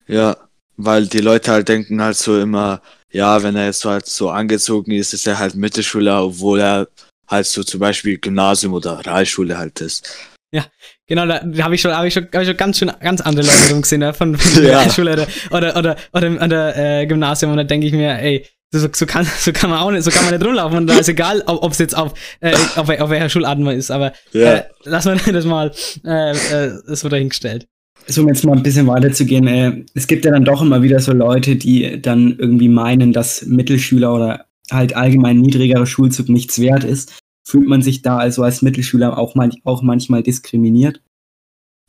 Ja, 0.07 0.37
weil 0.77 1.07
die 1.07 1.19
Leute 1.21 1.51
halt 1.53 1.69
denken 1.69 2.03
halt 2.03 2.17
so 2.17 2.39
immer, 2.39 2.81
ja, 3.13 3.43
wenn 3.43 3.57
er 3.57 3.67
jetzt 3.67 3.81
so 3.81 3.91
halt 3.91 4.07
so 4.07 4.31
angezogen 4.31 4.93
ist, 4.93 5.13
ist 5.13 5.27
er 5.27 5.39
halt 5.39 5.55
Mittelschüler, 5.55 6.25
obwohl 6.25 6.61
er 6.61 6.89
halt 7.29 7.47
so 7.47 7.63
zum 7.63 7.81
Beispiel 7.81 8.19
Gymnasium 8.19 8.73
oder 8.75 9.05
Realschule 9.05 9.57
halt 9.59 9.81
ist. 9.81 10.09
Ja, 10.55 10.67
genau, 11.07 11.25
da, 11.27 11.41
da 11.41 11.65
habe 11.65 11.75
ich 11.75 11.81
schon, 11.81 11.95
habe 11.97 12.09
ich 12.09 12.15
schon, 12.15 12.25
hab 12.33 12.43
ich 12.43 12.49
schon 12.49 12.57
ganz 12.59 12.79
schön 12.79 12.93
ganz 13.01 13.21
andere 13.23 13.47
Leute 13.47 13.71
rumgesehen, 13.73 14.03
ja, 14.03 14.13
von, 14.13 14.37
von 14.37 14.65
Ja. 14.65 14.85
der 14.85 14.91
Schule 14.91 15.13
oder 15.13 15.27
oder 15.51 15.77
oder, 15.77 15.97
oder, 16.13 16.43
oder 16.43 16.77
äh, 17.01 17.07
Gymnasium 17.07 17.53
und 17.53 17.57
da 17.59 17.65
denke 17.65 17.87
ich 17.87 17.93
mir, 17.95 18.19
ey, 18.19 18.47
so, 18.71 18.87
so 18.93 19.07
kann 19.07 19.27
so 19.39 19.53
kann 19.53 19.71
man 19.71 19.79
auch 19.79 19.91
nicht, 19.91 20.03
so 20.05 20.11
kann 20.11 20.25
man 20.25 20.35
nicht 20.35 20.45
rumlaufen 20.47 20.77
und 20.79 20.87
da 20.89 20.99
ist 20.99 21.09
egal, 21.09 21.43
ob 21.47 21.73
es 21.73 21.79
jetzt 21.79 21.97
auf, 21.97 22.13
äh, 22.41 22.55
auf 22.77 22.89
auf 22.89 23.11
welcher 23.11 23.29
Schulart 23.31 23.59
man 23.59 23.77
ist, 23.77 23.91
aber 23.91 24.13
Ja. 24.33 24.55
äh, 24.57 24.65
lass 24.85 25.05
mal 25.07 25.17
das 25.17 25.45
mal 25.47 25.73
äh, 26.05 26.33
äh, 26.33 26.73
das 26.87 27.03
wird 27.03 27.13
dahingestellt. 27.15 27.67
So, 28.07 28.23
um 28.23 28.29
jetzt 28.29 28.45
mal 28.45 28.57
ein 28.57 28.63
bisschen 28.63 28.87
weiterzugehen, 28.87 29.47
äh, 29.47 29.85
es 29.95 30.07
gibt 30.07 30.25
ja 30.25 30.33
dann 30.33 30.45
doch 30.45 30.63
immer 30.63 30.83
wieder 30.83 31.01
so 31.01 31.13
Leute, 31.13 31.57
die 31.57 32.01
dann 32.01 32.37
irgendwie 32.39 32.69
meinen, 32.69 33.13
dass 33.13 33.47
Mittelschüler 33.47 34.15
oder 34.15 34.47
halt 34.71 34.97
allgemein 34.97 35.41
niedrigerer 35.41 35.87
Schulzug 35.87 36.29
nichts 36.29 36.59
wert 36.59 36.85
ist. 36.85 37.13
Fühlt 37.45 37.69
man 37.69 37.83
sich 37.83 38.03
da 38.03 38.19
also 38.19 38.43
als 38.43 38.63
Mittelschüler 38.63 39.19
auch, 39.19 39.35
mal, 39.35 39.51
auch 39.65 39.83
manchmal 39.83 40.23
diskriminiert? 40.23 41.01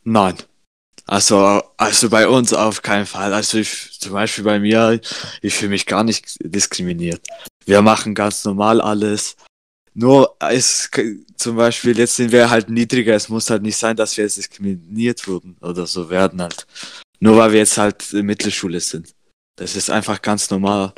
Nein. 0.03 0.35
Also, 1.05 1.61
also 1.77 2.09
bei 2.09 2.27
uns 2.27 2.53
auf 2.53 2.81
keinen 2.81 3.05
Fall. 3.05 3.33
Also 3.33 3.57
ich, 3.57 3.99
zum 3.99 4.13
Beispiel 4.13 4.43
bei 4.43 4.59
mir, 4.59 4.99
ich 5.41 5.53
fühle 5.53 5.69
mich 5.69 5.85
gar 5.85 6.03
nicht 6.03 6.37
diskriminiert. 6.41 7.21
Wir 7.65 7.81
machen 7.81 8.15
ganz 8.15 8.45
normal 8.45 8.81
alles. 8.81 9.35
Nur 9.93 10.35
es 10.39 10.89
zum 11.35 11.55
Beispiel, 11.55 11.97
jetzt 11.97 12.15
sind 12.15 12.31
wir 12.31 12.49
halt 12.49 12.69
niedriger. 12.69 13.15
Es 13.15 13.29
muss 13.29 13.49
halt 13.49 13.61
nicht 13.61 13.77
sein, 13.77 13.95
dass 13.95 14.17
wir 14.17 14.23
jetzt 14.23 14.37
diskriminiert 14.37 15.27
wurden 15.27 15.57
oder 15.61 15.85
so 15.85 16.09
werden 16.09 16.41
halt. 16.41 16.65
Nur 17.19 17.37
weil 17.37 17.51
wir 17.51 17.59
jetzt 17.59 17.77
halt 17.77 18.11
Mittelschule 18.13 18.79
sind. 18.79 19.13
Das 19.55 19.75
ist 19.75 19.89
einfach 19.89 20.21
ganz 20.21 20.49
normal. 20.49 20.93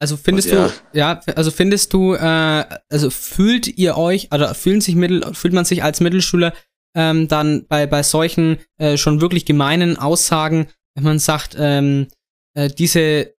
Also 0.00 0.16
findest 0.16 0.50
Und 0.50 0.54
ja. 0.54 0.66
du, 0.68 0.98
ja, 0.98 1.20
also 1.36 1.50
findest 1.50 1.92
du, 1.92 2.14
äh, 2.14 2.64
also 2.90 3.10
fühlt 3.10 3.68
ihr 3.78 3.96
euch, 3.96 4.32
oder 4.32 4.54
fühlen 4.54 4.80
sich 4.80 4.94
Mittel, 4.94 5.34
fühlt 5.34 5.52
man 5.52 5.66
sich 5.66 5.82
als 5.82 6.00
Mittelschüler 6.00 6.54
ähm, 6.96 7.28
dann 7.28 7.66
bei, 7.68 7.86
bei 7.86 8.02
solchen 8.02 8.58
äh, 8.78 8.96
schon 8.96 9.20
wirklich 9.20 9.44
gemeinen 9.44 9.96
Aussagen, 9.96 10.68
wenn 10.94 11.04
man 11.04 11.18
sagt, 11.18 11.54
ähm, 11.58 12.08
äh, 12.54 12.68
diese, 12.68 13.34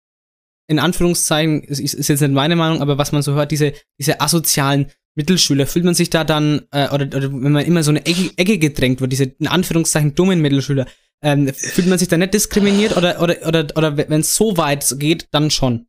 in 0.67 0.80
Anführungszeichen, 0.80 1.63
ist, 1.63 1.80
ist 1.80 2.08
jetzt 2.08 2.21
nicht 2.21 2.32
meine 2.32 2.56
Meinung, 2.56 2.82
aber 2.82 2.97
was 2.97 3.12
man 3.12 3.24
so 3.24 3.34
hört, 3.34 3.52
diese, 3.52 3.74
diese 4.00 4.21
asozialen 4.21 4.91
Mittelschüler, 5.15 5.67
fühlt 5.67 5.86
man 5.86 5.93
sich 5.93 6.10
da 6.10 6.24
dann, 6.24 6.62
äh, 6.71 6.88
oder, 6.89 7.06
oder 7.06 7.32
wenn 7.32 7.52
man 7.52 7.65
immer 7.65 7.84
so 7.84 7.91
eine 7.91 8.06
Ecke, 8.06 8.32
Ecke 8.38 8.58
gedrängt 8.58 9.02
wird, 9.02 9.12
diese 9.12 9.26
in 9.26 9.47
Anführungszeichen 9.47 10.15
dummen 10.15 10.41
Mittelschüler, 10.41 10.86
ähm, 11.24 11.54
fühlt 11.54 11.88
man 11.88 12.00
sich 12.00 12.08
da 12.08 12.17
nicht 12.17 12.34
diskriminiert 12.34 12.97
oder, 12.97 13.21
oder, 13.21 13.36
oder, 13.45 13.67
oder 13.76 13.97
wenn 13.97 14.21
es 14.21 14.36
so 14.36 14.58
weit 14.58 14.95
geht, 14.97 15.28
dann 15.32 15.52
schon? 15.52 15.86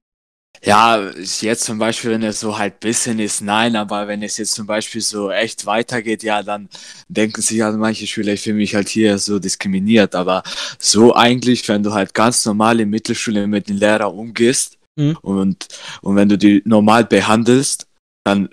Ja, 0.64 1.10
jetzt 1.40 1.64
zum 1.64 1.78
Beispiel, 1.78 2.10
wenn 2.10 2.22
es 2.22 2.40
so 2.40 2.56
halt 2.56 2.78
bisschen 2.80 3.18
ist, 3.18 3.40
nein, 3.40 3.74
aber 3.74 4.06
wenn 4.06 4.22
es 4.22 4.36
jetzt 4.36 4.52
zum 4.52 4.66
Beispiel 4.66 5.00
so 5.00 5.30
echt 5.30 5.66
weitergeht, 5.66 6.22
ja, 6.22 6.42
dann 6.42 6.68
denken 7.08 7.40
sich 7.40 7.62
halt 7.62 7.76
manche 7.78 8.06
Schüler, 8.06 8.34
ich 8.34 8.42
fühle 8.42 8.56
mich 8.56 8.74
halt 8.74 8.88
hier 8.88 9.18
so 9.18 9.38
diskriminiert, 9.38 10.14
aber 10.14 10.42
so 10.78 11.14
eigentlich, 11.14 11.66
wenn 11.68 11.82
du 11.82 11.92
halt 11.92 12.14
ganz 12.14 12.44
normal 12.44 12.78
in 12.80 12.90
Mittelschule 12.90 13.46
mit 13.46 13.68
den 13.68 13.78
Lehrern 13.78 14.12
umgehst 14.12 14.78
Mhm. 14.96 15.16
und, 15.22 15.68
und 16.02 16.16
wenn 16.16 16.28
du 16.28 16.36
die 16.36 16.62
normal 16.64 17.04
behandelst, 17.04 17.86
dann 18.24 18.48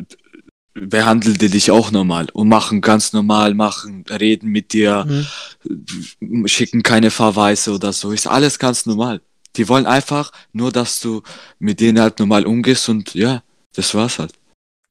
behandeln 0.74 1.38
die 1.38 1.50
dich 1.50 1.72
auch 1.72 1.92
normal 1.92 2.28
und 2.34 2.48
machen 2.48 2.82
ganz 2.82 3.12
normal, 3.14 3.54
machen, 3.54 4.06
reden 4.10 4.50
mit 4.50 4.74
dir, 4.74 5.06
Mhm. 6.20 6.48
schicken 6.48 6.84
keine 6.84 7.12
Verweise 7.12 7.74
oder 7.74 7.94
so, 7.94 8.12
ist 8.12 8.28
alles 8.28 8.60
ganz 8.60 8.86
normal. 8.86 9.22
Die 9.56 9.68
wollen 9.68 9.86
einfach 9.86 10.32
nur, 10.54 10.72
dass 10.72 11.00
du 11.00 11.22
mit 11.58 11.80
denen 11.80 12.00
halt 12.00 12.20
normal 12.20 12.46
umgehst 12.46 12.88
und 12.90 13.14
ja, 13.16 13.42
das 13.76 13.94
war's 13.96 14.20
halt. 14.20 14.34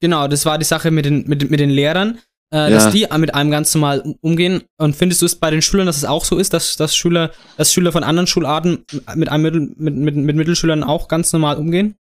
Genau, 0.01 0.27
das 0.27 0.45
war 0.45 0.57
die 0.57 0.65
Sache 0.65 0.91
mit 0.91 1.05
den, 1.05 1.27
mit, 1.27 1.49
mit 1.49 1.59
den 1.59 1.69
Lehrern, 1.69 2.19
äh, 2.53 2.57
Ja. 2.57 2.69
dass 2.69 2.91
die 2.91 3.07
mit 3.17 3.33
einem 3.33 3.51
ganz 3.51 3.73
normal 3.73 4.01
um- 4.01 4.15
umgehen. 4.21 4.63
Und 4.77 4.95
findest 4.95 5.21
du 5.21 5.25
es 5.25 5.35
bei 5.35 5.49
den 5.51 5.61
Schülern, 5.61 5.87
dass 5.87 5.97
es 5.97 6.05
auch 6.05 6.23
so 6.25 6.37
ist, 6.37 6.53
dass, 6.53 6.75
dass 6.75 6.95
Schüler, 6.95 7.31
dass 7.57 7.73
Schüler 7.73 7.91
von 7.91 8.03
anderen 8.03 8.27
Schularten 8.27 8.85
mit 9.15 9.29
einem 9.29 9.43
Mittel, 9.43 9.73
mit, 9.77 9.95
mit, 9.95 10.15
mit 10.15 10.35
Mittelschülern 10.35 10.83
auch 10.83 11.07
ganz 11.07 11.31
normal 11.33 11.57
umgehen? 11.57 11.95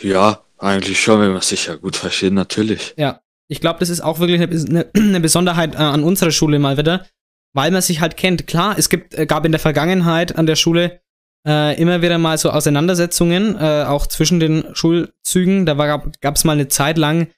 Ja, 0.00 0.44
eigentlich 0.58 1.00
schon, 1.00 1.20
wenn 1.20 1.32
man 1.32 1.42
sich 1.42 1.66
ja 1.66 1.76
gut 1.76 1.96
versteht, 1.96 2.32
natürlich. 2.32 2.94
Ja. 2.96 3.20
Ich 3.46 3.60
glaube, 3.60 3.78
das 3.80 3.90
ist 3.90 4.00
auch 4.00 4.20
wirklich 4.20 4.40
eine, 4.40 4.50
eine, 4.50 4.90
eine 4.96 5.20
Besonderheit 5.20 5.74
äh, 5.74 5.78
an 5.78 6.02
unserer 6.02 6.30
Schule 6.30 6.58
mal 6.58 6.78
wieder, 6.78 7.06
weil 7.52 7.70
man 7.70 7.82
sich 7.82 8.00
halt 8.00 8.16
kennt. 8.16 8.46
Klar, 8.46 8.76
es 8.78 8.88
gibt, 8.88 9.14
äh, 9.14 9.26
gab 9.26 9.44
in 9.44 9.52
der 9.52 9.60
Vergangenheit 9.60 10.36
an 10.36 10.46
der 10.46 10.56
Schule 10.56 11.00
äh, 11.46 11.80
immer 11.80 12.00
wieder 12.00 12.18
mal 12.18 12.38
so 12.38 12.50
Auseinandersetzungen, 12.50 13.56
äh, 13.56 13.84
auch 13.86 14.06
zwischen 14.06 14.40
den 14.40 14.74
Schulzügen. 14.74 15.66
Da 15.66 15.74
gab 15.74 16.36
es 16.36 16.44
mal 16.44 16.52
eine 16.52 16.68
Zeit 16.68 16.96
lang, 16.96 17.28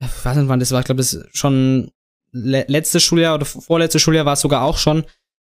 ich 0.00 0.24
weiß 0.24 0.36
nicht 0.36 0.48
wann 0.48 0.60
das 0.60 0.72
war, 0.72 0.80
ich 0.80 0.86
glaube, 0.86 1.02
das 1.02 1.22
schon 1.32 1.90
le 2.32 2.64
letztes 2.68 3.02
Schuljahr 3.02 3.34
oder 3.34 3.44
vorletztes 3.44 4.00
Schuljahr 4.00 4.24
war 4.24 4.34
es 4.34 4.40
sogar 4.40 4.62
auch 4.62 4.78
schon. 4.78 5.04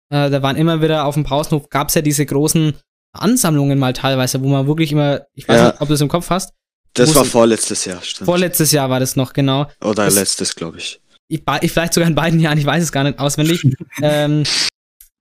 Äh, 0.10 0.30
da 0.30 0.42
waren 0.42 0.58
immer 0.58 0.82
wieder 0.82 1.06
auf 1.06 1.16
dem 1.16 1.24
Pausenhof, 1.24 1.70
gab 1.70 1.88
es 1.88 1.96
ja 1.96 2.02
diese 2.02 2.26
großen 2.26 2.74
Ansammlungen 3.14 3.78
mal 3.80 3.94
teilweise, 3.94 4.42
wo 4.42 4.48
man 4.48 4.68
wirklich 4.68 4.92
immer, 4.92 5.22
ich 5.34 5.48
weiß 5.48 5.58
Ja. 5.58 5.68
nicht, 5.70 5.82
ob 5.82 5.88
du 5.88 5.94
es 5.94 6.02
im 6.02 6.08
Kopf 6.08 6.30
hast. 6.30 6.54
Das 6.94 7.14
war 7.16 7.24
es- 7.24 7.30
vorletztes 7.30 7.86
Jahr, 7.86 8.02
stimmt. 8.02 8.26
Vorletztes 8.26 8.72
Jahr 8.72 8.90
war 8.90 9.00
das 9.00 9.16
noch, 9.16 9.34
genau. 9.34 9.68
Oder 9.84 10.06
das, 10.06 10.16
letztes, 10.16 10.56
glaube 10.56 10.78
ich. 10.78 11.02
ich, 11.30 11.42
ich 11.62 11.72
vielleicht 11.72 11.94
sogar 11.94 12.08
in 12.10 12.16
beiden 12.16 12.40
Jahren, 12.40 12.58
ich 12.58 12.66
weiß 12.66 12.84
es 12.84 12.92
gar 12.92 13.04
nicht 13.04 13.20
auswendig. 13.20 13.64
ähm, 14.02 14.44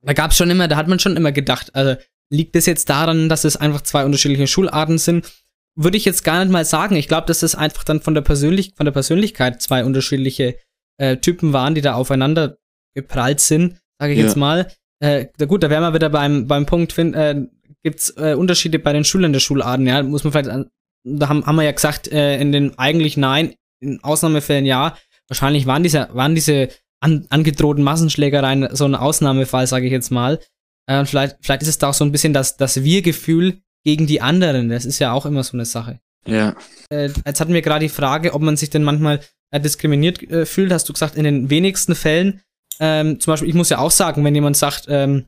da 0.03 0.13
gab 0.13 0.31
es 0.33 0.37
schon 0.37 0.51
immer, 0.51 0.67
da 0.69 0.77
hat 0.77 0.89
man 0.89 0.99
schon 0.99 1.17
immer 1.17 1.33
gedacht, 1.33 1.75
also 1.75 1.97
liegt 2.33 2.57
es 2.57 2.67
jetzt 2.67 2.89
daran, 2.89 3.29
dass 3.29 3.45
es 3.45 3.57
einfach 3.57 3.81
zwei 3.83 4.05
unterschiedliche 4.05 4.47
Schularten 4.47 4.99
sind? 4.99 5.31
würde 5.77 5.97
ich 5.97 6.05
jetzt 6.05 6.25
gar 6.25 6.45
nicht 6.45 6.53
mal 6.53 6.65
sagen. 6.65 6.97
Ich 6.97 7.07
glaube, 7.09 7.29
dass 7.29 7.41
das 7.41 7.55
einfach 7.55 7.85
dann 7.85 8.03
von 8.03 8.13
der, 8.13 8.23
Persönlich 8.23 8.73
von 8.77 8.85
der 8.85 8.93
Persönlichkeit 8.93 9.63
zwei 9.63 9.85
unterschiedliche 9.85 10.57
äh, 10.99 11.17
Typen 11.19 11.53
waren, 11.53 11.75
die 11.77 11.81
da 11.81 11.95
aufeinander 11.95 12.59
geprallt 12.95 13.41
sind, 13.41 13.77
sage 13.99 14.13
ich 14.13 14.19
Ja. 14.19 14.25
jetzt 14.27 14.37
mal. 14.37 14.71
Äh, 14.99 15.27
gut, 15.47 15.63
da 15.63 15.71
wären 15.71 15.83
wir 15.83 15.95
wieder 15.95 16.11
beim, 16.11 16.49
beim 16.49 16.67
Punkt, 16.67 16.93
find, 16.93 17.15
äh, 17.15 17.37
gibt's 17.83 18.11
äh, 18.17 18.35
Unterschiede 18.35 18.79
bei 18.79 18.93
den 18.93 19.05
Schülern 19.05 19.33
der 19.33 19.41
Schularten, 19.41 19.87
ja, 19.87 20.03
muss 20.03 20.25
man 20.25 20.33
vielleicht, 20.33 20.51
an, 20.51 20.67
da 21.05 21.29
haben, 21.29 21.47
haben 21.47 21.57
wir 21.57 21.63
ja 21.63 21.73
gesagt, 21.73 22.09
äh, 22.09 22.41
in 22.41 22.53
den 22.53 22.79
eigentlich 22.79 23.17
nein, 23.17 23.55
in 23.81 24.03
Ausnahmefällen 24.03 24.67
ja, 24.67 24.97
wahrscheinlich 25.29 25.67
waren 25.67 25.83
diese, 25.83 26.09
waren 26.13 26.35
diese 26.35 26.69
an, 27.01 27.27
angedrohten 27.31 27.83
Massenschlägereien 27.83 28.69
so 28.73 28.85
ein 28.85 28.95
Ausnahmefall, 28.95 29.67
sage 29.67 29.87
ich 29.87 29.93
jetzt 29.93 30.11
mal. 30.11 30.39
Äh, 30.87 31.05
vielleicht, 31.05 31.39
vielleicht 31.41 31.63
ist 31.63 31.69
es 31.69 31.79
da 31.79 31.89
auch 31.89 31.95
so 31.95 32.05
ein 32.05 32.13
bisschen 32.13 32.35
das, 32.35 32.57
das 32.57 32.85
Wir-Gefühl 32.85 33.61
gegen 33.85 34.07
die 34.07 34.21
anderen, 34.21 34.69
das 34.69 34.85
ist 34.85 34.99
ja 34.99 35.13
auch 35.13 35.25
immer 35.25 35.43
so 35.43 35.55
eine 35.55 35.65
Sache. 35.65 36.01
Ja. 36.27 36.55
Äh, 36.91 37.11
jetzt 37.25 37.41
hatten 37.41 37.55
wir 37.55 37.63
gerade 37.63 37.87
die 37.87 37.89
Frage, 37.89 38.35
ob 38.35 38.43
man 38.43 38.57
sich 38.57 38.69
denn 38.69 38.83
manchmal 38.83 39.21
äh, 39.51 39.61
diskriminiert 39.61 40.23
äh, 40.23 40.45
fühlt, 40.45 40.73
hast 40.73 40.89
du 40.89 40.93
gesagt, 40.93 41.17
in 41.17 41.25
den 41.25 41.49
wenigsten 41.49 41.95
Fällen. 41.95 42.43
Ähm, 42.79 43.21
zum 43.21 43.33
Beispiel, 43.33 43.49
ich 43.49 43.55
muss 43.55 43.71
ja 43.71 43.79
auch 43.79 43.91
sagen, 43.91 44.25
wenn 44.25 44.35
jemand 44.35 44.57
sagt, 44.57 44.87
ähm, 44.89 45.27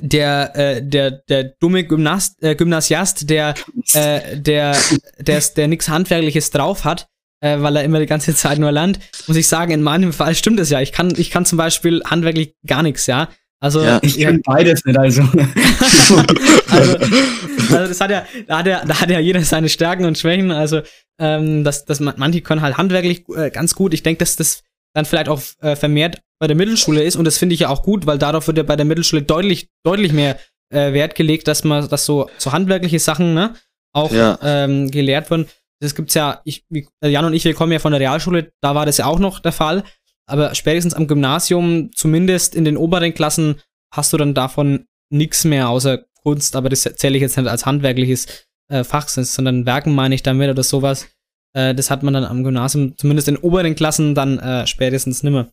der, 0.00 0.54
äh, 0.56 0.82
der, 0.82 1.10
der 1.10 1.44
dumme 1.60 1.84
Gymnast, 1.84 2.42
äh, 2.42 2.54
Gymnasiast, 2.54 3.28
der, 3.30 3.54
äh, 3.94 4.36
der, 4.38 4.76
der, 5.18 5.40
der 5.56 5.68
nichts 5.68 5.88
Handwerkliches 5.88 6.50
drauf 6.50 6.84
hat, 6.84 7.06
äh, 7.40 7.60
weil 7.60 7.76
er 7.76 7.84
immer 7.84 7.98
die 8.00 8.06
ganze 8.06 8.34
Zeit 8.34 8.58
nur 8.58 8.72
lernt, 8.72 8.98
muss 9.26 9.36
ich 9.36 9.48
sagen, 9.48 9.72
in 9.72 9.82
meinem 9.82 10.12
Fall 10.12 10.34
stimmt 10.34 10.60
es 10.60 10.70
ja. 10.70 10.80
Ich 10.80 10.92
kann, 10.92 11.12
ich 11.16 11.30
kann 11.30 11.44
zum 11.44 11.58
Beispiel 11.58 12.02
handwerklich 12.04 12.54
gar 12.66 12.82
nichts, 12.82 13.06
ja. 13.06 13.28
Also, 13.58 13.82
Ja, 13.82 13.98
ich 14.02 14.20
kann 14.20 14.42
beides 14.44 14.84
nicht, 14.84 14.98
also. 14.98 15.22
also, 16.70 16.96
also 16.98 17.86
das 17.88 18.00
hat 18.00 18.10
ja, 18.10 18.26
da 18.46 18.58
hat 18.58 18.66
ja, 18.66 18.84
da 18.84 19.00
hat 19.00 19.10
ja 19.10 19.18
jeder 19.18 19.42
seine 19.42 19.68
Stärken 19.68 20.04
und 20.04 20.18
Schwächen. 20.18 20.50
Also, 20.50 20.82
ähm, 21.18 21.64
das, 21.64 21.84
das, 21.86 22.00
man- 22.00 22.14
manche 22.18 22.42
können 22.42 22.60
halt 22.62 22.76
handwerklich 22.76 23.24
äh, 23.34 23.50
ganz 23.50 23.74
gut. 23.74 23.94
Ich 23.94 24.02
denke, 24.02 24.18
dass 24.18 24.36
das 24.36 24.62
dann 24.94 25.04
vielleicht 25.06 25.28
auch 25.28 25.40
äh, 25.62 25.74
vermehrt 25.76 26.20
bei 26.38 26.46
der 26.46 26.56
Mittelschule 26.56 27.02
ist 27.02 27.16
und 27.16 27.24
das 27.24 27.38
finde 27.38 27.54
ich 27.54 27.60
ja 27.60 27.68
auch 27.68 27.82
gut, 27.82 28.06
weil 28.06 28.18
darauf 28.18 28.46
wird 28.46 28.58
ja 28.58 28.62
bei 28.62 28.76
der 28.76 28.84
Mittelschule 28.84 29.22
deutlich, 29.22 29.68
deutlich 29.84 30.12
mehr 30.12 30.38
äh, 30.70 30.92
Wert 30.92 31.14
gelegt, 31.14 31.48
dass 31.48 31.64
man, 31.64 31.88
dass 31.88 32.04
so, 32.04 32.28
so 32.38 32.52
handwerkliche 32.52 32.98
Sachen, 32.98 33.34
ne, 33.34 33.54
auch 33.94 34.12
Ja. 34.12 34.38
ähm, 34.42 34.90
gelehrt 34.90 35.30
werden. 35.30 35.46
Das 35.80 35.94
gibt's 35.94 36.14
ja, 36.14 36.40
ich, 36.44 36.64
äh, 36.72 37.08
Jan 37.08 37.24
und 37.24 37.34
ich, 37.34 37.44
wir 37.44 37.54
kommen 37.54 37.72
ja 37.72 37.78
von 37.78 37.92
der 37.92 38.00
Realschule, 38.00 38.50
da 38.62 38.74
war 38.74 38.86
das 38.86 38.96
ja 38.98 39.06
auch 39.06 39.18
noch 39.18 39.40
der 39.40 39.52
Fall. 39.52 39.84
Aber 40.28 40.54
spätestens 40.54 40.94
am 40.94 41.06
Gymnasium, 41.06 41.90
zumindest 41.94 42.54
in 42.54 42.64
den 42.64 42.76
oberen 42.76 43.14
Klassen, 43.14 43.60
hast 43.94 44.12
du 44.12 44.16
dann 44.16 44.34
davon 44.34 44.86
nichts 45.10 45.44
mehr 45.44 45.68
außer 45.68 46.04
Kunst, 46.22 46.56
aber 46.56 46.68
das 46.68 46.82
zähle 46.82 47.16
ich 47.16 47.22
jetzt 47.22 47.36
nicht 47.36 47.46
als 47.48 47.64
handwerkliches 47.64 48.26
äh, 48.68 48.82
Fach, 48.82 49.08
sondern 49.08 49.64
Werken 49.66 49.94
meine 49.94 50.14
ich 50.16 50.24
damit 50.24 50.50
oder 50.50 50.64
sowas. 50.64 51.06
Äh, 51.52 51.74
das 51.74 51.90
hat 51.90 52.02
man 52.02 52.12
dann 52.14 52.24
am 52.24 52.42
Gymnasium, 52.42 52.96
zumindest 52.96 53.28
in 53.28 53.36
oberen 53.36 53.76
Klassen, 53.76 54.16
dann 54.16 54.38
äh, 54.40 54.66
spätestens 54.66 55.22
nimmer. 55.22 55.52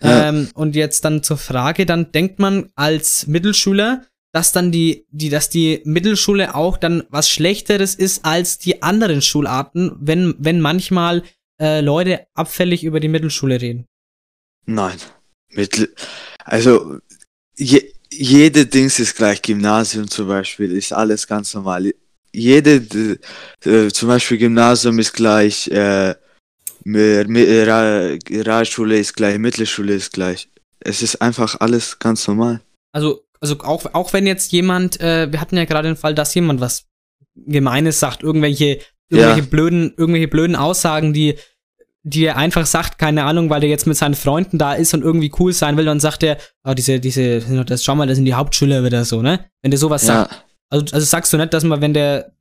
Ja. 0.00 0.28
Ähm, 0.28 0.48
und 0.54 0.76
jetzt 0.76 1.04
dann 1.04 1.22
zur 1.22 1.38
Frage, 1.38 1.86
dann 1.86 2.12
denkt 2.12 2.38
man 2.38 2.70
als 2.74 3.26
Mittelschüler, 3.26 4.04
dass 4.32 4.52
dann 4.52 4.70
die, 4.70 5.06
die, 5.10 5.30
dass 5.30 5.48
die 5.48 5.80
Mittelschule 5.84 6.54
auch 6.54 6.76
dann 6.76 7.04
was 7.08 7.28
Schlechteres 7.30 7.94
ist 7.94 8.24
als 8.24 8.58
die 8.58 8.82
anderen 8.82 9.22
Schularten, 9.22 9.96
wenn, 10.00 10.34
wenn 10.38 10.60
manchmal 10.60 11.22
äh, 11.60 11.80
Leute 11.80 12.26
abfällig 12.34 12.84
über 12.84 13.00
die 13.00 13.08
Mittelschule 13.08 13.60
reden. 13.60 13.86
Nein. 14.66 14.98
Mittel, 15.50 15.94
also, 16.44 16.98
je, 17.56 17.90
jede 18.10 18.66
Dings 18.66 18.98
ist 18.98 19.16
gleich. 19.16 19.42
Gymnasium 19.42 20.08
zum 20.08 20.28
Beispiel 20.28 20.72
ist 20.72 20.92
alles 20.92 21.26
ganz 21.26 21.54
normal. 21.54 21.92
Jede, 22.32 23.18
äh, 23.64 23.88
zum 23.88 24.08
Beispiel 24.08 24.38
Gymnasium 24.38 24.98
ist 24.98 25.14
gleich, 25.14 25.68
äh, 25.68 26.14
Realschule 26.94 28.98
ist 28.98 29.14
gleich, 29.14 29.38
Mittelschule 29.38 29.94
ist 29.94 30.12
gleich. 30.12 30.48
Es 30.80 31.02
ist 31.02 31.20
einfach 31.20 31.56
alles 31.60 31.98
ganz 31.98 32.26
normal. 32.28 32.60
Also, 32.92 33.22
also 33.40 33.58
auch, 33.60 33.84
auch 33.94 34.12
wenn 34.12 34.26
jetzt 34.26 34.52
jemand, 34.52 35.00
äh, 35.00 35.30
wir 35.30 35.40
hatten 35.40 35.56
ja 35.56 35.64
gerade 35.64 35.88
den 35.88 35.96
Fall, 35.96 36.14
dass 36.14 36.34
jemand 36.34 36.60
was 36.60 36.86
Gemeines 37.34 38.00
sagt, 38.00 38.22
irgendwelche, 38.22 38.78
irgendwelche 39.10 39.40
Ja. 39.40 39.46
blöden, 39.46 39.94
irgendwelche 39.96 40.28
blöden 40.28 40.56
Aussagen, 40.56 41.12
die, 41.12 41.36
die 42.02 42.24
er 42.24 42.36
einfach 42.36 42.66
sagt, 42.66 42.98
keine 42.98 43.24
Ahnung, 43.24 43.50
weil 43.50 43.62
er 43.62 43.68
jetzt 43.68 43.86
mit 43.86 43.96
seinen 43.96 44.14
Freunden 44.14 44.58
da 44.58 44.74
ist 44.74 44.94
und 44.94 45.02
irgendwie 45.02 45.32
cool 45.38 45.52
sein 45.52 45.76
will, 45.76 45.84
dann 45.84 46.00
sagt 46.00 46.22
er, 46.22 46.38
oh, 46.64 46.74
diese, 46.74 47.00
diese, 47.00 47.40
das, 47.64 47.84
schau 47.84 47.94
mal, 47.94 48.06
das 48.06 48.16
sind 48.16 48.24
die 48.24 48.34
Hauptschüler 48.34 48.84
wieder 48.84 49.04
so, 49.04 49.22
ne? 49.22 49.44
Wenn 49.62 49.70
der 49.70 49.78
sowas 49.78 50.06
Ja. 50.06 50.26
sagt. 50.28 50.44
Also, 50.70 50.86
also 50.94 51.06
sagst 51.06 51.32
du 51.32 51.36
nicht, 51.36 51.52
dass 51.54 51.64
man, 51.64 51.80
wenn 51.80 51.94
der, 51.94 52.32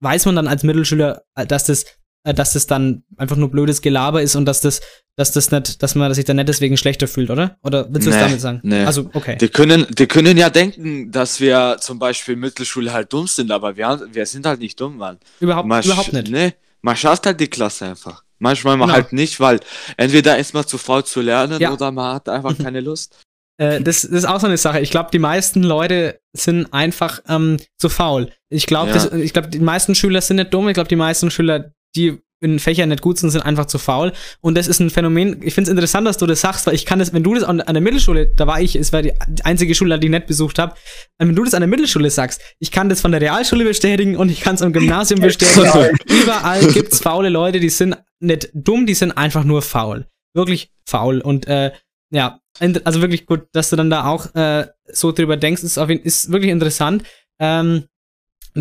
weiß 0.00 0.26
man 0.26 0.36
dann 0.36 0.48
als 0.48 0.62
Mittelschüler, 0.62 1.22
dass 1.48 1.64
das, 1.64 1.84
dass 2.34 2.52
das 2.54 2.66
dann 2.66 3.02
einfach 3.16 3.36
nur 3.36 3.50
blödes 3.50 3.80
Gelaber 3.82 4.22
ist 4.22 4.36
und 4.36 4.44
dass 4.46 4.60
das, 4.60 4.80
dass 5.16 5.32
das 5.32 5.50
nicht, 5.50 5.82
dass 5.82 5.94
man 5.94 6.12
sich 6.14 6.24
dann 6.24 6.36
nicht 6.36 6.48
deswegen 6.48 6.76
schlechter 6.76 7.08
fühlt, 7.08 7.30
oder? 7.30 7.56
Oder 7.62 7.86
willst 7.92 8.06
du 8.06 8.10
es 8.10 8.16
Nee, 8.16 8.22
damit 8.22 8.40
sagen? 8.40 8.60
nee. 8.62 8.84
Also, 8.84 9.10
okay. 9.14 9.36
Die 9.40 9.48
können, 9.48 9.86
die 9.96 10.06
können 10.06 10.36
ja 10.36 10.50
denken, 10.50 11.10
dass 11.10 11.40
wir 11.40 11.76
zum 11.80 11.98
Beispiel 11.98 12.36
Mittelschule 12.36 12.92
halt 12.92 13.12
dumm 13.12 13.26
sind, 13.26 13.50
aber 13.50 13.76
wir, 13.76 14.00
wir 14.12 14.26
sind 14.26 14.46
halt 14.46 14.60
nicht 14.60 14.80
dumm, 14.80 14.96
Mann. 14.96 15.18
Überhaupt, 15.40 15.68
Man 15.68 15.82
überhaupt 15.84 16.12
nicht. 16.12 16.30
Nee, 16.30 16.52
man 16.82 16.96
schafft 16.96 17.26
halt 17.26 17.40
die 17.40 17.48
Klasse 17.48 17.86
einfach. 17.86 18.22
Manchmal 18.38 18.76
man 18.76 18.88
Genau. 18.88 18.96
halt 19.00 19.12
nicht, 19.12 19.40
weil 19.40 19.60
entweder 19.96 20.36
ist 20.38 20.52
man 20.52 20.66
zu 20.66 20.76
faul 20.78 21.04
zu 21.04 21.22
lernen 21.22 21.58
Ja. 21.60 21.72
oder 21.72 21.90
man 21.90 22.14
hat 22.16 22.28
einfach 22.28 22.56
keine 22.58 22.80
Lust. 22.80 23.16
Äh, 23.58 23.80
das, 23.80 24.02
das 24.02 24.10
ist 24.10 24.24
auch 24.26 24.38
so 24.38 24.46
eine 24.48 24.58
Sache. 24.58 24.80
Ich 24.80 24.90
glaube, 24.90 25.08
die 25.10 25.18
meisten 25.18 25.62
Leute 25.62 26.20
sind 26.36 26.70
einfach 26.74 27.20
ähm, 27.26 27.56
zu 27.78 27.88
faul. 27.88 28.30
Ich 28.50 28.66
glaube, 28.66 28.90
Ja. 28.90 29.10
ich 29.14 29.32
glaube, 29.32 29.48
die 29.48 29.60
meisten 29.60 29.94
Schüler 29.94 30.20
sind 30.20 30.36
nicht 30.36 30.52
dumm. 30.52 30.68
Ich 30.68 30.74
glaube, 30.74 30.88
die 30.90 30.96
meisten 30.96 31.30
Schüler, 31.30 31.72
die 31.96 32.18
in 32.40 32.58
Fächern 32.58 32.90
nicht 32.90 33.00
gut 33.00 33.18
sind, 33.18 33.30
sind 33.30 33.40
einfach 33.40 33.66
zu 33.66 33.78
faul. 33.78 34.12
Und 34.40 34.56
das 34.56 34.68
ist 34.68 34.78
ein 34.80 34.90
Phänomen. 34.90 35.40
Ich 35.42 35.54
finde 35.54 35.68
es 35.68 35.72
interessant, 35.72 36.06
dass 36.06 36.18
du 36.18 36.26
das 36.26 36.42
sagst, 36.42 36.66
weil 36.66 36.74
ich 36.74 36.84
kann 36.84 36.98
das, 36.98 37.12
wenn 37.12 37.22
du 37.22 37.34
das 37.34 37.44
an, 37.44 37.58
der 37.58 37.80
Mittelschule, 37.80 38.30
da 38.36 38.46
war 38.46 38.60
ich, 38.60 38.76
es 38.76 38.92
war 38.92 39.02
die 39.02 39.14
einzige 39.42 39.74
Schule, 39.74 39.98
die 39.98 40.06
ich 40.08 40.10
nicht 40.10 40.26
besucht 40.26 40.58
habe, 40.58 40.74
wenn 41.18 41.34
du 41.34 41.44
das 41.44 41.54
an 41.54 41.62
der 41.62 41.68
Mittelschule 41.68 42.10
sagst, 42.10 42.40
ich 42.58 42.70
kann 42.70 42.88
das 42.88 43.00
von 43.00 43.10
der 43.10 43.20
Realschule 43.20 43.64
bestätigen 43.64 44.16
und 44.16 44.30
ich 44.30 44.40
kann 44.40 44.54
es 44.54 44.62
am 44.62 44.72
Gymnasium 44.72 45.20
bestätigen. 45.20 45.96
Überall 46.08 46.66
gibt's 46.72 47.00
faule 47.00 47.30
Leute, 47.30 47.58
die 47.58 47.70
sind 47.70 47.96
nicht 48.20 48.50
dumm, 48.52 48.86
die 48.86 48.94
sind 48.94 49.12
einfach 49.12 49.44
nur 49.44 49.62
faul. 49.62 50.06
Wirklich 50.34 50.70
faul. 50.84 51.20
Und 51.20 51.46
äh, 51.46 51.72
ja, 52.12 52.40
also 52.84 53.00
wirklich 53.00 53.26
gut, 53.26 53.46
dass 53.52 53.70
du 53.70 53.76
dann 53.76 53.90
da 53.90 54.04
auch 54.04 54.34
äh, 54.34 54.66
so 54.92 55.12
drüber 55.12 55.36
denkst, 55.38 55.62
ist, 55.62 55.78
auf 55.78 55.88
jeden, 55.88 56.04
ist 56.04 56.30
wirklich 56.30 56.50
interessant. 56.50 57.02
Ähm, 57.40 57.84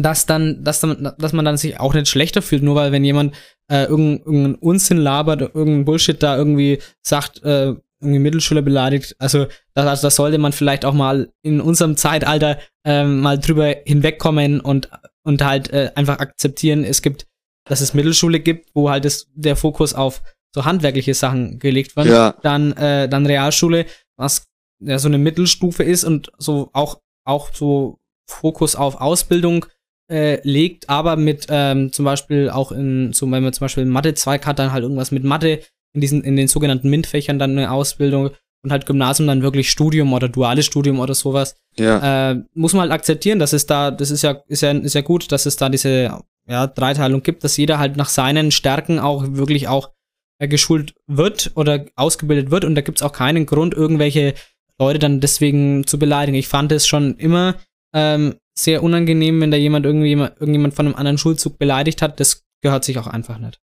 dass 0.02 0.26
dann, 0.26 0.64
dass 0.64 0.82
dann, 0.82 1.14
dass 1.18 1.34
man 1.34 1.46
dann 1.46 1.58
sich 1.58 1.80
auch 1.80 1.94
nicht 1.94 2.08
schlechter 2.08 2.42
fühlt, 2.42 2.64
nur 2.64 2.76
weil 2.76 2.92
wenn 2.92 3.04
jemand 3.04 3.36
äh, 3.72 3.84
irgendeinen 3.84 4.20
irgendeinen 4.20 4.56
Unsinn 4.56 4.98
labert, 4.98 5.42
irgendeinen 5.42 5.86
Bullshit 5.86 6.22
da 6.22 6.38
irgendwie 6.38 6.80
sagt, 7.02 7.44
äh, 7.44 7.76
irgendwie 8.02 8.20
Mittelschüler 8.20 8.62
beleidigt. 8.62 9.16
Also 9.20 9.48
das, 9.74 9.88
also 9.88 10.08
das 10.08 10.16
sollte 10.16 10.38
man 10.38 10.52
vielleicht 10.52 10.86
auch 10.86 10.94
mal 10.94 11.32
in 11.42 11.62
unserem 11.62 11.98
Zeitalter 11.98 12.60
ähm, 12.86 13.22
mal 13.22 13.40
drüber 13.40 13.74
hinwegkommen 13.86 14.60
und, 14.60 14.90
und 15.24 15.44
halt 15.44 15.72
äh, 15.72 15.92
einfach 15.96 16.20
akzeptieren, 16.20 16.84
es 16.84 17.02
gibt, 17.02 17.26
dass 17.68 17.82
es 17.82 17.94
Mittelschule 17.94 18.40
gibt, 18.40 18.70
wo 18.74 18.90
halt 18.90 19.06
das, 19.06 19.28
der 19.34 19.56
Fokus 19.56 19.94
auf 19.94 20.22
so 20.54 20.66
handwerkliche 20.66 21.14
Sachen 21.14 21.60
gelegt 21.60 21.96
wird. 21.96 22.08
Ja. 22.08 22.36
Dann, 22.44 22.74
äh, 22.74 23.10
dann 23.10 23.26
Realschule, 23.26 23.86
was 24.18 24.46
ja 24.80 25.00
so 25.00 25.08
eine 25.08 25.18
Mittelstufe 25.18 25.84
ist 25.84 26.04
und 26.04 26.32
so 26.38 26.70
auch, 26.74 27.00
auch 27.26 27.54
so 27.54 27.98
Fokus 28.30 28.76
auf 28.76 29.02
Ausbildung 29.02 29.66
äh, 30.10 30.40
legt, 30.48 30.90
aber 30.90 31.16
mit 31.16 31.48
ähm, 31.50 31.92
zum 31.92 32.06
Beispiel 32.06 32.50
auch 32.50 32.72
in, 32.72 33.14
so, 33.14 33.30
wenn 33.32 33.44
man 33.44 33.54
zum 33.54 33.66
Beispiel 33.66 33.86
Mathe-Zweig 33.86 34.46
hat, 34.46 34.60
dann 34.60 34.72
halt 34.72 34.84
irgendwas 34.84 35.12
mit 35.12 35.24
Mathe 35.24 35.62
in 35.94 36.02
diesen, 36.02 36.24
in 36.24 36.36
den 36.36 36.48
sogenannten 36.48 36.90
MINT-Fächern 36.90 37.40
dann 37.40 37.52
eine 37.52 37.72
Ausbildung 37.72 38.32
und 38.64 38.72
halt 38.72 38.86
Gymnasium 38.86 39.28
dann 39.28 39.42
wirklich 39.42 39.70
Studium 39.70 40.14
oder 40.14 40.28
duales 40.28 40.66
Studium 40.66 41.00
oder 41.00 41.14
sowas. 41.14 41.56
Ja. 41.78 42.32
Äh, 42.32 42.42
muss 42.54 42.74
man 42.74 42.82
halt 42.82 42.92
akzeptieren, 42.92 43.40
dass 43.40 43.54
es 43.54 43.66
da, 43.66 43.92
das 43.92 44.12
ist 44.12 44.22
ja, 44.22 44.42
ist 44.48 44.62
ja, 44.62 44.72
ist 44.72 44.96
ja 44.96 45.02
gut, 45.02 45.32
dass 45.32 45.46
es 45.46 45.56
da 45.56 45.70
diese 45.70 46.20
ja, 46.48 46.68
Dreiteilung 46.68 47.24
gibt, 47.24 47.44
dass 47.44 47.58
jeder 47.58 47.80
halt 47.80 47.98
nach 47.98 48.10
seinen 48.10 48.52
Stärken 48.52 49.00
auch 49.00 49.24
wirklich 49.30 49.68
auch 49.68 49.92
äh, 50.38 50.48
geschult 50.48 50.94
wird 51.08 51.52
oder 51.56 51.86
ausgebildet 51.96 52.52
wird 52.52 52.66
und 52.66 52.76
da 52.76 52.82
gibt's 52.82 53.02
auch 53.02 53.14
keinen 53.14 53.46
Grund, 53.46 53.74
irgendwelche 53.74 54.34
Leute 54.78 55.00
dann 55.00 55.22
deswegen 55.22 55.88
zu 55.88 55.98
beleidigen. 55.98 56.38
Ich 56.38 56.48
fand 56.48 56.72
es 56.72 56.88
schon 56.88 57.16
immer 57.16 57.56
ähm, 57.94 58.36
sehr 58.58 58.84
unangenehm, 58.84 59.42
wenn 59.42 59.52
da 59.52 59.58
jemand 59.58 59.86
irgendwie 59.86 60.12
irgendjemand 60.12 60.74
von 60.74 60.86
einem 60.88 60.96
anderen 60.96 61.18
Schulzug 61.18 61.58
beleidigt 61.60 62.02
hat. 62.02 62.20
Das 62.20 62.44
gehört 62.62 62.84
sich 62.86 62.98
auch 62.98 63.08
einfach 63.08 63.38
nicht. 63.38 63.60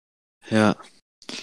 Ja. 0.50 0.76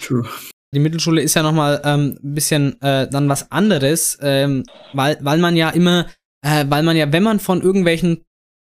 True. 0.02 0.28
Die 0.72 0.78
Mittelschule 0.78 1.20
ist 1.20 1.34
ja 1.34 1.42
nochmal 1.42 1.80
ähm, 1.84 2.18
ein 2.22 2.34
bisschen 2.34 2.80
äh, 2.80 3.08
dann 3.10 3.28
was 3.28 3.50
anderes, 3.50 4.18
ähm, 4.22 4.64
weil, 4.92 5.18
weil 5.20 5.38
man 5.38 5.56
ja 5.56 5.70
immer, 5.70 6.06
äh, 6.46 6.64
weil 6.68 6.84
man 6.84 6.96
ja, 6.96 7.12
wenn 7.12 7.24
man 7.24 7.40
von 7.40 7.60
irgendwelchen 7.60 8.24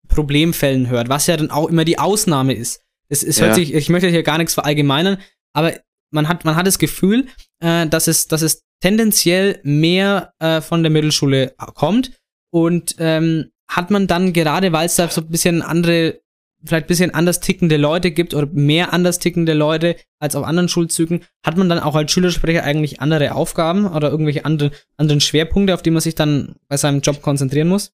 Problemfällen 0.08 0.90
hört, 0.90 1.10
was 1.10 1.28
ja 1.28 1.38
dann 1.38 1.52
auch 1.52 1.70
immer 1.70 1.86
die 1.86 2.00
Ausnahme 2.00 2.54
ist. 2.54 2.82
Es, 3.08 3.24
es 3.24 3.40
hört 3.40 3.52
Ja. 3.52 3.56
sich, 3.56 3.74
ich 3.74 3.90
möchte 3.90 4.10
hier 4.10 4.24
gar 4.24 4.38
nichts 4.38 4.54
verallgemeinern, 4.56 5.20
aber 5.54 5.74
man 6.12 6.28
hat, 6.28 6.44
man 6.44 6.56
hat 6.56 6.66
das 6.68 6.80
Gefühl, 6.80 7.28
äh, 7.64 7.88
dass 7.88 8.08
es, 8.08 8.28
dass 8.28 8.42
es 8.42 8.62
tendenziell 8.82 9.60
mehr 9.64 10.34
äh, 10.40 10.60
von 10.62 10.82
der 10.84 10.92
Mittelschule 10.92 11.54
kommt 11.76 12.12
und 12.52 12.96
ähm, 13.00 13.52
hat 13.72 13.90
man 13.90 14.06
dann 14.06 14.34
gerade, 14.34 14.72
weil 14.72 14.86
es 14.86 14.98
da 14.98 15.10
so 15.10 15.22
ein 15.22 15.30
bisschen 15.30 15.62
andere 15.62 16.20
vielleicht 16.64 16.86
ein 16.86 16.88
bisschen 16.88 17.14
anders 17.14 17.40
tickende 17.40 17.78
Leute 17.78 18.12
gibt 18.12 18.34
oder 18.34 18.48
mehr 18.52 18.94
anders 18.94 19.20
tickende 19.20 19.54
Leute 19.54 19.96
als 20.20 20.36
auf 20.36 20.46
anderen 20.46 20.70
Schulzügen, 20.70 21.24
hat 21.44 21.58
man 21.58 21.70
dann 21.70 21.80
auch 21.80 21.96
als 21.96 22.12
Schülersprecher 22.12 22.64
eigentlich 22.64 23.02
andere 23.02 23.34
Aufgaben 23.34 23.88
oder 23.88 24.12
irgendwelche 24.12 24.46
andere, 24.46 24.72
anderen 24.98 25.22
Schwerpunkte, 25.22 25.74
auf 25.74 25.82
die 25.82 25.92
man 25.92 26.02
sich 26.02 26.16
dann 26.16 26.56
bei 26.68 26.78
seinem 26.78 27.02
Job 27.02 27.22
konzentrieren 27.22 27.68
muss? 27.68 27.94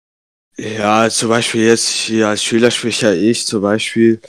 Ja, 0.58 1.10
zum 1.10 1.30
Beispiel 1.30 1.66
jetzt 1.66 1.88
hier 1.88 2.28
als 2.28 2.44
Schülersprecher 2.44 3.16
ich 3.16 3.46
zum 3.46 3.62
Beispiel, 3.62 4.20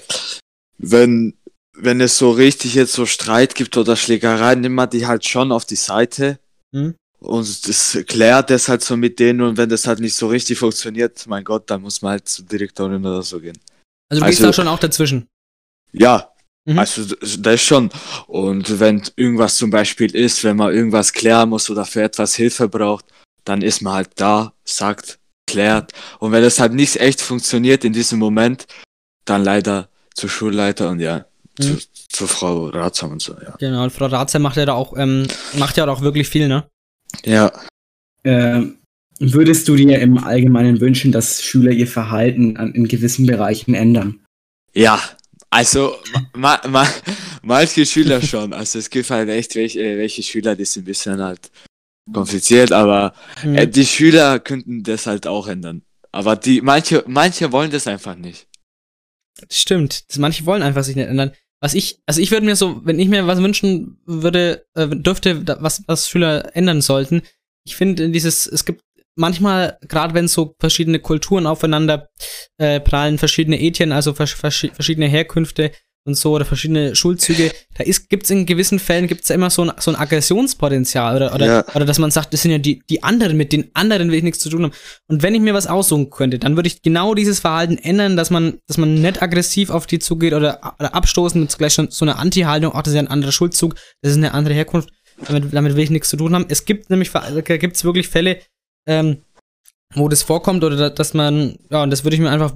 wenn, 0.76 1.34
wenn 1.72 2.00
es 2.00 2.18
so 2.18 2.30
richtig 2.30 2.74
jetzt 2.74 2.92
so 2.92 3.06
Streit 3.06 3.54
gibt 3.54 3.76
oder 3.76 3.96
Schlägereien, 3.96 4.60
nimmt 4.60 4.76
man 4.76 4.90
die 4.90 5.06
halt 5.06 5.26
schon 5.26 5.50
auf 5.50 5.64
die 5.64 5.76
Seite. 5.76 6.38
Hm? 6.72 6.94
Und 7.20 7.68
das 7.68 7.98
klärt 8.06 8.50
das 8.50 8.68
halt 8.68 8.82
so 8.82 8.96
mit 8.96 9.18
denen 9.18 9.40
und 9.40 9.56
wenn 9.56 9.68
das 9.68 9.86
halt 9.86 9.98
nicht 9.98 10.14
so 10.14 10.28
richtig 10.28 10.58
funktioniert, 10.58 11.26
mein 11.26 11.42
Gott, 11.44 11.68
dann 11.68 11.82
muss 11.82 12.00
man 12.00 12.12
halt 12.12 12.28
zur 12.28 12.44
Direktorin 12.44 13.04
oder 13.04 13.22
so 13.22 13.40
gehen. 13.40 13.58
Also 14.08 14.22
du 14.22 14.28
gehst 14.28 14.42
da 14.42 14.52
schon 14.52 14.68
auch 14.68 14.78
dazwischen. 14.78 15.26
Ja, 15.92 16.32
Mhm. 16.66 16.78
also 16.80 17.04
das 17.04 17.40
das 17.40 17.60
schon. 17.62 17.90
Und 18.26 18.78
wenn 18.78 19.02
irgendwas 19.16 19.56
zum 19.56 19.70
Beispiel 19.70 20.14
ist, 20.14 20.44
wenn 20.44 20.56
man 20.56 20.72
irgendwas 20.74 21.12
klären 21.12 21.48
muss 21.48 21.70
oder 21.70 21.84
für 21.86 22.02
etwas 22.02 22.34
Hilfe 22.34 22.68
braucht, 22.68 23.06
dann 23.44 23.62
ist 23.62 23.80
man 23.80 23.94
halt 23.94 24.10
da, 24.16 24.52
sagt, 24.64 25.18
klärt. 25.46 25.92
Und 26.18 26.32
wenn 26.32 26.44
es 26.44 26.60
halt 26.60 26.74
nicht 26.74 26.96
echt 27.00 27.22
funktioniert 27.22 27.84
in 27.84 27.94
diesem 27.94 28.18
Moment, 28.18 28.66
dann 29.24 29.44
leider 29.44 29.88
zur 30.14 30.28
Schulleiter 30.28 30.90
und 30.90 31.00
ja, 31.00 31.24
zu, 31.58 31.70
Mhm. 31.72 31.78
zur 32.10 32.28
Frau 32.28 32.66
Ratsam 32.66 33.12
und 33.12 33.22
so, 33.22 33.32
ja. 33.40 33.56
Genau, 33.58 33.82
und 33.84 33.90
Frau 33.90 34.06
Ratzer 34.06 34.38
macht 34.38 34.56
ja 34.58 34.66
da 34.66 34.74
auch, 34.74 34.94
ähm, 34.96 35.26
macht 35.54 35.76
ja 35.78 35.88
auch 35.88 36.02
wirklich 36.02 36.28
viel, 36.28 36.48
ne? 36.48 36.68
Ja, 37.24 37.52
Äh, 38.24 38.62
würdest 39.20 39.68
du 39.68 39.76
dir 39.76 39.98
im 40.00 40.18
Allgemeinen 40.18 40.80
wünschen, 40.80 41.12
dass 41.12 41.42
Schüler 41.42 41.70
ihr 41.72 41.86
Verhalten 41.86 42.56
an, 42.56 42.72
in 42.74 42.86
gewissen 42.88 43.26
Bereichen 43.26 43.74
ändern? 43.74 44.20
ja. 44.74 45.00
Also, 45.50 45.96
ma, 46.36 46.60
ma, 46.68 46.86
manche 47.42 47.86
Schüler 47.86 48.20
schon. 48.20 48.52
Also, 48.52 48.78
es 48.78 48.90
gibt 48.90 49.08
halt 49.08 49.30
echt 49.30 49.54
welche, 49.54 49.80
äh, 49.80 49.96
welche 49.96 50.22
Schüler, 50.22 50.54
die 50.54 50.66
sind 50.66 50.82
ein 50.82 50.84
bisschen 50.84 51.22
halt 51.22 51.50
kompliziert, 52.12 52.70
aber 52.70 53.14
Mhm. 53.42 53.54
äh, 53.54 53.66
die 53.66 53.86
Schüler 53.86 54.40
könnten 54.40 54.82
das 54.82 55.06
halt 55.06 55.26
auch 55.26 55.46
ändern. 55.48 55.80
Aber 56.12 56.36
die, 56.36 56.60
manche, 56.60 57.02
manche 57.06 57.50
wollen 57.50 57.70
das 57.70 57.86
einfach 57.86 58.14
nicht. 58.16 58.46
Stimmt. 59.50 60.04
Manche 60.18 60.44
wollen 60.44 60.62
einfach 60.62 60.84
sich 60.84 60.96
nicht 60.96 61.08
ändern. 61.08 61.32
Was 61.60 61.74
ich, 61.74 62.00
also 62.06 62.20
ich 62.20 62.30
würde 62.30 62.46
mir 62.46 62.56
so, 62.56 62.80
wenn 62.84 63.00
ich 63.00 63.08
mir 63.08 63.26
was 63.26 63.42
wünschen 63.42 64.00
würde, 64.06 64.66
äh, 64.74 64.88
dürfte, 64.88 65.44
was, 65.60 65.82
was 65.86 66.08
Schüler 66.08 66.54
ändern 66.56 66.80
sollten, 66.80 67.22
ich 67.64 67.76
finde 67.76 68.10
dieses, 68.10 68.46
es 68.46 68.64
gibt 68.64 68.82
manchmal, 69.16 69.78
gerade 69.88 70.14
wenn 70.14 70.28
so 70.28 70.54
verschiedene 70.58 71.00
Kulturen 71.00 71.46
aufeinander 71.46 72.08
äh, 72.58 72.80
prallen, 72.80 73.18
verschiedene 73.18 73.60
Ethien, 73.60 73.92
also 73.92 74.14
vers 74.14 74.32
vers 74.32 74.66
verschiedene 74.72 75.08
Herkünfte 75.08 75.72
und 76.06 76.14
so 76.14 76.32
oder 76.32 76.44
verschiedene 76.44 76.94
Schulzüge, 76.96 77.52
da 77.76 77.84
ist, 77.84 78.08
gibt's 78.08 78.30
in 78.30 78.46
gewissen 78.46 78.78
Fällen 78.78 79.06
gibt's 79.08 79.28
ja 79.28 79.34
immer 79.34 79.50
so 79.50 79.62
ein, 79.62 79.72
so 79.78 79.90
ein 79.90 79.96
Aggressionspotenzial 79.96 81.16
oder, 81.16 81.34
oder, 81.34 81.46
Ja. 81.46 81.64
oder 81.74 81.84
dass 81.84 81.98
man 81.98 82.10
sagt, 82.10 82.32
das 82.32 82.42
sind 82.42 82.50
ja 82.50 82.58
die, 82.58 82.82
die 82.88 83.02
anderen, 83.02 83.36
mit 83.36 83.52
den 83.52 83.70
anderen 83.74 84.10
will 84.10 84.18
ich 84.18 84.22
nichts 84.24 84.38
zu 84.40 84.48
tun 84.48 84.64
haben. 84.64 84.72
Und 85.08 85.22
wenn 85.22 85.34
ich 85.34 85.40
mir 85.40 85.54
was 85.54 85.66
aussuchen 85.66 86.08
könnte, 86.10 86.38
dann 86.38 86.56
würde 86.56 86.68
ich 86.68 86.82
genau 86.82 87.14
dieses 87.14 87.40
Verhalten 87.40 87.76
ändern, 87.78 88.16
dass 88.16 88.30
man, 88.30 88.58
dass 88.66 88.78
man 88.78 88.94
nicht 89.00 89.20
aggressiv 89.22 89.70
auf 89.70 89.86
die 89.86 89.98
zugeht 89.98 90.32
oder, 90.32 90.74
oder 90.78 90.94
abstoßen 90.94 91.40
mit 91.40 91.56
gleich 91.58 91.74
schon 91.74 91.90
so 91.90 92.04
einer 92.04 92.18
Anti-Haltung, 92.18 92.72
ach, 92.74 92.82
das 92.82 92.92
ist 92.92 92.96
ja 92.96 93.02
ein 93.02 93.08
anderer 93.08 93.32
Schulzug, 93.32 93.74
das 94.02 94.12
ist 94.12 94.16
eine 94.18 94.32
andere 94.34 94.54
Herkunft, 94.54 94.90
damit, 95.26 95.52
damit 95.52 95.76
will 95.76 95.84
ich 95.84 95.90
nichts 95.90 96.08
zu 96.08 96.16
tun 96.16 96.34
haben. 96.34 96.46
Es 96.48 96.64
gibt 96.64 96.88
nämlich, 96.90 97.10
da 97.10 97.40
gibt's 97.58 97.84
wirklich 97.84 98.08
Fälle, 98.08 98.38
ähm, 98.86 99.18
wo 99.94 100.08
das 100.08 100.22
vorkommt 100.22 100.64
oder 100.64 100.76
da- 100.76 100.90
dass 100.90 101.12
man, 101.14 101.58
ja, 101.70 101.82
und 101.82 101.90
das 101.90 102.04
würde 102.04 102.14
ich 102.14 102.20
mir 102.22 102.30
einfach, 102.30 102.54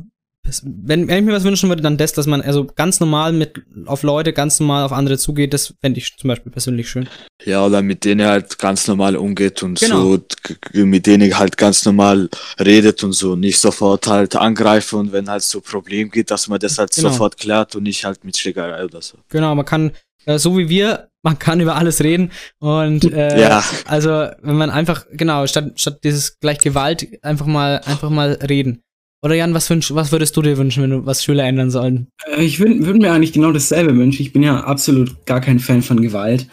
wenn, 0.65 1.07
wenn 1.09 1.19
ich 1.19 1.25
mir 1.25 1.33
was 1.33 1.45
wünschen 1.45 1.69
würde, 1.69 1.83
dann 1.83 1.97
das, 1.97 2.13
dass 2.13 2.27
man 2.27 2.43
also 2.43 2.65
ganz 2.67 2.99
normal 3.01 3.33
mit 3.33 3.63
auf 3.87 4.03
Leute, 4.03 4.33
ganz 4.33 4.59
normal 4.61 4.85
auf 4.85 4.93
andere 4.93 5.17
zugeht, 5.17 5.55
das 5.55 5.75
fände 5.81 5.99
ich 6.01 6.17
zum 6.17 6.29
Beispiel 6.29 6.51
persönlich 6.51 6.89
schön. 6.91 7.09
Ja, 7.45 7.65
oder 7.65 7.81
mit 7.83 8.05
denen 8.05 8.27
halt 8.27 8.59
ganz 8.59 8.87
normal 8.89 9.17
umgeht 9.17 9.63
und 9.63 9.79
Genau. 9.79 10.17
so, 10.17 10.85
mit 10.85 11.07
denen 11.07 11.39
halt 11.39 11.57
ganz 11.57 11.85
normal 11.85 12.29
redet 12.59 13.03
und 13.05 13.13
so, 13.13 13.37
nicht 13.37 13.59
sofort 13.61 14.07
halt 14.09 14.35
angreifen 14.37 14.99
und 14.99 15.13
wenn 15.13 15.29
halt 15.29 15.43
so 15.43 15.61
Problem 15.61 16.11
geht, 16.11 16.31
dass 16.31 16.49
man 16.49 16.59
das 16.59 16.79
halt 16.79 16.93
Genau. 16.95 17.09
sofort 17.11 17.37
klärt 17.39 17.77
und 17.77 17.85
nicht 17.85 18.05
halt 18.05 18.25
mit 18.25 18.37
Schlägerei 18.37 18.85
oder 18.85 19.01
so. 19.01 19.19
Genau, 19.29 19.55
man 19.55 19.65
kann, 19.65 19.93
äh, 20.27 20.39
so 20.39 20.59
wie 20.59 20.69
wir, 20.69 21.09
man 21.23 21.39
kann 21.39 21.61
über 21.61 21.77
alles 21.77 22.03
reden 22.03 22.33
und 22.59 23.05
äh, 23.13 23.41
Ja. 23.41 23.65
also 23.87 24.11
wenn 24.43 24.57
man 24.57 24.71
einfach, 24.71 25.07
genau, 25.13 25.47
statt, 25.47 25.73
statt 25.77 26.01
dieses 26.03 26.41
gleich 26.41 26.59
Gewalt 26.59 27.07
einfach 27.23 27.47
mal, 27.47 27.81
einfach 27.85 28.11
mal 28.11 28.33
reden. 28.49 28.83
Oder 29.25 29.37
Jan, 29.37 29.55
was, 29.55 29.71
wünsch, 29.71 29.95
was 29.95 30.11
würdest 30.11 30.37
du 30.37 30.43
dir 30.43 30.59
wünschen, 30.59 30.83
wenn 30.83 30.91
du 30.91 31.07
was 31.07 31.23
Schüler 31.23 31.45
ändern 31.45 31.71
sollen? 31.71 32.09
Äh, 32.27 32.43
Ich 32.43 32.59
würde 32.59 32.85
würd 32.85 32.99
mir 32.99 33.13
eigentlich 33.13 33.33
genau 33.33 33.53
dasselbe 33.53 33.97
wünschen. 33.97 34.23
Ich 34.23 34.33
bin 34.33 34.43
ja 34.43 34.65
absolut 34.65 35.25
gar 35.27 35.41
kein 35.41 35.61
Fan 35.61 35.83
von 35.83 36.01
Gewalt. 36.03 36.49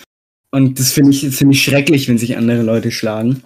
Und 0.52 0.80
das 0.80 0.92
finde 0.92 1.12
ich 1.12 1.32
ziemlich 1.32 1.64
schrecklich, 1.64 2.08
wenn 2.08 2.18
sich 2.18 2.38
andere 2.38 2.62
Leute 2.62 2.92
schlagen. 2.92 3.44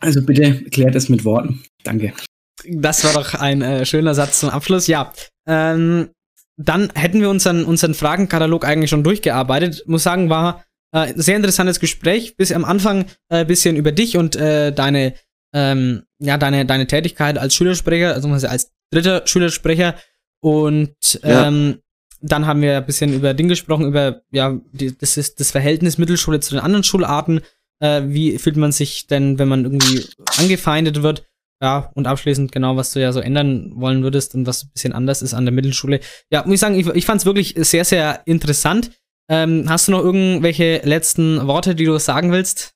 Also 0.00 0.22
bitte 0.22 0.62
klärt 0.70 0.94
es 0.94 1.08
mit 1.08 1.24
Worten. 1.24 1.62
Danke. 1.82 2.12
Das 2.66 3.04
war 3.04 3.12
doch 3.12 3.34
ein 3.34 3.62
äh, 3.62 3.84
schöner 3.84 4.14
Satz 4.14 4.40
zum 4.40 4.50
Abschluss. 4.50 4.86
Ja, 4.86 5.12
ähm, 5.46 6.10
dann 6.56 6.90
hätten 6.94 7.20
wir 7.20 7.30
unseren, 7.30 7.64
unseren 7.64 7.94
Fragenkatalog 7.94 8.64
eigentlich 8.64 8.90
schon 8.90 9.04
durchgearbeitet. 9.04 9.84
Muss 9.86 10.04
sagen, 10.04 10.30
war 10.30 10.64
äh, 10.92 11.12
ein 11.12 11.20
sehr 11.20 11.36
interessantes 11.36 11.80
Gespräch. 11.80 12.36
Bis 12.36 12.52
am 12.52 12.64
Anfang 12.64 13.06
ein 13.28 13.46
bisschen 13.46 13.76
über 13.76 13.92
dich 13.92 14.16
und 14.16 14.36
äh, 14.36 14.72
deine, 14.72 15.14
ähm, 15.54 16.02
ja, 16.18 16.36
deine, 16.36 16.66
deine 16.66 16.86
Tätigkeit 16.86 17.38
als 17.38 17.54
Schülersprecher, 17.54 18.12
also 18.14 18.28
als 18.28 18.72
dritter 18.90 19.26
Schülersprecher. 19.26 19.94
Und 20.40 20.94
Ja. 21.22 21.46
ähm, 21.48 21.78
dann 22.20 22.46
haben 22.46 22.62
wir 22.62 22.78
ein 22.78 22.86
bisschen 22.86 23.12
über 23.12 23.34
Dinge 23.34 23.50
gesprochen, 23.50 23.86
über 23.86 24.22
ja, 24.30 24.58
die, 24.72 24.96
das 24.96 25.16
ist 25.16 25.40
das 25.40 25.50
Verhältnis 25.50 25.98
Mittelschule 25.98 26.40
zu 26.40 26.54
den 26.54 26.60
anderen 26.60 26.84
Schularten. 26.84 27.40
Äh, 27.80 28.02
wie 28.06 28.38
fühlt 28.38 28.56
man 28.56 28.72
sich 28.72 29.06
denn, 29.06 29.38
wenn 29.38 29.48
man 29.48 29.64
irgendwie 29.64 30.04
angefeindet 30.38 31.02
wird? 31.02 31.24
Ja, 31.62 31.90
und 31.94 32.06
abschließend 32.06 32.50
genau, 32.52 32.76
was 32.76 32.92
du 32.92 33.00
ja 33.00 33.12
so 33.12 33.20
ändern 33.20 33.72
wollen 33.76 34.02
würdest 34.02 34.34
und 34.34 34.46
was 34.46 34.64
ein 34.64 34.70
bisschen 34.74 34.92
anders 34.92 35.22
ist 35.22 35.34
an 35.34 35.44
der 35.44 35.52
Mittelschule. 35.52 36.00
Ja, 36.30 36.42
muss 36.44 36.54
ich 36.54 36.60
sagen, 36.60 36.78
ich, 36.78 36.86
ich 36.88 37.06
fand 37.06 37.20
es 37.20 37.26
wirklich 37.26 37.54
sehr, 37.58 37.84
sehr 37.84 38.22
interessant. 38.26 38.90
Ähm, 39.30 39.64
hast 39.68 39.88
du 39.88 39.92
noch 39.92 40.02
irgendwelche 40.02 40.80
letzten 40.84 41.46
Worte, 41.46 41.74
die 41.74 41.84
du 41.84 41.98
sagen 41.98 42.32
willst? 42.32 42.74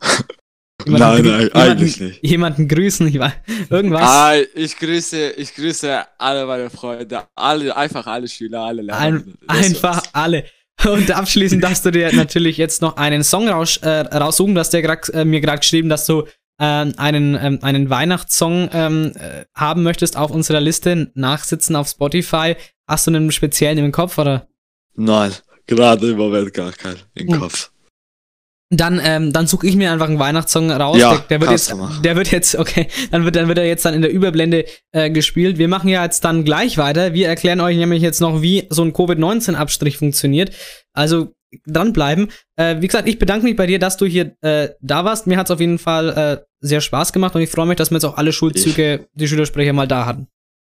Nein, 0.86 1.22
grü- 1.24 1.30
nein, 1.30 1.52
eigentlich 1.52 2.00
nicht. 2.00 2.18
Jemanden 2.24 2.68
grüßen, 2.68 3.06
ich 3.08 3.18
weiß, 3.18 3.32
irgendwas. 3.70 4.02
Ah, 4.02 4.34
ich 4.54 4.76
grüße, 4.78 5.30
ich 5.32 5.54
grüße 5.54 6.04
alle 6.18 6.46
meine 6.46 6.70
Freunde, 6.70 7.22
alle, 7.34 7.76
einfach 7.76 8.06
alle 8.06 8.28
Schüler, 8.28 8.60
alle 8.62 8.82
Lehrer. 8.82 8.98
Ein, 8.98 9.34
einfach 9.46 9.96
war's. 9.96 10.10
alle. 10.12 10.44
Und 10.86 11.10
abschließend 11.10 11.62
darfst 11.62 11.84
du 11.86 11.90
dir 11.92 12.12
natürlich 12.14 12.56
jetzt 12.56 12.82
noch 12.82 12.96
einen 12.96 13.22
Song 13.22 13.48
raus, 13.48 13.76
äh, 13.78 13.88
raussuchen. 14.00 14.54
Du 14.54 14.60
hast 14.60 14.72
ja 14.72 14.80
grad, 14.80 15.08
äh, 15.10 15.24
mir 15.24 15.40
gerade 15.40 15.60
geschrieben, 15.60 15.88
dass 15.88 16.04
du 16.06 16.24
ähm, 16.60 16.94
einen, 16.96 17.34
ähm, 17.40 17.58
einen 17.62 17.90
Weihnachtssong 17.90 18.70
ähm, 18.72 19.12
äh, 19.16 19.44
haben 19.54 19.82
möchtest 19.82 20.16
auf 20.16 20.30
unserer 20.30 20.60
Liste, 20.60 21.10
nachsitzen 21.14 21.76
auf 21.76 21.88
Spotify. 21.88 22.56
Hast 22.86 23.06
du 23.06 23.12
einen 23.12 23.30
speziellen 23.32 23.78
im 23.78 23.92
Kopf 23.92 24.18
oder? 24.18 24.46
Nein, 24.94 25.32
gerade 25.66 26.10
im 26.10 26.16
Moment 26.16 26.52
gar 26.54 26.72
kein 26.72 26.96
im 27.14 27.32
Hm. 27.32 27.40
Kopf. 27.40 27.70
Dann, 28.76 29.00
ähm, 29.02 29.32
dann 29.32 29.46
suche 29.46 29.66
ich 29.66 29.76
mir 29.76 29.92
einfach 29.92 30.08
einen 30.08 30.18
Weihnachtssong 30.18 30.70
raus. 30.70 30.98
Ja, 30.98 31.10
der, 31.28 31.38
der 31.38 31.40
wird 31.40 31.50
jetzt, 31.50 31.74
der 32.02 32.16
wird 32.16 32.30
jetzt, 32.30 32.56
okay, 32.56 32.88
dann 33.10 33.24
wird, 33.24 33.36
dann 33.36 33.48
wird 33.48 33.58
er 33.58 33.66
jetzt 33.66 33.84
dann 33.84 33.94
in 33.94 34.02
der 34.02 34.10
Überblende 34.10 34.64
äh, 34.92 35.10
gespielt. 35.10 35.58
Wir 35.58 35.68
machen 35.68 35.88
ja 35.88 36.02
jetzt 36.02 36.24
dann 36.24 36.44
gleich 36.44 36.78
weiter. 36.78 37.12
Wir 37.12 37.28
erklären 37.28 37.60
euch 37.60 37.76
nämlich 37.76 38.02
jetzt 38.02 38.20
noch, 38.20 38.42
wie 38.42 38.66
so 38.70 38.82
ein 38.82 38.92
Covid-19-Abstrich 38.92 39.98
funktioniert. 39.98 40.52
Also 40.92 41.34
dranbleiben. 41.66 42.30
Äh, 42.56 42.80
wie 42.80 42.86
gesagt, 42.86 43.08
ich 43.08 43.18
bedanke 43.18 43.44
mich 43.44 43.56
bei 43.56 43.66
dir, 43.66 43.78
dass 43.78 43.96
du 43.96 44.06
hier 44.06 44.36
äh, 44.40 44.70
da 44.80 45.04
warst. 45.04 45.26
Mir 45.26 45.36
hat 45.36 45.46
es 45.46 45.50
auf 45.50 45.60
jeden 45.60 45.78
Fall 45.78 46.08
äh, 46.10 46.44
sehr 46.60 46.80
Spaß 46.80 47.12
gemacht 47.12 47.34
und 47.34 47.42
ich 47.42 47.50
freue 47.50 47.66
mich, 47.66 47.76
dass 47.76 47.90
wir 47.90 47.96
jetzt 47.96 48.04
auch 48.04 48.16
alle 48.16 48.32
Schulzüge, 48.32 49.06
die 49.14 49.28
Schülersprecher 49.28 49.72
mal 49.72 49.86
da 49.86 50.06
hatten. 50.06 50.28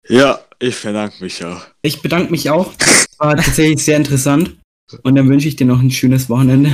Ja, 0.07 0.39
ich 0.59 0.81
bedanke 0.81 1.23
mich 1.23 1.43
auch. 1.43 1.61
Ich 1.81 2.01
bedanke 2.01 2.31
mich 2.31 2.49
auch. 2.49 2.71
War 3.17 3.35
tatsächlich 3.37 3.83
sehr 3.83 3.97
interessant. 3.97 4.57
Und 5.01 5.15
dann 5.15 5.27
wünsche 5.27 5.47
ich 5.47 5.55
dir 5.55 5.65
noch 5.65 5.79
ein 5.79 5.89
schönes 5.89 6.29
Wochenende. 6.29 6.71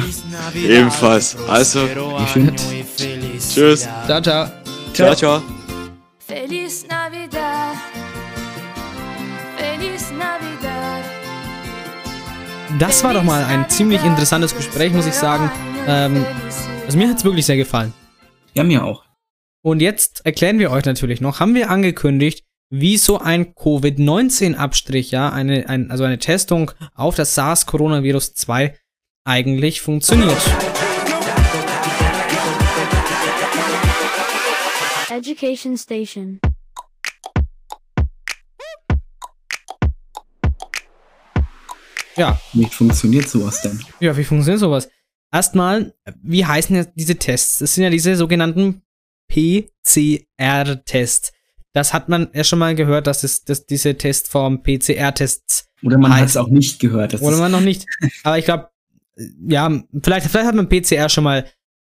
Ebenfalls. 0.54 1.38
Also, 1.48 1.88
Schön. 2.34 2.54
tschüss. 2.98 3.88
Ciao, 4.06 4.22
ciao. 4.22 4.52
Ciao, 4.94 5.16
ciao. 5.16 5.42
Feliz 6.20 6.86
Navidad. 6.90 7.78
Feliz 9.56 10.12
Navidad. 10.12 11.06
Das 12.80 13.02
war 13.04 13.14
doch 13.14 13.24
mal 13.24 13.46
ein 13.46 13.70
ziemlich 13.70 14.04
interessantes 14.04 14.56
Gespräch, 14.56 14.92
muss 14.92 15.08
ich 15.08 15.14
sagen. 15.14 15.50
Ähm, 15.88 16.26
also 16.86 16.98
mir 16.98 17.08
hat 17.08 17.18
es 17.18 17.24
wirklich 17.24 17.46
sehr 17.46 17.58
gefallen. 17.58 17.94
Ja, 18.54 18.66
mir 18.66 18.84
auch. 18.84 19.06
Und 19.62 19.82
jetzt 19.82 20.26
erklären 20.26 20.60
wir 20.60 20.72
euch 20.72 20.84
natürlich 20.84 21.22
noch, 21.22 21.40
haben 21.40 21.56
wir 21.56 21.70
angekündigt, 21.70 22.46
wie 22.74 22.98
so 22.98 23.20
ein 23.20 23.54
Covid-19-Abstrich, 23.54 25.12
ja, 25.12 25.30
eine, 25.30 25.68
ein, 25.68 25.92
also 25.92 26.06
eine 26.06 26.20
Testung 26.20 26.72
auf 26.96 27.16
das 27.16 27.36
SARS-Coronavirus 27.36 28.34
2 28.34 28.74
eigentlich 29.26 29.82
funktioniert. 29.82 30.38
Education 35.10 35.78
Station. 35.78 36.40
Ja. 42.16 42.40
Wie 42.54 42.66
funktioniert 42.66 43.28
sowas 43.28 43.62
denn? 43.64 43.84
Ja, 44.00 44.16
wie 44.16 44.24
funktioniert 44.24 44.62
sowas? 44.62 44.90
Erstmal, 45.34 45.94
wie 46.24 46.46
heißen 46.46 46.76
jetzt 46.76 46.92
diese 46.96 47.18
Tests? 47.18 47.60
Das 47.60 47.76
sind 47.76 47.84
ja 47.84 47.90
diese 47.90 48.16
sogenannten 48.16 48.82
PCR-Tests. 49.30 51.34
Das 51.74 51.94
hat 51.94 52.10
man 52.10 52.28
ja 52.34 52.44
schon 52.44 52.60
mal 52.60 52.76
gehört, 52.76 53.08
dass, 53.08 53.24
es, 53.24 53.44
dass 53.46 53.66
diese 53.66 53.96
Testform 53.98 54.62
PCR-Tests 54.64 55.70
Oder 55.84 55.98
man 55.98 56.14
hat 56.16 56.26
es 56.26 56.38
auch 56.38 56.50
nicht 56.50 56.80
gehört. 56.80 57.22
Oder 57.22 57.38
man 57.38 57.52
noch 57.52 57.62
nicht. 57.62 57.86
Aber 58.24 58.38
ich 58.38 58.46
glaube, 58.46 58.70
ja, 59.48 59.70
vielleicht, 60.04 60.28
vielleicht 60.28 60.48
hat 60.48 60.56
man 60.56 60.68
PCR 60.70 61.10
schon 61.10 61.24
mal 61.24 61.46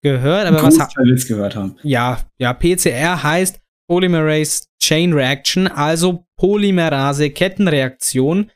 gehört, 0.02 0.46
aber 0.46 0.62
was 0.62 0.78
ha- 0.78 0.84
Großteil 0.84 1.06
wird's 1.06 1.26
gehört 1.26 1.56
haben. 1.56 1.76
ja, 1.82 2.20
ja, 2.38 2.54
PCR 2.54 3.20
heißt 3.22 3.60
Polymerase 3.88 4.64
Chain 4.80 5.12
Reaction, 5.12 5.66
also 5.66 6.24
Polymerase 6.36 7.30
Kettenreaktion. 7.30 8.50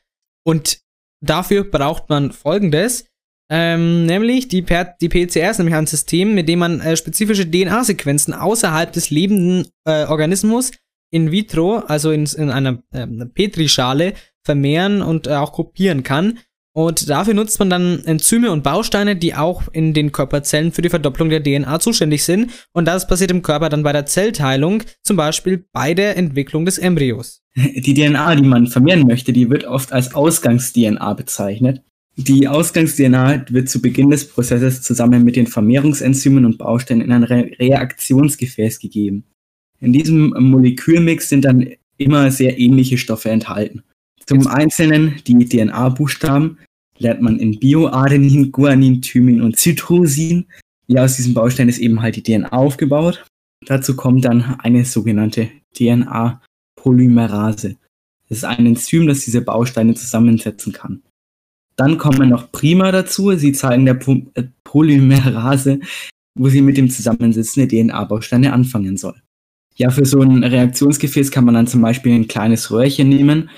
Und 0.45 0.79
dafür 1.21 1.65
braucht 1.65 2.09
man 2.09 2.31
folgendes. 2.31 3.05
Ähm, 3.51 4.05
nämlich 4.05 4.47
die, 4.47 4.61
per 4.61 4.95
die 5.01 5.09
PCR 5.09 5.51
ist 5.51 5.57
nämlich 5.57 5.75
ein 5.75 5.85
System, 5.85 6.33
mit 6.33 6.47
dem 6.47 6.59
man 6.59 6.79
äh, 6.79 6.95
spezifische 6.95 7.49
DNA-Sequenzen 7.49 8.33
außerhalb 8.33 8.91
des 8.93 9.09
lebenden 9.09 9.67
äh, 9.85 10.05
Organismus 10.05 10.71
in 11.13 11.31
vitro, 11.31 11.77
also 11.77 12.09
in, 12.11 12.25
in 12.25 12.49
einer 12.49 12.81
ähm, 12.91 13.31
Petrischale, 13.35 14.13
vermehren 14.43 15.01
und 15.01 15.27
äh, 15.27 15.35
auch 15.35 15.53
kopieren 15.53 16.01
kann. 16.01 16.39
Und 16.75 17.07
dafür 17.07 17.35
nutzt 17.35 17.59
man 17.59 17.69
dann 17.69 18.03
Enzyme 18.05 18.51
und 18.51 18.63
Bausteine, 18.63 19.15
die 19.15 19.35
auch 19.35 19.61
in 19.71 19.93
den 19.93 20.11
Körperzellen 20.11 20.71
für 20.71 20.81
die 20.81 20.89
Verdopplung 20.89 21.29
der 21.29 21.43
DNA 21.43 21.79
zuständig 21.79 22.23
sind. 22.23 22.51
Und 22.73 22.87
das 22.87 23.05
passiert 23.05 23.29
im 23.29 23.43
Körper 23.43 23.69
dann 23.69 23.83
bei 23.83 23.93
der 23.93 24.07
Zellteilung, 24.07 24.81
zum 25.03 25.15
Beispiel 25.15 25.67
bei 25.71 25.93
der 25.93 26.17
Entwicklung 26.17 26.65
des 26.65 26.79
Embryos. 26.79 27.43
Die 27.55 27.93
DNA, 27.93 28.35
die 28.35 28.47
man 28.47 28.65
vermehren 28.65 29.05
möchte, 29.05 29.33
die 29.33 29.51
wird 29.51 29.65
oft 29.65 29.93
als 29.93 30.15
Ausgangs-DNA 30.15 31.13
bezeichnet. 31.13 31.83
Die 32.15 32.47
Ausgangs-DNA 32.47 33.45
wird 33.49 33.69
zu 33.69 33.79
Beginn 33.79 34.09
des 34.09 34.27
Prozesses 34.27 34.81
zusammen 34.81 35.23
mit 35.23 35.35
den 35.35 35.45
Vermehrungsenzymen 35.45 36.43
und 36.43 36.57
Bausteinen 36.57 37.05
in 37.05 37.11
ein 37.11 37.23
Re 37.23 37.51
Reaktionsgefäß 37.59 38.79
gegeben. 38.79 39.25
In 39.83 39.91
diesem 39.91 40.33
Molekülmix 40.39 41.27
sind 41.27 41.43
dann 41.43 41.67
immer 41.97 42.31
sehr 42.31 42.57
ähnliche 42.57 42.97
Stoffe 42.97 43.29
enthalten. 43.29 43.83
Zum 44.25 44.47
Einzelnen 44.47 45.15
die 45.27 45.45
DNA-Buchstaben 45.45 46.59
lernt 46.97 47.21
man 47.21 47.37
in 47.37 47.59
Bioadenin, 47.59 48.53
Guanin, 48.53 49.01
Thymin 49.01 49.41
und 49.41 49.57
Cytosin. 49.57 50.45
Ja, 50.87 51.03
aus 51.03 51.17
diesem 51.17 51.33
Baustein 51.33 51.67
ist 51.67 51.79
eben 51.79 52.01
halt 52.01 52.15
die 52.15 52.23
DNA 52.23 52.53
aufgebaut. 52.53 53.25
Dazu 53.65 53.97
kommt 53.97 54.23
dann 54.23 54.55
eine 54.59 54.85
sogenannte 54.85 55.49
DNA-Polymerase. 55.75 57.75
Das 58.29 58.37
ist 58.37 58.45
ein 58.45 58.65
Enzym, 58.65 59.07
das 59.07 59.25
diese 59.25 59.41
Bausteine 59.41 59.95
zusammensetzen 59.95 60.71
kann. 60.71 61.03
Dann 61.75 61.97
kommen 61.97 62.29
noch 62.29 62.53
Prima 62.53 62.89
dazu. 62.93 63.35
Sie 63.35 63.51
zeigen 63.51 63.85
der 63.85 63.99
äh, 64.35 64.43
Polymerase, 64.63 65.81
wo 66.35 66.47
sie 66.47 66.61
mit 66.61 66.77
dem 66.77 66.89
Zusammensetzen 66.89 67.67
der 67.67 67.67
DNA-Bausteine 67.67 68.53
anfangen 68.53 68.95
soll. 68.95 69.22
Ja, 69.75 69.89
für 69.89 70.05
so 70.05 70.21
ein 70.21 70.43
Reaktionsgefäß 70.43 71.31
kann 71.31 71.45
man 71.45 71.55
dann 71.55 71.67
zum 71.67 71.81
Beispiel 71.81 72.13
ein 72.13 72.27
kleines 72.27 72.71
Röhrchen 72.71 73.09
nehmen 73.09 73.49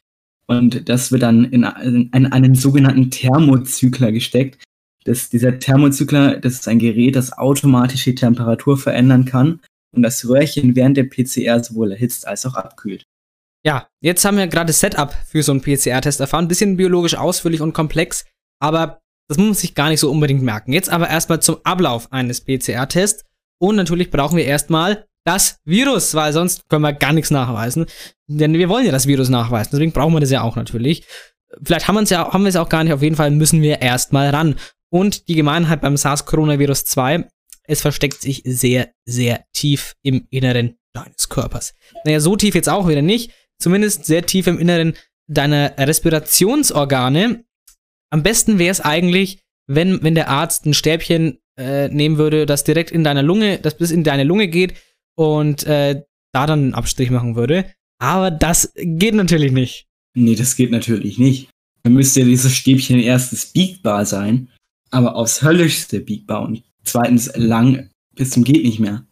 und 0.47 0.88
das 0.89 1.11
wird 1.11 1.24
dann 1.24 1.45
in, 1.45 1.63
in, 1.63 2.09
in 2.13 2.26
einen 2.28 2.55
sogenannten 2.55 3.09
Thermozykler 3.09 4.11
gesteckt. 4.11 4.63
Das, 5.03 5.30
dieser 5.30 5.59
Thermozykler, 5.59 6.38
das 6.38 6.53
ist 6.53 6.68
ein 6.68 6.80
Gerät, 6.80 7.16
das 7.16 7.34
automatisch 7.38 8.03
die 8.03 8.16
Temperatur 8.16 8.78
verändern 8.78 9.26
kann 9.26 9.59
und 9.95 10.03
das 10.03 10.28
Röhrchen 10.28 10.76
während 10.76 10.97
der 10.97 11.05
PCR 11.05 11.63
sowohl 11.63 11.91
erhitzt 11.91 12.28
als 12.28 12.45
auch 12.45 12.55
abkühlt. 12.55 13.05
Ja, 13.66 13.88
jetzt 14.01 14.24
haben 14.26 14.38
wir 14.38 14.47
gerade 14.47 14.74
Setup 14.74 15.13
für 15.26 15.41
so 15.41 15.51
einen 15.51 15.61
PCR-Test 15.61 16.20
erfahren. 16.20 16.45
Ein 16.45 16.49
bisschen 16.49 16.78
biologisch 16.78 17.16
ausführlich 17.16 17.61
und 17.61 17.74
komplex, 17.74 18.26
aber 18.59 19.01
das 19.28 19.38
muss 19.38 19.47
man 19.47 19.55
sich 19.55 19.74
gar 19.74 19.89
nicht 19.89 19.99
so 19.99 20.11
unbedingt 20.11 20.43
merken. 20.43 20.72
Jetzt 20.72 20.89
aber 20.89 21.09
erstmal 21.09 21.41
zum 21.41 21.57
Ablauf 21.63 22.11
eines 22.11 22.41
PCR-Tests. 22.41 23.24
Und 23.59 23.76
natürlich 23.76 24.11
brauchen 24.11 24.38
wir 24.38 24.45
erstmal 24.45 25.05
das 25.26 25.59
Virus, 25.65 26.13
weil 26.13 26.32
sonst 26.32 26.69
können 26.69 26.84
wir 26.84 26.93
gar 26.93 27.11
nichts 27.11 27.32
nachweisen. 27.32 27.88
Denn 28.28 28.53
wir 28.53 28.69
wollen 28.69 28.86
ja 28.86 28.91
das 28.91 29.07
Virus 29.07 29.30
nachweisen, 29.30 29.71
deswegen 29.73 29.91
brauchen 29.91 30.13
wir 30.13 30.21
das 30.21 30.32
ja 30.32 30.41
auch 30.41 30.55
natürlich. 30.55 31.05
Vielleicht 31.63 31.88
haben, 31.88 31.95
wir 31.95 32.03
es 32.03 32.09
ja, 32.09 32.32
haben 32.32 32.43
wir 32.43 32.49
es 32.49 32.55
auch 32.55 32.69
gar 32.69 32.84
nicht, 32.84 32.93
auf 32.93 33.01
jeden 33.01 33.15
Fall 33.15 33.32
müssen 33.32 33.61
wir 33.61 33.82
erstmal 33.82 34.30
ran. 34.30 34.55
Und 34.89 35.28
die 35.28 35.36
Gemeinheit 35.36 35.82
beim 35.82 35.97
SARS-Coronavirus 35.97 36.86
2, 36.86 37.28
es 37.67 37.82
versteckt 37.82 38.21
sich 38.21 38.43
sehr, 38.45 38.91
sehr 39.05 39.45
tief 39.53 39.95
im 40.03 40.28
Inneren 40.30 40.78
deines 40.93 41.30
Körpers. 41.30 41.73
Naja, 42.03 42.19
so 42.19 42.36
tief 42.36 42.55
jetzt 42.55 42.69
auch 42.69 42.88
wieder 42.88 43.01
nicht, 43.01 43.32
zumindest 43.59 44.05
sehr 44.05 44.26
tief 44.26 44.47
im 44.47 44.59
Inneren 44.59 44.93
deiner 45.28 45.73
Respirationsorgane. 45.78 47.43
Am 48.11 48.23
besten 48.23 48.59
wäre 48.59 48.71
es 48.71 48.82
eigentlich, 48.82 49.39
wenn, 49.67 50.03
wenn 50.03 50.15
der 50.15 50.30
Arzt 50.30 50.65
ein 50.65 50.73
Stäbchen 50.73 51.39
äh, 51.57 51.89
nehmen 51.89 52.17
würde, 52.17 52.45
das 52.45 52.63
direkt 52.63 52.91
in 52.91 53.03
deiner 53.03 53.23
Lunge, 53.23 53.59
das 53.59 53.78
bis 53.78 53.91
in 53.91 54.03
deine 54.03 54.23
Lunge 54.23 54.47
geht 54.47 54.76
und 55.16 55.63
äh, 55.66 56.03
da 56.34 56.45
dann 56.45 56.59
einen 56.59 56.74
Abstrich 56.74 57.09
machen 57.09 57.36
würde. 57.36 57.72
Aber 57.99 58.32
das 58.32 58.72
geht 58.76 59.16
natürlich 59.16 59.51
nicht. 59.51 59.88
Nee, 60.16 60.36
das 60.36 60.55
geht 60.55 60.72
natürlich 60.72 61.18
nicht. 61.18 61.49
Dann 61.84 61.93
müsste 61.93 62.24
dieses 62.24 62.53
Stäbchen 62.53 62.99
erstens 62.99 63.47
biegbar 63.47 64.05
sein, 64.05 64.49
aber 64.91 65.16
aufs 65.16 65.41
höllischste 65.41 65.99
biegbar 65.99 66.41
und 66.43 66.63
zweitens 66.84 67.32
lang 67.36 67.89
bis 68.16 68.32
zum 68.32 68.43
geht 68.43 68.63
nicht 68.63 68.80
mehr. 68.80 69.05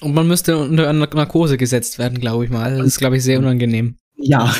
Und 0.00 0.14
man 0.14 0.28
müsste 0.28 0.56
unter 0.58 0.88
eine 0.88 0.98
Narkose 0.98 1.56
gesetzt 1.56 1.98
werden, 1.98 2.20
glaube 2.20 2.44
ich 2.44 2.50
mal. 2.50 2.78
Das 2.78 2.86
ist, 2.86 2.98
glaube 2.98 3.16
ich, 3.16 3.24
sehr 3.24 3.38
unangenehm. 3.38 3.96
Ja. 4.16 4.54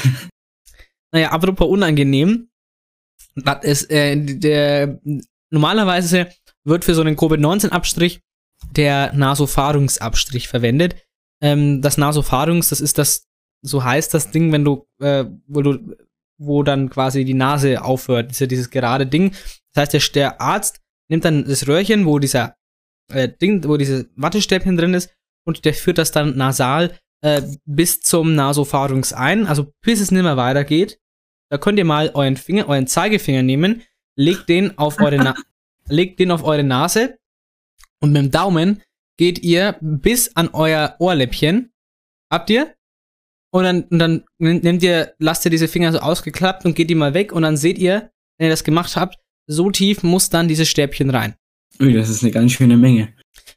Naja, 1.12 1.30
apropos 1.30 1.68
unangenehm. 1.68 2.48
Das 3.34 3.64
ist, 3.64 3.90
äh, 3.90 4.16
der, 4.16 5.00
normalerweise 5.50 6.28
wird 6.64 6.84
für 6.84 6.94
so 6.94 7.00
einen 7.00 7.16
Covid-19-Abstrich 7.16 8.20
der 8.72 9.12
Nasopharungsabstrich 9.12 10.48
verwendet. 10.48 10.96
Ähm, 11.40 11.82
das 11.82 11.98
Nasopharungs, 11.98 12.68
das 12.68 12.80
ist 12.80 12.98
das, 12.98 13.26
so 13.62 13.84
heißt 13.84 14.12
das 14.14 14.30
Ding, 14.30 14.52
wenn 14.52 14.64
du, 14.64 14.86
äh, 15.00 15.24
wo 15.46 15.62
du, 15.62 15.96
wo 16.38 16.62
dann 16.62 16.90
quasi 16.90 17.24
die 17.24 17.34
Nase 17.34 17.82
aufhört, 17.82 18.30
diese, 18.30 18.48
dieses 18.48 18.70
gerade 18.70 19.06
Ding. 19.06 19.32
Das 19.72 19.82
heißt, 19.82 19.92
der, 19.92 20.02
der 20.14 20.40
Arzt 20.40 20.80
nimmt 21.08 21.24
dann 21.24 21.44
das 21.44 21.66
Röhrchen, 21.66 22.06
wo 22.06 22.18
dieser 22.18 22.56
äh, 23.12 23.28
Ding, 23.28 23.64
wo 23.64 23.76
dieses 23.76 24.06
Wattestäbchen 24.16 24.76
drin 24.76 24.94
ist, 24.94 25.10
und 25.44 25.64
der 25.64 25.74
führt 25.74 25.98
das 25.98 26.12
dann 26.12 26.36
nasal 26.36 26.98
äh, 27.22 27.42
bis 27.64 28.00
zum 28.00 28.34
Nasopharynx 28.34 29.12
ein, 29.12 29.46
also 29.46 29.72
bis 29.82 30.00
es 30.00 30.10
nicht 30.10 30.22
mehr 30.22 30.36
weitergeht. 30.36 31.00
Da 31.50 31.58
könnt 31.58 31.78
ihr 31.78 31.84
mal 31.84 32.10
euren 32.14 32.36
Finger, 32.36 32.68
euren 32.68 32.86
Zeigefinger 32.86 33.42
nehmen, 33.42 33.82
legt 34.16 34.48
den 34.48 34.76
auf 34.76 35.00
eure, 35.00 35.16
Na 35.16 35.34
legt 35.88 36.20
den 36.20 36.30
auf 36.30 36.44
eure 36.44 36.64
Nase 36.64 37.17
und 38.00 38.12
mit 38.12 38.22
dem 38.22 38.30
Daumen 38.30 38.82
geht 39.18 39.40
ihr 39.40 39.76
bis 39.80 40.34
an 40.36 40.48
euer 40.52 40.96
Ohrläppchen. 40.98 41.72
Habt 42.30 42.50
ihr? 42.50 42.74
Und 43.50 43.64
dann, 43.64 43.82
und 43.84 43.98
dann 43.98 44.24
nehmt 44.38 44.82
ihr, 44.82 45.14
lasst 45.18 45.44
ihr 45.44 45.50
diese 45.50 45.68
Finger 45.68 45.92
so 45.92 45.98
ausgeklappt 45.98 46.64
und 46.64 46.74
geht 46.74 46.90
die 46.90 46.94
mal 46.94 47.14
weg 47.14 47.32
und 47.32 47.42
dann 47.42 47.56
seht 47.56 47.78
ihr, 47.78 48.10
wenn 48.36 48.46
ihr 48.46 48.50
das 48.50 48.64
gemacht 48.64 48.94
habt, 48.96 49.16
so 49.46 49.70
tief 49.70 50.02
muss 50.02 50.28
dann 50.28 50.48
dieses 50.48 50.68
Stäbchen 50.68 51.10
rein. 51.10 51.34
Ui, 51.80 51.92
das 51.94 52.08
ist 52.10 52.22
eine 52.22 52.32
ganz 52.32 52.52
schöne 52.52 52.76
Menge. 52.76 53.14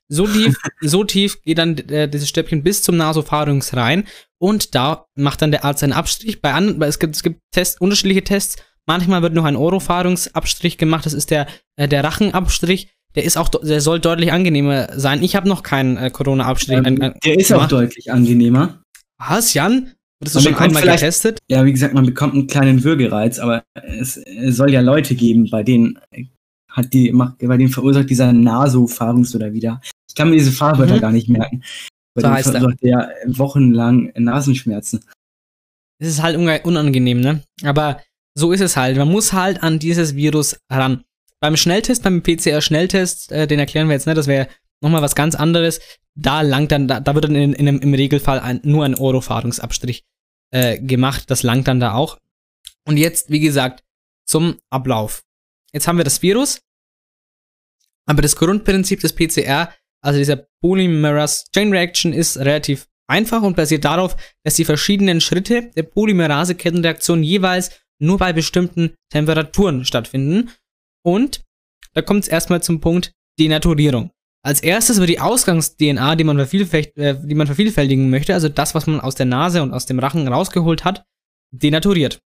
So 0.08 0.28
tief, 0.28 0.56
so 0.82 1.04
tief 1.04 1.42
geht 1.42 1.58
dann 1.58 1.78
äh, 1.78 2.08
dieses 2.10 2.30
Stäbchen 2.30 2.64
bis 2.64 2.82
zum 2.84 2.98
Nasopharynx 2.98 3.76
rein 3.76 4.06
und 4.40 4.76
da 4.76 5.08
macht 5.16 5.42
dann 5.42 5.52
der 5.52 5.66
Arzt 5.66 5.84
einen 5.84 5.94
Abstrich. 5.94 6.42
Bei 6.42 6.54
anderen, 6.54 6.82
es 6.84 7.00
gibt, 7.00 7.16
es 7.16 7.24
gibt 7.24 7.42
Tests, 7.52 7.80
unterschiedliche 7.80 8.24
Tests. 8.24 8.58
Manchmal 8.88 9.22
wird 9.22 9.34
noch 9.34 9.46
ein 9.46 9.56
Oropharynx-Abstrich 9.56 10.78
gemacht. 10.78 11.06
Das 11.06 11.14
ist 11.14 11.30
der, 11.30 11.48
äh, 11.76 11.88
der 11.88 12.04
Rachenabstrich. 12.04 12.90
Der 13.16 13.24
ist 13.24 13.38
auch, 13.38 13.50
der 13.50 13.82
soll 13.82 14.00
deutlich 14.00 14.32
angenehmer 14.32 14.88
sein. 14.98 15.22
Ich 15.24 15.36
habe 15.36 15.50
noch 15.50 15.64
keinen 15.64 15.98
äh, 15.98 16.10
Corona-Abstrich. 16.10 16.78
Ähm, 16.86 17.14
der 17.24 17.40
ist 17.40 17.52
auch 17.54 17.68
deutlich 17.68 18.12
angenehmer. 18.12 18.82
Was, 19.20 19.54
Jan? 19.54 19.92
Wurdest 20.20 20.36
du 20.36 20.40
Man 20.42 20.54
schon 20.54 20.64
einmal 20.64 20.84
getestet? 20.84 21.40
Ja, 21.50 21.66
wie 21.66 21.72
gesagt, 21.72 21.94
man 21.94 22.06
bekommt 22.06 22.34
einen 22.36 22.48
kleinen 22.48 22.84
Würgereiz, 22.84 23.40
aber 23.40 23.64
es, 23.74 24.18
es 24.18 24.56
soll 24.56 24.72
ja 24.72 24.82
Leute 24.82 25.16
geben, 25.16 25.50
bei 25.50 25.64
denen 25.64 26.00
hat 26.70 26.94
die, 26.94 27.12
macht, 27.12 27.40
bei 27.40 27.58
denen 27.58 27.70
verursacht 27.70 28.10
dieser 28.10 28.32
Nasopharynx 28.32 29.36
oder 29.36 29.52
wieder. 29.52 29.82
Ich 30.08 30.16
kann 30.16 30.30
mir 30.30 30.38
diese 30.38 30.52
Fahrwörter 30.52 30.96
Mhm. 30.98 31.02
gar 31.02 31.12
nicht 31.12 31.28
merken. 31.28 31.64
Bei 32.14 32.22
So 32.22 32.28
er. 32.28 32.38
verursacht 32.44 32.84
der 32.84 33.12
wochenlang 33.28 34.12
Nasenschmerzen. 34.16 35.04
Es 36.00 36.08
ist 36.08 36.22
halt 36.22 36.38
unangenehm, 36.66 37.20
ne? 37.20 37.44
Aber 37.64 38.00
so 38.38 38.52
ist 38.52 38.62
es 38.62 38.78
halt. 38.78 38.98
Man 38.98 39.10
muss 39.10 39.34
halt 39.34 39.62
an 39.64 39.80
dieses 39.80 40.16
Virus 40.16 40.58
ran. 40.72 41.04
Beim 41.42 41.58
Schnelltest, 41.58 42.04
beim 42.04 42.22
PCR-Schnelltest, 42.24 43.32
äh, 43.32 43.48
den 43.48 43.60
erklären 43.60 43.88
wir 43.88 43.94
jetzt 43.94 44.06
nicht, 44.06 44.18
das 44.18 44.28
wäre 44.28 44.48
nochmal 44.82 45.02
was 45.02 45.16
ganz 45.16 45.36
anderes. 45.36 45.80
Da 46.16 46.42
langt 46.42 46.72
dann, 46.72 46.88
da, 46.88 47.00
da 47.00 47.16
wird 47.16 47.26
dann 47.26 47.36
in, 47.36 47.54
in, 47.54 47.68
einem- 47.68 47.80
im 47.82 47.94
Regelfall 47.94 48.40
ein, 48.40 48.60
nur 48.64 48.86
ein 48.86 48.96
Oropharynxabstrich 48.96 50.04
äh, 50.54 50.80
gemacht. 50.80 51.30
Das 51.32 51.44
langt 51.44 51.68
dann 51.68 51.80
da 51.80 51.94
auch. 51.94 52.18
Und 52.88 52.98
jetzt, 52.98 53.30
wie 53.30 53.40
gesagt, 53.40 53.84
zum 54.28 54.58
Ablauf. 54.70 55.24
Jetzt 55.74 55.88
haben 55.88 55.98
wir 55.98 56.04
das 56.04 56.22
Virus. 56.22 56.62
Aber 58.08 58.22
das 58.22 58.36
Grundprinzip 58.36 59.00
des 59.00 59.14
PCR, 59.14 59.72
also 60.04 60.20
dieser 60.20 60.48
Polymerase 60.62 61.46
Chain 61.54 61.72
Reaction, 61.72 62.14
ist 62.14 62.38
relativ 62.38 62.88
einfach 63.08 63.42
und 63.42 63.56
basiert 63.56 63.86
darauf, 63.86 64.16
dass 64.44 64.56
die 64.56 64.66
verschiedenen 64.66 65.22
Schritte 65.22 65.72
der 65.76 65.84
Polymerase-Kettenreaktion 65.84 67.24
jeweils 67.24 67.72
nur 68.00 68.18
bei 68.18 68.34
bestimmten 68.34 68.96
Temperaturen 69.12 69.86
stattfinden. 69.86 70.50
Und 71.04 71.44
da 71.94 72.02
kommt 72.02 72.24
es 72.24 72.30
erstmal 72.30 72.62
zum 72.62 72.80
Punkt 72.80 73.14
Denaturierung. 73.40 74.12
Als 74.44 74.62
erstes 74.62 75.00
wird 75.00 75.10
die 75.10 75.20
Ausgangs-DNA, 75.20 76.16
die, 76.16 76.24
man 76.24 76.40
äh, 76.40 77.16
die 77.24 77.36
man 77.36 77.48
vervielfältigen 77.48 78.10
möchte, 78.10 78.34
also 78.34 78.50
das, 78.50 78.74
was 78.74 78.88
man 78.88 79.00
aus 79.00 79.16
der 79.16 79.28
Nase 79.28 79.62
und 79.62 79.74
aus 79.74 79.86
dem 79.86 80.00
Rachen 80.00 80.28
rausgeholt 80.28 80.84
hat, 80.84 81.06
denaturiert. 81.52 82.22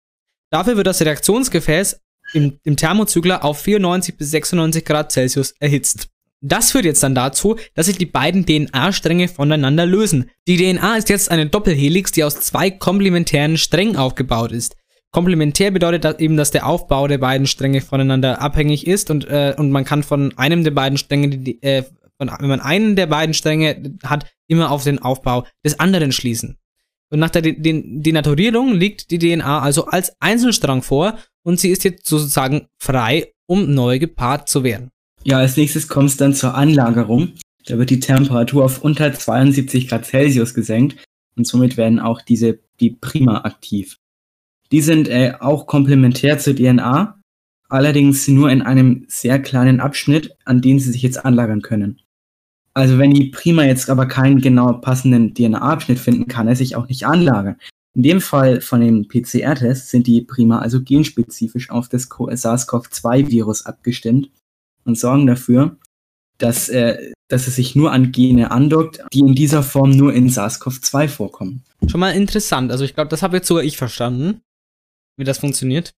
Dafür 0.50 0.76
wird 0.76 0.86
das 0.86 1.00
Reaktionsgefäß 1.00 2.00
im, 2.34 2.58
im 2.64 2.76
Thermozykler 2.76 3.44
auf 3.44 3.60
94 3.62 4.16
bis 4.16 4.30
96 4.30 4.84
Grad 4.84 5.10
Celsius 5.10 5.54
erhitzt. 5.58 6.08
Das 6.44 6.72
führt 6.72 6.84
jetzt 6.84 7.02
dann 7.02 7.14
dazu, 7.14 7.56
dass 7.74 7.86
sich 7.86 7.98
die 7.98 8.06
beiden 8.06 8.44
DNA-Stränge 8.44 9.28
voneinander 9.28 9.86
lösen. 9.86 10.28
Die 10.48 10.56
DNA 10.56 10.96
ist 10.96 11.08
jetzt 11.08 11.30
eine 11.30 11.46
Doppelhelix, 11.46 12.10
die 12.10 12.24
aus 12.24 12.40
zwei 12.40 12.70
komplementären 12.70 13.56
Strängen 13.56 13.96
aufgebaut 13.96 14.50
ist. 14.50 14.76
Komplementär 15.12 15.70
bedeutet 15.70 16.04
das 16.04 16.18
eben, 16.20 16.38
dass 16.38 16.50
der 16.50 16.66
Aufbau 16.66 17.06
der 17.06 17.18
beiden 17.18 17.46
Stränge 17.46 17.82
voneinander 17.82 18.40
abhängig 18.40 18.86
ist 18.86 19.10
und, 19.10 19.26
äh, 19.28 19.54
und 19.56 19.70
man 19.70 19.84
kann 19.84 20.02
von 20.02 20.36
einem 20.38 20.64
der 20.64 20.70
beiden 20.70 20.96
Stränge, 20.96 21.28
die, 21.28 21.62
äh, 21.62 21.84
von, 22.16 22.30
wenn 22.40 22.48
man 22.48 22.60
einen 22.60 22.96
der 22.96 23.06
beiden 23.06 23.34
Stränge 23.34 23.96
hat, 24.04 24.26
immer 24.48 24.70
auf 24.70 24.84
den 24.84 25.00
Aufbau 25.00 25.46
des 25.64 25.78
anderen 25.78 26.12
schließen. 26.12 26.56
Und 27.10 27.18
nach 27.18 27.28
der 27.28 27.42
De 27.42 27.52
De 27.52 27.82
Denaturierung 27.84 28.72
liegt 28.72 29.10
die 29.10 29.18
DNA 29.18 29.60
also 29.60 29.84
als 29.84 30.16
Einzelstrang 30.18 30.80
vor 30.80 31.18
und 31.42 31.60
sie 31.60 31.68
ist 31.68 31.84
jetzt 31.84 32.06
sozusagen 32.06 32.68
frei, 32.78 33.34
um 33.46 33.74
neu 33.74 33.98
gepaart 33.98 34.48
zu 34.48 34.64
werden. 34.64 34.88
Ja, 35.24 35.38
als 35.38 35.58
nächstes 35.58 35.88
kommt 35.88 36.08
es 36.08 36.16
dann 36.16 36.34
zur 36.34 36.54
Anlagerung. 36.54 37.32
Da 37.66 37.76
wird 37.76 37.90
die 37.90 38.00
Temperatur 38.00 38.64
auf 38.64 38.82
unter 38.82 39.12
72 39.12 39.88
Grad 39.88 40.06
Celsius 40.06 40.54
gesenkt 40.54 40.96
und 41.36 41.46
somit 41.46 41.76
werden 41.76 42.00
auch 42.00 42.22
diese 42.22 42.60
die 42.80 42.90
Prima 42.90 43.42
aktiv. 43.42 43.98
Die 44.72 44.80
sind 44.80 45.08
äh, 45.08 45.34
auch 45.38 45.66
komplementär 45.66 46.38
zur 46.38 46.56
DNA, 46.56 47.20
allerdings 47.68 48.26
nur 48.26 48.50
in 48.50 48.62
einem 48.62 49.04
sehr 49.06 49.38
kleinen 49.38 49.80
Abschnitt, 49.80 50.34
an 50.44 50.60
den 50.60 50.78
sie 50.78 50.90
sich 50.90 51.02
jetzt 51.02 51.24
anlagern 51.24 51.62
können. 51.62 52.00
Also 52.74 52.98
wenn 52.98 53.12
die 53.12 53.26
Prima 53.26 53.64
jetzt 53.64 53.90
aber 53.90 54.06
keinen 54.06 54.40
genau 54.40 54.72
passenden 54.72 55.34
DNA-Abschnitt 55.34 55.98
finden, 55.98 56.26
kann 56.26 56.48
er 56.48 56.56
sich 56.56 56.74
auch 56.74 56.88
nicht 56.88 57.06
anlagern. 57.06 57.56
In 57.94 58.02
dem 58.02 58.20
Fall 58.22 58.62
von 58.62 58.80
dem 58.80 59.06
PCR-Test 59.06 59.90
sind 59.90 60.06
die 60.06 60.22
Prima 60.22 60.60
also 60.60 60.82
genspezifisch 60.82 61.68
auf 61.68 61.90
das 61.90 62.08
Co- 62.08 62.30
SARS-CoV-2-Virus 62.30 63.66
abgestimmt 63.66 64.30
und 64.86 64.98
sorgen 64.98 65.26
dafür, 65.26 65.76
dass, 66.38 66.70
äh, 66.70 67.12
dass 67.28 67.46
es 67.46 67.56
sich 67.56 67.76
nur 67.76 67.92
an 67.92 68.10
Gene 68.10 68.50
andockt, 68.50 69.04
die 69.12 69.20
in 69.20 69.34
dieser 69.34 69.62
Form 69.62 69.90
nur 69.90 70.14
in 70.14 70.30
SARS-CoV-2 70.30 71.08
vorkommen. 71.08 71.62
Schon 71.86 72.00
mal 72.00 72.12
interessant. 72.12 72.72
Also 72.72 72.84
ich 72.84 72.94
glaube, 72.94 73.10
das 73.10 73.22
habe 73.22 73.36
jetzt 73.36 73.48
sogar 73.48 73.64
ich 73.64 73.76
verstanden, 73.76 74.40
wie 75.16 75.24
das 75.24 75.38
funktioniert. 75.38 75.94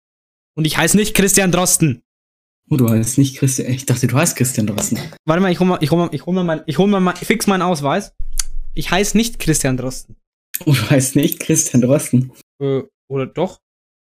Und 0.55 0.67
ich 0.67 0.77
heiße 0.77 0.97
nicht 0.97 1.15
Christian 1.15 1.53
Drosten. 1.53 2.03
Oh, 2.71 2.77
du 2.77 2.89
heißt 2.89 3.19
nicht 3.19 3.37
Christian. 3.37 3.71
Ich 3.73 3.87
dachte, 3.87 4.07
du 4.07 4.17
heißt 4.17 4.37
Christian 4.37 4.67
Drosten. 4.67 4.99
Warte 5.25 5.43
mal, 5.43 5.51
ich 5.51 5.61
hol 5.61 5.67
mal, 5.67 5.79
ich 5.81 5.91
hol 5.91 5.99
mal, 5.99 6.11
ich 6.13 6.27
hol 6.27 6.35
mal, 6.35 6.45
mein, 6.45 6.63
ich 6.67 6.79
hol 6.79 6.87
mal, 6.87 7.01
mein, 7.01 7.17
fix 7.17 7.47
meinen 7.47 7.63
Ausweis. 7.63 8.13
Ich 8.75 8.91
heiße 8.91 9.17
nicht 9.17 9.39
Christian 9.39 9.77
Drosten. 9.77 10.17
Oh, 10.65 10.73
du 10.73 10.91
heißt 10.91 11.17
nicht 11.17 11.41
Christian 11.41 11.83
Drosten. 11.83 12.33
Äh, 12.61 12.83
oder 13.09 13.27
doch? 13.27 13.61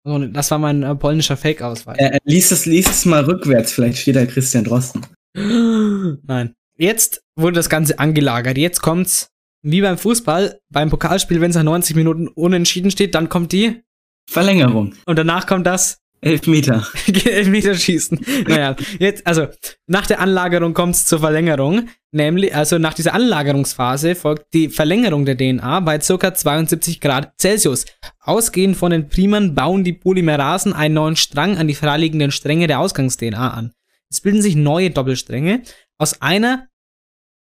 Also, 0.07 0.27
das 0.27 0.51
war 0.51 0.59
mein 0.59 0.83
äh, 0.83 0.95
polnischer 0.95 1.37
Fake-Ausweis. 1.37 1.99
Äh, 1.99 2.17
äh, 2.17 2.19
lies, 2.25 2.51
es, 2.51 2.67
lies 2.67 2.89
es 2.89 3.05
mal 3.07 3.25
rückwärts, 3.25 3.73
vielleicht 3.73 3.99
steht 3.99 4.17
da 4.17 4.27
Christian 4.27 4.65
Drosten. 4.65 5.07
Nein. 5.35 6.55
Jetzt 6.77 7.23
wurde 7.37 7.55
das 7.55 7.69
Ganze 7.69 7.99
angelagert. 7.99 8.59
Jetzt 8.59 8.83
kommt's 8.83 9.29
wie 9.63 9.81
beim 9.81 9.97
Fußball, 9.97 10.61
beim 10.71 10.91
Pokalspiel, 10.91 11.41
wenn 11.41 11.51
es 11.51 11.57
nach 11.57 11.63
90 11.63 11.97
Minuten 11.97 12.29
unentschieden 12.29 12.91
steht, 12.91 13.15
dann 13.15 13.31
kommt 13.31 13.53
die 13.53 13.83
Verlängerung. 14.29 14.95
und 15.07 15.19
danach 15.19 15.47
kommt 15.47 15.67
das 15.67 16.05
Elfmeter. 16.25 16.87
Elfmeterschießen. 17.07 18.19
Naja, 18.49 18.77
jetzt, 18.99 19.27
also, 19.27 19.49
nach 19.87 20.07
der 20.07 20.21
Anlagerung 20.21 20.73
kommt 20.73 20.95
es 20.95 21.05
zur 21.05 21.21
Verlängerung. 21.21 21.89
Nämlich, 22.13 22.55
also 22.55 22.79
nach 22.79 22.95
dieser 22.95 23.13
Anlagerungsphase 23.13 24.15
folgt 24.15 24.55
die 24.55 24.71
Verlängerung 24.71 25.27
der 25.27 25.37
DNA 25.37 25.81
bei 25.81 25.99
ca. 25.99 26.35
72 26.35 27.01
Grad 27.01 27.35
Celsius. 27.39 27.85
Ausgehend 28.21 28.77
von 28.77 28.91
den 28.91 29.09
Primern 29.09 29.55
bauen 29.55 29.85
die 29.85 29.93
Polymerasen 29.93 30.73
einen 30.73 30.95
neuen 30.95 31.17
Strang 31.17 31.59
an 31.59 31.69
die 31.69 31.75
freiliegenden 31.75 32.31
Stränge 32.31 32.69
der 32.69 32.81
Ausgangs-DNA 32.81 33.51
an. 33.51 33.73
Es 34.11 34.21
bilden 34.21 34.41
sich 34.41 34.57
neue 34.57 34.91
Doppelstränge. 34.91 35.63
Aus 35.99 36.23
einer, 36.23 36.69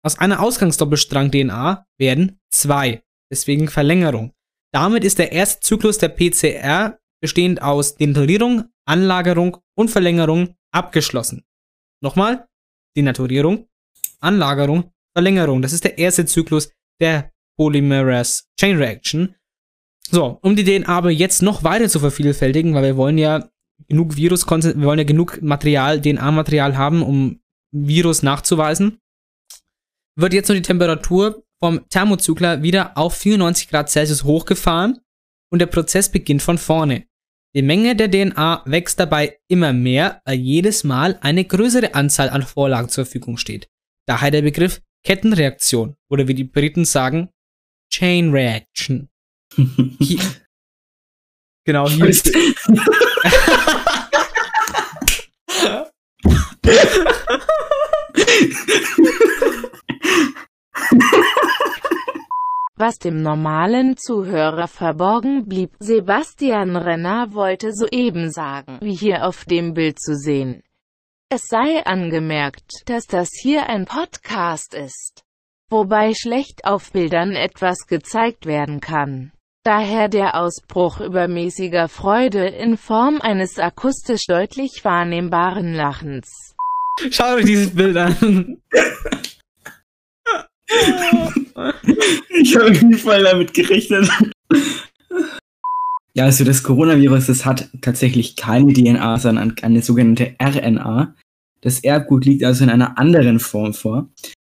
aus 0.05 0.19
einer 0.19 0.41
Ausgangsdoppelstrang-DNA 0.41 1.87
werden 1.99 2.39
zwei. 2.51 3.03
Deswegen 3.31 3.69
Verlängerung. 3.69 4.33
Damit 4.73 5.05
ist 5.05 5.19
der 5.19 5.33
erste 5.33 5.61
Zyklus 5.61 5.99
der 5.99 6.09
PCR 6.09 6.99
bestehend 7.21 7.63
aus 7.63 7.97
Denaturierung, 7.97 8.65
Anlagerung 8.87 9.59
und 9.75 9.91
Verlängerung 9.91 10.57
abgeschlossen. 10.73 11.45
Nochmal, 12.03 12.47
Denaturierung, 12.97 13.67
Anlagerung, 14.21 14.93
Verlängerung. 15.15 15.63
Das 15.63 15.73
ist 15.73 15.85
der 15.85 15.99
erste 15.99 16.27
Zyklus 16.27 16.71
der 17.01 17.33
Polymerase 17.57 18.45
Chain 18.59 18.77
Reaction. 18.77 19.35
So, 20.11 20.39
um 20.43 20.57
die 20.57 20.65
DNA 20.65 20.89
aber 20.89 21.11
jetzt 21.11 21.43
noch 21.43 21.65
weiter 21.65 21.89
zu 21.89 22.01
vervielfältigen, 22.01 22.75
weil 22.75 22.85
wir 22.85 22.97
wollen 22.97 23.19
ja 23.19 23.49
genug 23.89 24.17
Virus, 24.17 24.47
wir 24.47 24.83
wollen 24.83 24.99
ja 24.99 25.05
genug 25.05 25.43
Material, 25.43 26.01
DNA-Material 26.01 26.77
haben, 26.77 27.03
um 27.03 27.41
Virus 27.73 28.23
nachzuweisen, 28.23 28.99
wird 30.17 30.33
jetzt 30.33 30.49
nur 30.49 30.57
die 30.57 30.63
Temperatur 30.63 31.45
vom 31.63 31.89
Thermozykler 31.89 32.63
wieder 32.63 32.97
auf 32.97 33.17
94 33.17 33.69
Grad 33.69 33.91
Celsius 33.91 34.25
hochgefahren 34.25 35.01
und 35.51 35.61
der 35.61 35.67
Prozess 35.67 36.11
beginnt 36.11 36.43
von 36.43 36.59
vorne. 36.59 37.07
Die 37.55 37.63
Menge 37.63 37.97
der 37.97 38.11
DNA 38.11 38.63
wächst 38.67 39.01
dabei 39.01 39.39
immer 39.49 39.73
mehr, 39.73 40.21
weil 40.25 40.39
jedes 40.39 40.85
Mal 40.85 41.19
eine 41.23 41.45
größere 41.45 41.95
Anzahl 41.95 42.29
an 42.29 42.43
Vorlagen 42.43 42.89
zur 42.89 43.07
Verfügung 43.07 43.39
steht. 43.39 43.69
Daher 44.07 44.31
der 44.31 44.43
Begriff 44.43 44.81
Kettenreaktion 45.05 45.97
oder 46.11 46.29
wie 46.29 46.35
die 46.35 46.45
Briten 46.45 46.85
sagen, 46.85 47.31
Chain 47.93 48.31
Reaction. 48.31 49.09
Hier, 49.99 50.21
genau, 51.65 51.89
hier 51.89 52.07
ist. 52.07 52.31
Was 62.81 63.01
dem 63.01 63.23
normalen 63.23 63.97
Zuhörer 63.97 64.69
verborgen 64.69 65.49
blieb, 65.49 65.73
Sebastian 65.81 66.77
Renner 66.77 67.35
wollte 67.35 67.73
soeben 67.73 68.31
sagen, 68.31 68.79
wie 68.81 68.95
hier 68.95 69.27
auf 69.27 69.45
dem 69.45 69.75
Bild 69.75 70.01
zu 70.01 70.15
sehen. 70.15 70.63
Es 71.29 71.43
sei 71.49 71.85
angemerkt, 71.85 72.71
dass 72.87 73.07
das 73.07 73.31
hier 73.33 73.69
ein 73.69 73.85
Podcast 73.85 74.75
ist, 74.75 75.25
wobei 75.69 76.15
schlecht 76.15 76.65
auf 76.65 76.93
Bildern 76.93 77.33
etwas 77.33 77.89
gezeigt 77.89 78.47
werden 78.47 78.79
kann. 78.79 79.33
Daher 79.65 80.09
der 80.09 80.37
Ausbruch 80.37 81.01
übermäßiger 81.01 81.89
Freude 81.89 82.47
in 82.47 82.77
Form 82.77 83.21
eines 83.21 83.59
akustisch 83.59 84.27
deutlich 84.29 84.85
wahrnehmbaren 84.85 85.75
Lachens. 85.75 86.55
Schaut 87.11 87.39
euch 87.39 87.45
dieses 87.45 87.75
Bild 87.75 87.97
an. 87.97 88.63
Ich 92.49 92.57
habe 92.57 92.71
auf 92.71 92.75
jeden 92.77 92.95
Fall 92.95 93.23
damit 93.25 93.53
gerechnet. 93.53 94.09
Ja, 96.15 96.25
also 96.25 96.45
das 96.45 96.63
Coronavirus, 96.63 97.27
das 97.27 97.45
hat 97.45 97.69
tatsächlich 97.83 98.37
keine 98.37 98.73
DNA, 98.73 99.19
sondern 99.19 99.55
eine 99.63 99.83
sogenannte 99.83 100.35
RNA. 100.43 101.15
Das 101.61 101.81
Erbgut 101.81 102.25
liegt 102.25 102.43
also 102.45 102.65
in 102.65 102.71
einer 102.71 102.99
anderen 102.99 103.39
Form 103.39 103.75
vor. 103.75 104.09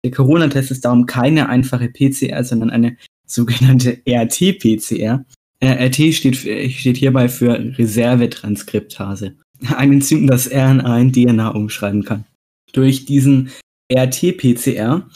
Der 0.06 0.12
Corona-Test 0.12 0.72
ist 0.72 0.86
darum 0.86 1.06
keine 1.06 1.50
einfache 1.50 1.90
PCR, 1.90 2.44
sondern 2.44 2.70
eine 2.70 2.98
sogenannte 3.28 4.02
RT-PCR. 4.08 5.26
Äh, 5.60 5.86
RT 5.88 6.14
steht, 6.16 6.38
für- 6.38 6.70
steht 6.70 6.98
hierbei 6.98 7.30
für 7.30 7.60
Reservetranskriptase. 7.78 9.36
Ein 9.76 9.94
Enzym, 9.94 10.26
das 10.28 10.50
RNA 10.50 11.00
in 11.00 11.12
DNA 11.14 11.50
umschreiben 11.50 12.04
kann. 12.04 12.26
Durch 12.74 13.06
diesen 13.06 13.52
RT-PCR 13.94 15.08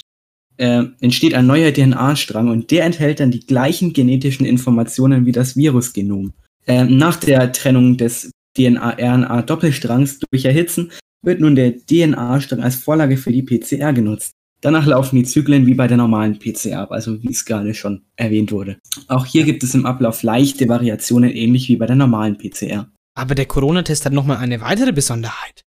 äh, 0.58 0.84
entsteht 1.02 1.34
ein 1.34 1.48
neuer 1.48 1.72
DNA-Strang 1.72 2.50
und 2.50 2.72
der 2.72 2.86
enthält 2.86 3.20
dann 3.20 3.32
die 3.32 3.46
gleichen 3.46 3.94
genetischen 3.94 4.46
Informationen 4.46 5.26
wie 5.26 5.32
das 5.32 5.56
Virusgenom. 5.56 6.34
Ähm, 6.68 6.98
nach 6.98 7.18
der 7.18 7.52
Trennung 7.52 7.98
des 7.98 8.32
DNA-RNA-Doppelstrangs 8.58 10.20
durch 10.20 10.46
Erhitzen 10.46 10.92
wird 11.22 11.42
nun 11.42 11.56
der 11.56 11.76
DNA-Strang 11.78 12.62
als 12.62 12.76
Vorlage 12.76 13.18
für 13.18 13.32
die 13.32 13.44
PCR 13.44 13.94
genutzt. 13.94 14.32
Danach 14.62 14.86
laufen 14.86 15.18
die 15.18 15.26
Zyklen 15.26 15.68
wie 15.68 15.76
bei 15.76 15.88
der 15.88 15.98
normalen 15.98 16.40
PCR 16.40 16.80
ab, 16.80 16.92
also 16.92 17.22
wie 17.22 17.30
es 17.30 17.46
gerade 17.46 17.74
schon 17.74 18.06
erwähnt 18.16 18.52
wurde. 18.52 18.80
Auch 19.08 19.26
hier 19.26 19.44
gibt 19.44 19.64
es 19.64 19.76
im 19.76 19.86
Ablauf 19.86 20.24
leichte 20.24 20.68
Variationen, 20.68 21.30
ähnlich 21.32 21.70
wie 21.70 21.76
bei 21.76 21.86
der 21.86 21.96
normalen 21.96 22.38
PCR. 22.38 22.90
Aber 23.16 23.36
der 23.36 23.46
Corona-Test 23.46 24.06
hat 24.06 24.14
nochmal 24.14 24.38
eine 24.38 24.62
weitere 24.62 24.92
Besonderheit. 24.92 25.64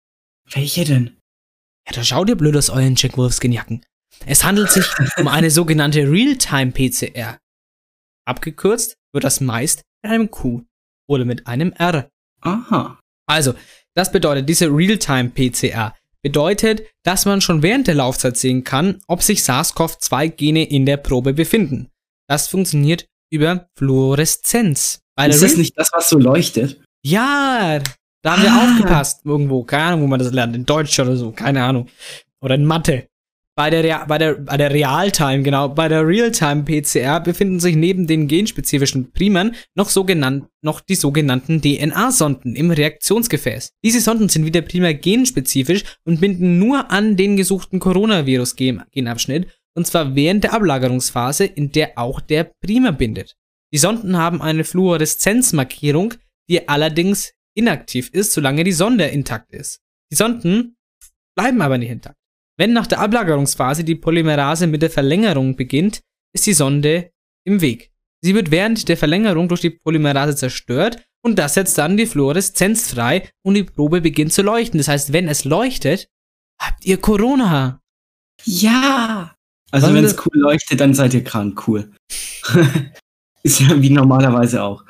Welche 0.50 0.84
denn? 0.84 1.10
Ja, 1.86 1.94
da 1.94 2.04
schaut 2.04 2.28
ihr 2.28 2.36
blöd 2.36 2.56
aus 2.56 2.70
euren 2.70 2.94
Jack 2.96 3.16
Wolfskin-Jacken. 3.16 3.82
Es 4.24 4.44
handelt 4.44 4.70
sich 4.70 4.86
um 5.18 5.28
eine 5.28 5.50
sogenannte 5.50 6.00
Realtime-PCR. 6.10 7.38
Abgekürzt 8.24 8.96
wird 9.12 9.24
das 9.24 9.40
meist 9.40 9.82
mit 10.02 10.12
einem 10.12 10.30
Q 10.30 10.62
oder 11.08 11.24
mit 11.24 11.46
einem 11.46 11.72
R 11.72 12.08
Aha. 12.40 12.98
Also, 13.26 13.54
das 13.94 14.12
bedeutet, 14.12 14.48
diese 14.48 14.66
Realtime-PCR 14.66 15.94
bedeutet, 16.22 16.82
dass 17.04 17.24
man 17.24 17.40
schon 17.40 17.62
während 17.62 17.86
der 17.86 17.94
Laufzeit 17.96 18.36
sehen 18.36 18.62
kann, 18.64 19.00
ob 19.06 19.22
sich 19.22 19.42
SARS-CoV-2-Gene 19.42 20.64
in 20.68 20.86
der 20.86 20.96
Probe 20.96 21.32
befinden. 21.32 21.88
Das 22.28 22.48
funktioniert 22.48 23.06
über 23.30 23.68
Fluoreszenz. 23.76 25.00
Bei 25.16 25.28
Ist 25.28 25.42
das 25.42 25.56
nicht 25.56 25.76
das, 25.78 25.90
was 25.92 26.08
so 26.08 26.18
leuchtet? 26.18 26.80
ja, 27.04 27.80
da 28.22 28.32
haben 28.32 28.42
wir 28.42 28.52
Ah. 28.52 28.64
aufgepasst 28.72 29.20
irgendwo. 29.24 29.62
Keine 29.62 29.84
Ahnung, 29.84 30.02
wo 30.02 30.06
man 30.08 30.18
das 30.18 30.32
lernt. 30.32 30.54
In 30.56 30.66
Deutsch 30.66 30.98
oder 30.98 31.16
so. 31.16 31.30
Keine 31.30 31.62
Ahnung. 31.62 31.88
Oder 32.40 32.56
in 32.56 32.64
Mathe. 32.64 33.06
Bei 33.58 33.70
der, 33.70 33.82
Rea- 33.82 34.04
bei 34.04 34.18
der, 34.18 34.34
bei 34.34 34.58
der 34.58 34.70
Realtime, 34.70 35.42
genau, 35.42 35.70
bei 35.70 35.88
der 35.88 36.06
Realtime-PCR 36.06 37.20
befinden 37.20 37.58
sich 37.58 37.74
neben 37.74 38.06
den 38.06 38.28
genspezifischen 38.28 39.12
Primern 39.12 39.56
noch, 39.74 39.88
sogenannt, 39.88 40.46
noch 40.62 40.80
die 40.80 40.94
sogenannten 40.94 41.62
DNA-Sonden 41.62 42.54
im 42.54 42.70
Reaktionsgefäß. 42.70 43.70
Diese 43.82 44.02
Sonden 44.02 44.28
sind 44.28 44.44
wie 44.44 44.50
der 44.50 44.62
genspezifisch 44.94 45.84
und 46.04 46.20
binden 46.20 46.58
nur 46.58 46.90
an 46.90 47.16
den 47.16 47.38
gesuchten 47.38 47.80
Coronavirus-Genabschnitt, 47.80 49.48
und 49.74 49.86
zwar 49.86 50.14
während 50.14 50.44
der 50.44 50.52
Ablagerungsphase, 50.52 51.46
in 51.46 51.72
der 51.72 51.96
auch 51.96 52.20
der 52.20 52.52
Primer 52.62 52.92
bindet. 52.92 53.36
Die 53.72 53.78
Sonden 53.78 54.18
haben 54.18 54.42
eine 54.42 54.64
Fluoreszenzmarkierung, 54.64 56.12
die 56.50 56.68
allerdings 56.68 57.32
inaktiv 57.56 58.10
ist, 58.12 58.32
solange 58.32 58.64
die 58.64 58.72
Sonde 58.72 59.06
intakt 59.06 59.54
ist. 59.54 59.80
Die 60.12 60.16
Sonden 60.16 60.76
bleiben 61.34 61.62
aber 61.62 61.78
nicht 61.78 61.90
intakt. 61.90 62.16
Wenn 62.58 62.72
nach 62.72 62.86
der 62.86 63.00
Ablagerungsphase 63.00 63.84
die 63.84 63.94
Polymerase 63.94 64.66
mit 64.66 64.82
der 64.82 64.90
Verlängerung 64.90 65.56
beginnt, 65.56 66.00
ist 66.34 66.46
die 66.46 66.54
Sonde 66.54 67.10
im 67.44 67.60
Weg. 67.60 67.90
Sie 68.22 68.34
wird 68.34 68.50
während 68.50 68.88
der 68.88 68.96
Verlängerung 68.96 69.48
durch 69.48 69.60
die 69.60 69.70
Polymerase 69.70 70.34
zerstört 70.34 71.04
und 71.22 71.38
das 71.38 71.54
setzt 71.54 71.76
dann 71.78 71.96
die 71.96 72.06
Fluoreszenz 72.06 72.90
frei 72.92 73.28
und 73.44 73.54
die 73.54 73.64
Probe 73.64 74.00
beginnt 74.00 74.32
zu 74.32 74.42
leuchten. 74.42 74.78
Das 74.78 74.88
heißt, 74.88 75.12
wenn 75.12 75.28
es 75.28 75.44
leuchtet, 75.44 76.08
habt 76.60 76.84
ihr 76.86 76.96
Corona. 76.96 77.80
Ja. 78.44 79.34
Also 79.70 79.92
wenn 79.92 80.04
es 80.04 80.16
cool 80.24 80.38
leuchtet, 80.38 80.80
dann 80.80 80.94
seid 80.94 81.12
ihr 81.14 81.24
krank. 81.24 81.66
Cool. 81.68 81.92
Ist 83.42 83.60
ja 83.60 83.80
wie 83.80 83.90
normalerweise 83.90 84.62
auch. 84.62 84.84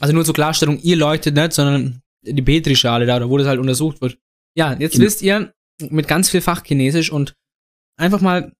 Also 0.00 0.12
nur 0.14 0.24
zur 0.24 0.34
Klarstellung, 0.34 0.78
ihr 0.80 0.96
leuchtet 0.96 1.34
nicht, 1.34 1.52
sondern 1.52 2.02
die 2.22 2.42
Petrischale 2.42 3.06
da, 3.06 3.16
oder 3.16 3.30
wo 3.30 3.38
das 3.38 3.46
halt 3.46 3.60
untersucht 3.60 4.00
wird. 4.00 4.18
Ja, 4.56 4.72
jetzt 4.78 4.92
Genau. 4.94 5.04
wisst 5.06 5.22
ihr 5.22 5.52
mit 5.90 6.08
ganz 6.08 6.30
viel 6.30 6.40
Fachchinesisch 6.40 7.10
und 7.10 7.34
einfach 7.96 8.20
mal, 8.20 8.52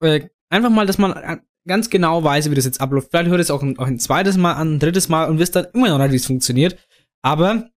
äh, 0.00 0.28
einfach 0.48 0.70
mal, 0.70 0.86
dass 0.86 0.98
man 0.98 1.12
äh, 1.12 1.38
ganz 1.66 1.90
genau 1.90 2.24
weiß, 2.24 2.50
wie 2.50 2.54
das 2.54 2.64
jetzt 2.64 2.80
abläuft. 2.80 3.08
Vielleicht 3.10 3.30
hört 3.30 3.40
es 3.40 3.50
auch 3.50 3.62
ein, 3.62 3.78
auch 3.78 3.86
ein 3.86 3.98
zweites 3.98 4.36
Mal 4.36 4.54
an, 4.54 4.74
ein 4.74 4.78
drittes 4.78 5.08
Mal 5.08 5.28
und 5.28 5.38
wisst 5.38 5.56
dann 5.56 5.66
immer 5.72 5.88
noch 5.88 5.98
nicht, 5.98 6.12
wie 6.12 6.16
es 6.16 6.26
funktioniert. 6.26 6.76
Aber 7.22 7.70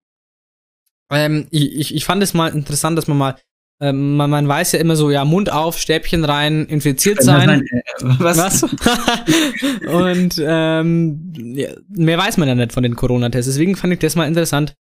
ähm, 1.11 1.47
ich, 1.51 1.93
ich, 1.93 2.05
fand 2.05 2.23
es 2.23 2.33
mal 2.33 2.49
interessant, 2.49 2.97
dass 2.97 3.07
man 3.07 3.17
mal, 3.17 3.35
ähm, 3.81 4.15
man, 4.15 4.29
man 4.29 4.47
weiß 4.47 4.71
ja 4.71 4.79
immer 4.79 4.95
so, 4.95 5.11
ja, 5.11 5.25
Mund 5.25 5.51
auf, 5.51 5.77
Stäbchen 5.77 6.25
rein, 6.25 6.65
infiziert 6.65 7.21
sein. 7.21 7.47
Nein, 7.47 7.67
äh, 7.71 7.83
was? 8.19 8.63
und 9.87 10.41
ähm, 10.43 11.33
ja, 11.55 11.69
mehr 11.89 12.17
weiß 12.17 12.37
man 12.37 12.47
ja 12.47 12.55
nicht 12.55 12.73
von 12.73 12.83
den 12.83 12.95
Corona-Tests. 12.95 13.51
Deswegen 13.51 13.75
fand 13.75 13.93
ich 13.93 13.99
das 13.99 14.15
mal 14.15 14.27
interessant, 14.27 14.75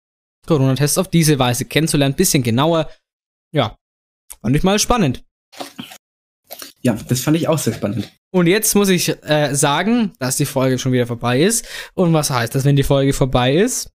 Corona-Tests 0.47 0.99
auf 0.99 1.09
diese 1.09 1.39
Weise 1.39 1.65
kennenzulernen, 1.65 2.15
bisschen 2.15 2.43
genauer. 2.43 2.91
Ja, 3.53 3.77
fand 4.43 4.57
ich 4.57 4.63
mal 4.63 4.79
spannend. 4.79 5.25
Ja, 6.81 6.95
das 7.09 7.21
fand 7.21 7.37
ich 7.37 7.49
auch 7.49 7.59
sehr 7.59 7.75
spannend. 7.75 8.13
Und 8.31 8.47
jetzt 8.47 8.75
muss 8.75 8.89
ich 8.89 9.09
äh, 9.25 9.55
sagen, 9.55 10.13
dass 10.19 10.37
die 10.37 10.45
Folge 10.45 10.79
schon 10.79 10.93
wieder 10.93 11.07
vorbei 11.07 11.41
ist. 11.41 11.67
Und 11.95 12.13
was 12.13 12.31
heißt 12.31 12.55
das, 12.55 12.65
wenn 12.65 12.77
die 12.77 12.83
Folge 12.83 13.13
vorbei 13.13 13.57
ist? 13.57 13.91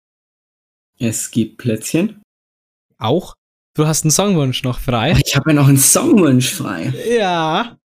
Es 0.97 1.31
gibt 1.31 1.57
Plätzchen. 1.57 2.21
Auch. 2.97 3.35
Du 3.75 3.87
hast 3.87 4.03
einen 4.03 4.11
Songwunsch 4.11 4.63
noch 4.63 4.79
frei. 4.79 5.17
Ich 5.25 5.35
habe 5.35 5.51
ja 5.51 5.55
noch 5.55 5.67
einen 5.67 5.77
Songwunsch 5.77 6.53
frei. 6.53 6.93
Ja. 7.09 7.77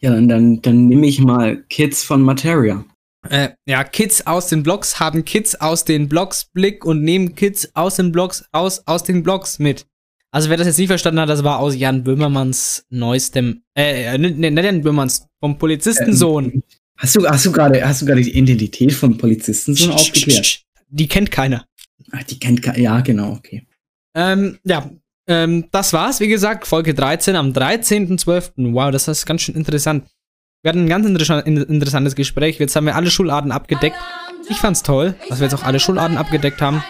Ja, 0.00 0.10
dann, 0.10 0.28
dann, 0.28 0.60
dann 0.60 0.86
nehme 0.86 1.06
ich 1.06 1.20
mal 1.20 1.62
Kids 1.68 2.02
von 2.02 2.22
Materia. 2.22 2.84
Äh, 3.28 3.50
ja, 3.66 3.84
Kids 3.84 4.26
aus 4.26 4.48
den 4.48 4.62
Blogs 4.62 5.00
haben 5.00 5.24
Kids 5.24 5.54
aus 5.54 5.84
den 5.84 6.08
Blogs 6.08 6.46
Blick 6.52 6.84
und 6.84 7.02
nehmen 7.02 7.34
Kids 7.34 7.74
aus 7.74 7.96
den 7.96 8.12
Blogs 8.12 8.44
raus 8.54 8.82
aus 8.86 9.02
den 9.02 9.22
Blogs 9.22 9.58
mit. 9.58 9.86
Also 10.34 10.50
wer 10.50 10.56
das 10.56 10.66
jetzt 10.66 10.78
nicht 10.78 10.88
verstanden 10.88 11.20
hat, 11.20 11.28
das 11.28 11.44
war 11.44 11.60
aus 11.60 11.76
Jan 11.76 12.02
Böhmermanns 12.02 12.84
neuestem, 12.90 13.62
äh, 13.76 14.18
nicht 14.18 14.36
ne, 14.36 14.50
ne, 14.50 14.64
Jan 14.64 14.82
Böhmermanns, 14.82 15.28
vom 15.38 15.56
Polizistensohn. 15.58 16.62
Hast 16.98 17.14
du, 17.14 17.24
hast 17.28 17.46
du 17.46 17.52
gerade, 17.52 17.86
hast 17.86 18.02
du 18.02 18.06
gerade 18.06 18.20
die 18.20 18.36
Identität 18.36 18.92
vom 18.92 19.16
Polizisten 19.16 19.76
schon 19.76 19.92
aufgeklärt? 19.92 20.62
Die 20.88 21.06
kennt 21.06 21.30
keiner. 21.30 21.66
Ach, 22.10 22.22
die 22.24 22.38
kennt 22.40 22.62
keiner. 22.62 22.78
Ja, 22.78 23.00
genau, 23.00 23.32
okay. 23.34 23.64
Ähm, 24.16 24.58
ja, 24.64 24.90
ähm, 25.28 25.66
das 25.70 25.92
war's, 25.92 26.18
wie 26.18 26.28
gesagt, 26.28 26.66
Folge 26.66 26.94
13 26.94 27.36
am 27.36 27.52
13.12. 27.52 28.72
Wow, 28.74 28.90
das 28.90 29.06
ist 29.06 29.26
ganz 29.26 29.42
schön 29.42 29.54
interessant. 29.54 30.04
Wir 30.62 30.70
hatten 30.70 30.84
ein 30.84 30.88
ganz 30.88 31.06
interessa- 31.06 31.44
in- 31.44 31.58
interessantes 31.58 32.14
Gespräch. 32.16 32.58
Jetzt 32.58 32.74
haben 32.74 32.86
wir 32.86 32.96
alle 32.96 33.10
Schularten 33.10 33.52
abgedeckt. 33.52 33.96
Ich 34.48 34.56
fand's 34.56 34.82
toll, 34.82 35.14
dass 35.28 35.38
wir 35.38 35.46
jetzt 35.46 35.54
auch 35.54 35.62
alle 35.64 35.78
Schularten 35.78 36.16
abgedeckt 36.16 36.60
haben. 36.60 36.82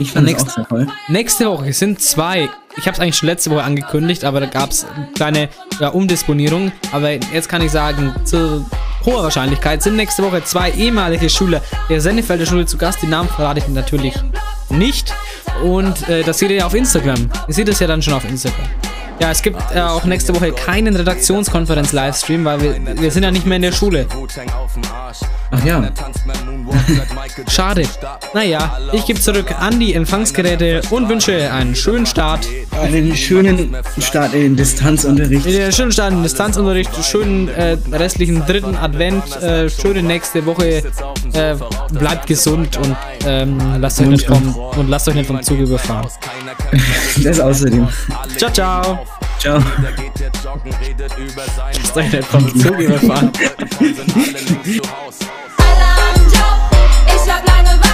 Ich 0.00 0.12
fand 0.12 0.26
es 0.26 0.32
Nächst- 0.32 0.48
auch 0.48 0.54
sehr 0.54 0.66
toll. 0.66 0.86
Nächste 1.08 1.46
Woche 1.50 1.72
sind 1.72 2.00
zwei. 2.00 2.48
Ich 2.76 2.86
habe 2.86 2.94
es 2.94 3.00
eigentlich 3.00 3.16
schon 3.16 3.28
letzte 3.28 3.50
Woche 3.50 3.62
angekündigt, 3.62 4.24
aber 4.24 4.40
da 4.40 4.46
gab 4.46 4.70
es 4.70 4.86
kleine 5.14 5.48
ja, 5.78 5.88
Umdisponierung. 5.88 6.72
Aber 6.92 7.10
jetzt 7.10 7.48
kann 7.48 7.60
ich 7.62 7.70
sagen, 7.70 8.14
zu 8.24 8.64
hoher 9.04 9.22
Wahrscheinlichkeit 9.24 9.82
sind 9.82 9.96
nächste 9.96 10.22
Woche 10.22 10.42
zwei 10.44 10.70
ehemalige 10.70 11.28
Schüler 11.28 11.60
der 11.88 12.00
Sennefelder 12.00 12.46
Schule 12.46 12.64
zu 12.66 12.78
Gast. 12.78 13.02
Die 13.02 13.06
Namen 13.06 13.28
verrate 13.28 13.58
ich 13.60 13.68
natürlich 13.68 14.14
nicht. 14.70 15.12
Und 15.62 16.08
äh, 16.08 16.22
das 16.22 16.38
seht 16.38 16.50
ihr 16.50 16.56
ja 16.56 16.66
auf 16.66 16.74
Instagram. 16.74 17.28
Ihr 17.48 17.54
seht 17.54 17.68
es 17.68 17.78
ja 17.80 17.86
dann 17.86 18.00
schon 18.00 18.14
auf 18.14 18.24
Instagram. 18.24 18.66
Ja, 19.20 19.30
es 19.30 19.42
gibt 19.42 19.58
äh, 19.74 19.80
auch 19.80 20.04
nächste 20.04 20.34
Woche 20.34 20.50
keinen 20.52 20.96
Redaktionskonferenz-Livestream, 20.96 22.44
weil 22.44 22.62
wir, 22.62 23.00
wir 23.00 23.10
sind 23.10 23.22
ja 23.22 23.30
nicht 23.30 23.44
mehr 23.44 23.56
in 23.56 23.62
der 23.62 23.72
Schule. 23.72 24.06
Ach 25.50 25.64
ja. 25.64 25.90
Schade. 27.48 27.82
Naja, 28.32 28.78
ich 28.92 29.04
gebe 29.04 29.20
zurück 29.20 29.54
an 29.58 29.78
die 29.78 29.94
Empfangsgeräte 29.94 30.80
und 30.90 31.08
wünsche 31.08 31.52
einen 31.52 31.74
schönen 31.74 32.06
Start. 32.06 32.46
Einen 32.80 33.14
schönen 33.14 33.76
Start 33.98 34.32
in 34.32 34.40
den 34.40 34.56
Distanzunterricht. 34.56 35.46
Einen 35.46 35.72
schönen 35.72 35.92
Start 35.92 36.10
in 36.12 36.18
den 36.18 36.22
Distanzunterricht, 36.22 37.04
schönen 37.04 37.48
äh, 37.48 37.76
restlichen 37.92 38.46
dritten 38.46 38.76
Advent, 38.76 39.36
äh, 39.42 39.68
schöne 39.68 40.02
nächste 40.02 40.46
Woche. 40.46 40.82
Äh, 41.32 41.56
bleibt 41.92 42.26
gesund 42.26 42.78
und 42.78 42.96
ähm, 43.26 43.58
lasst 43.80 44.00
euch 44.00 44.06
nicht 44.06 44.26
vom 44.26 44.54
und 44.54 44.88
lasst 44.88 45.08
euch 45.08 45.14
nicht 45.14 45.26
vom 45.26 45.42
Zug 45.42 45.58
überfahren. 45.58 46.08
Das 47.22 47.40
außerdem. 47.40 47.88
Ciao, 48.38 48.50
ciao. 48.52 49.09
Ciao. 49.40 49.56
Ist 51.82 51.96
doch 51.96 52.02
nicht 52.02 52.24
vom 52.24 52.60
Zug 52.60 52.78
überfahren. 52.78 53.32
Alle 53.38 53.94
am 55.96 56.22
Job, 56.26 56.60
ich 57.06 57.32
hab 57.32 57.46
Langeweile. 57.46 57.89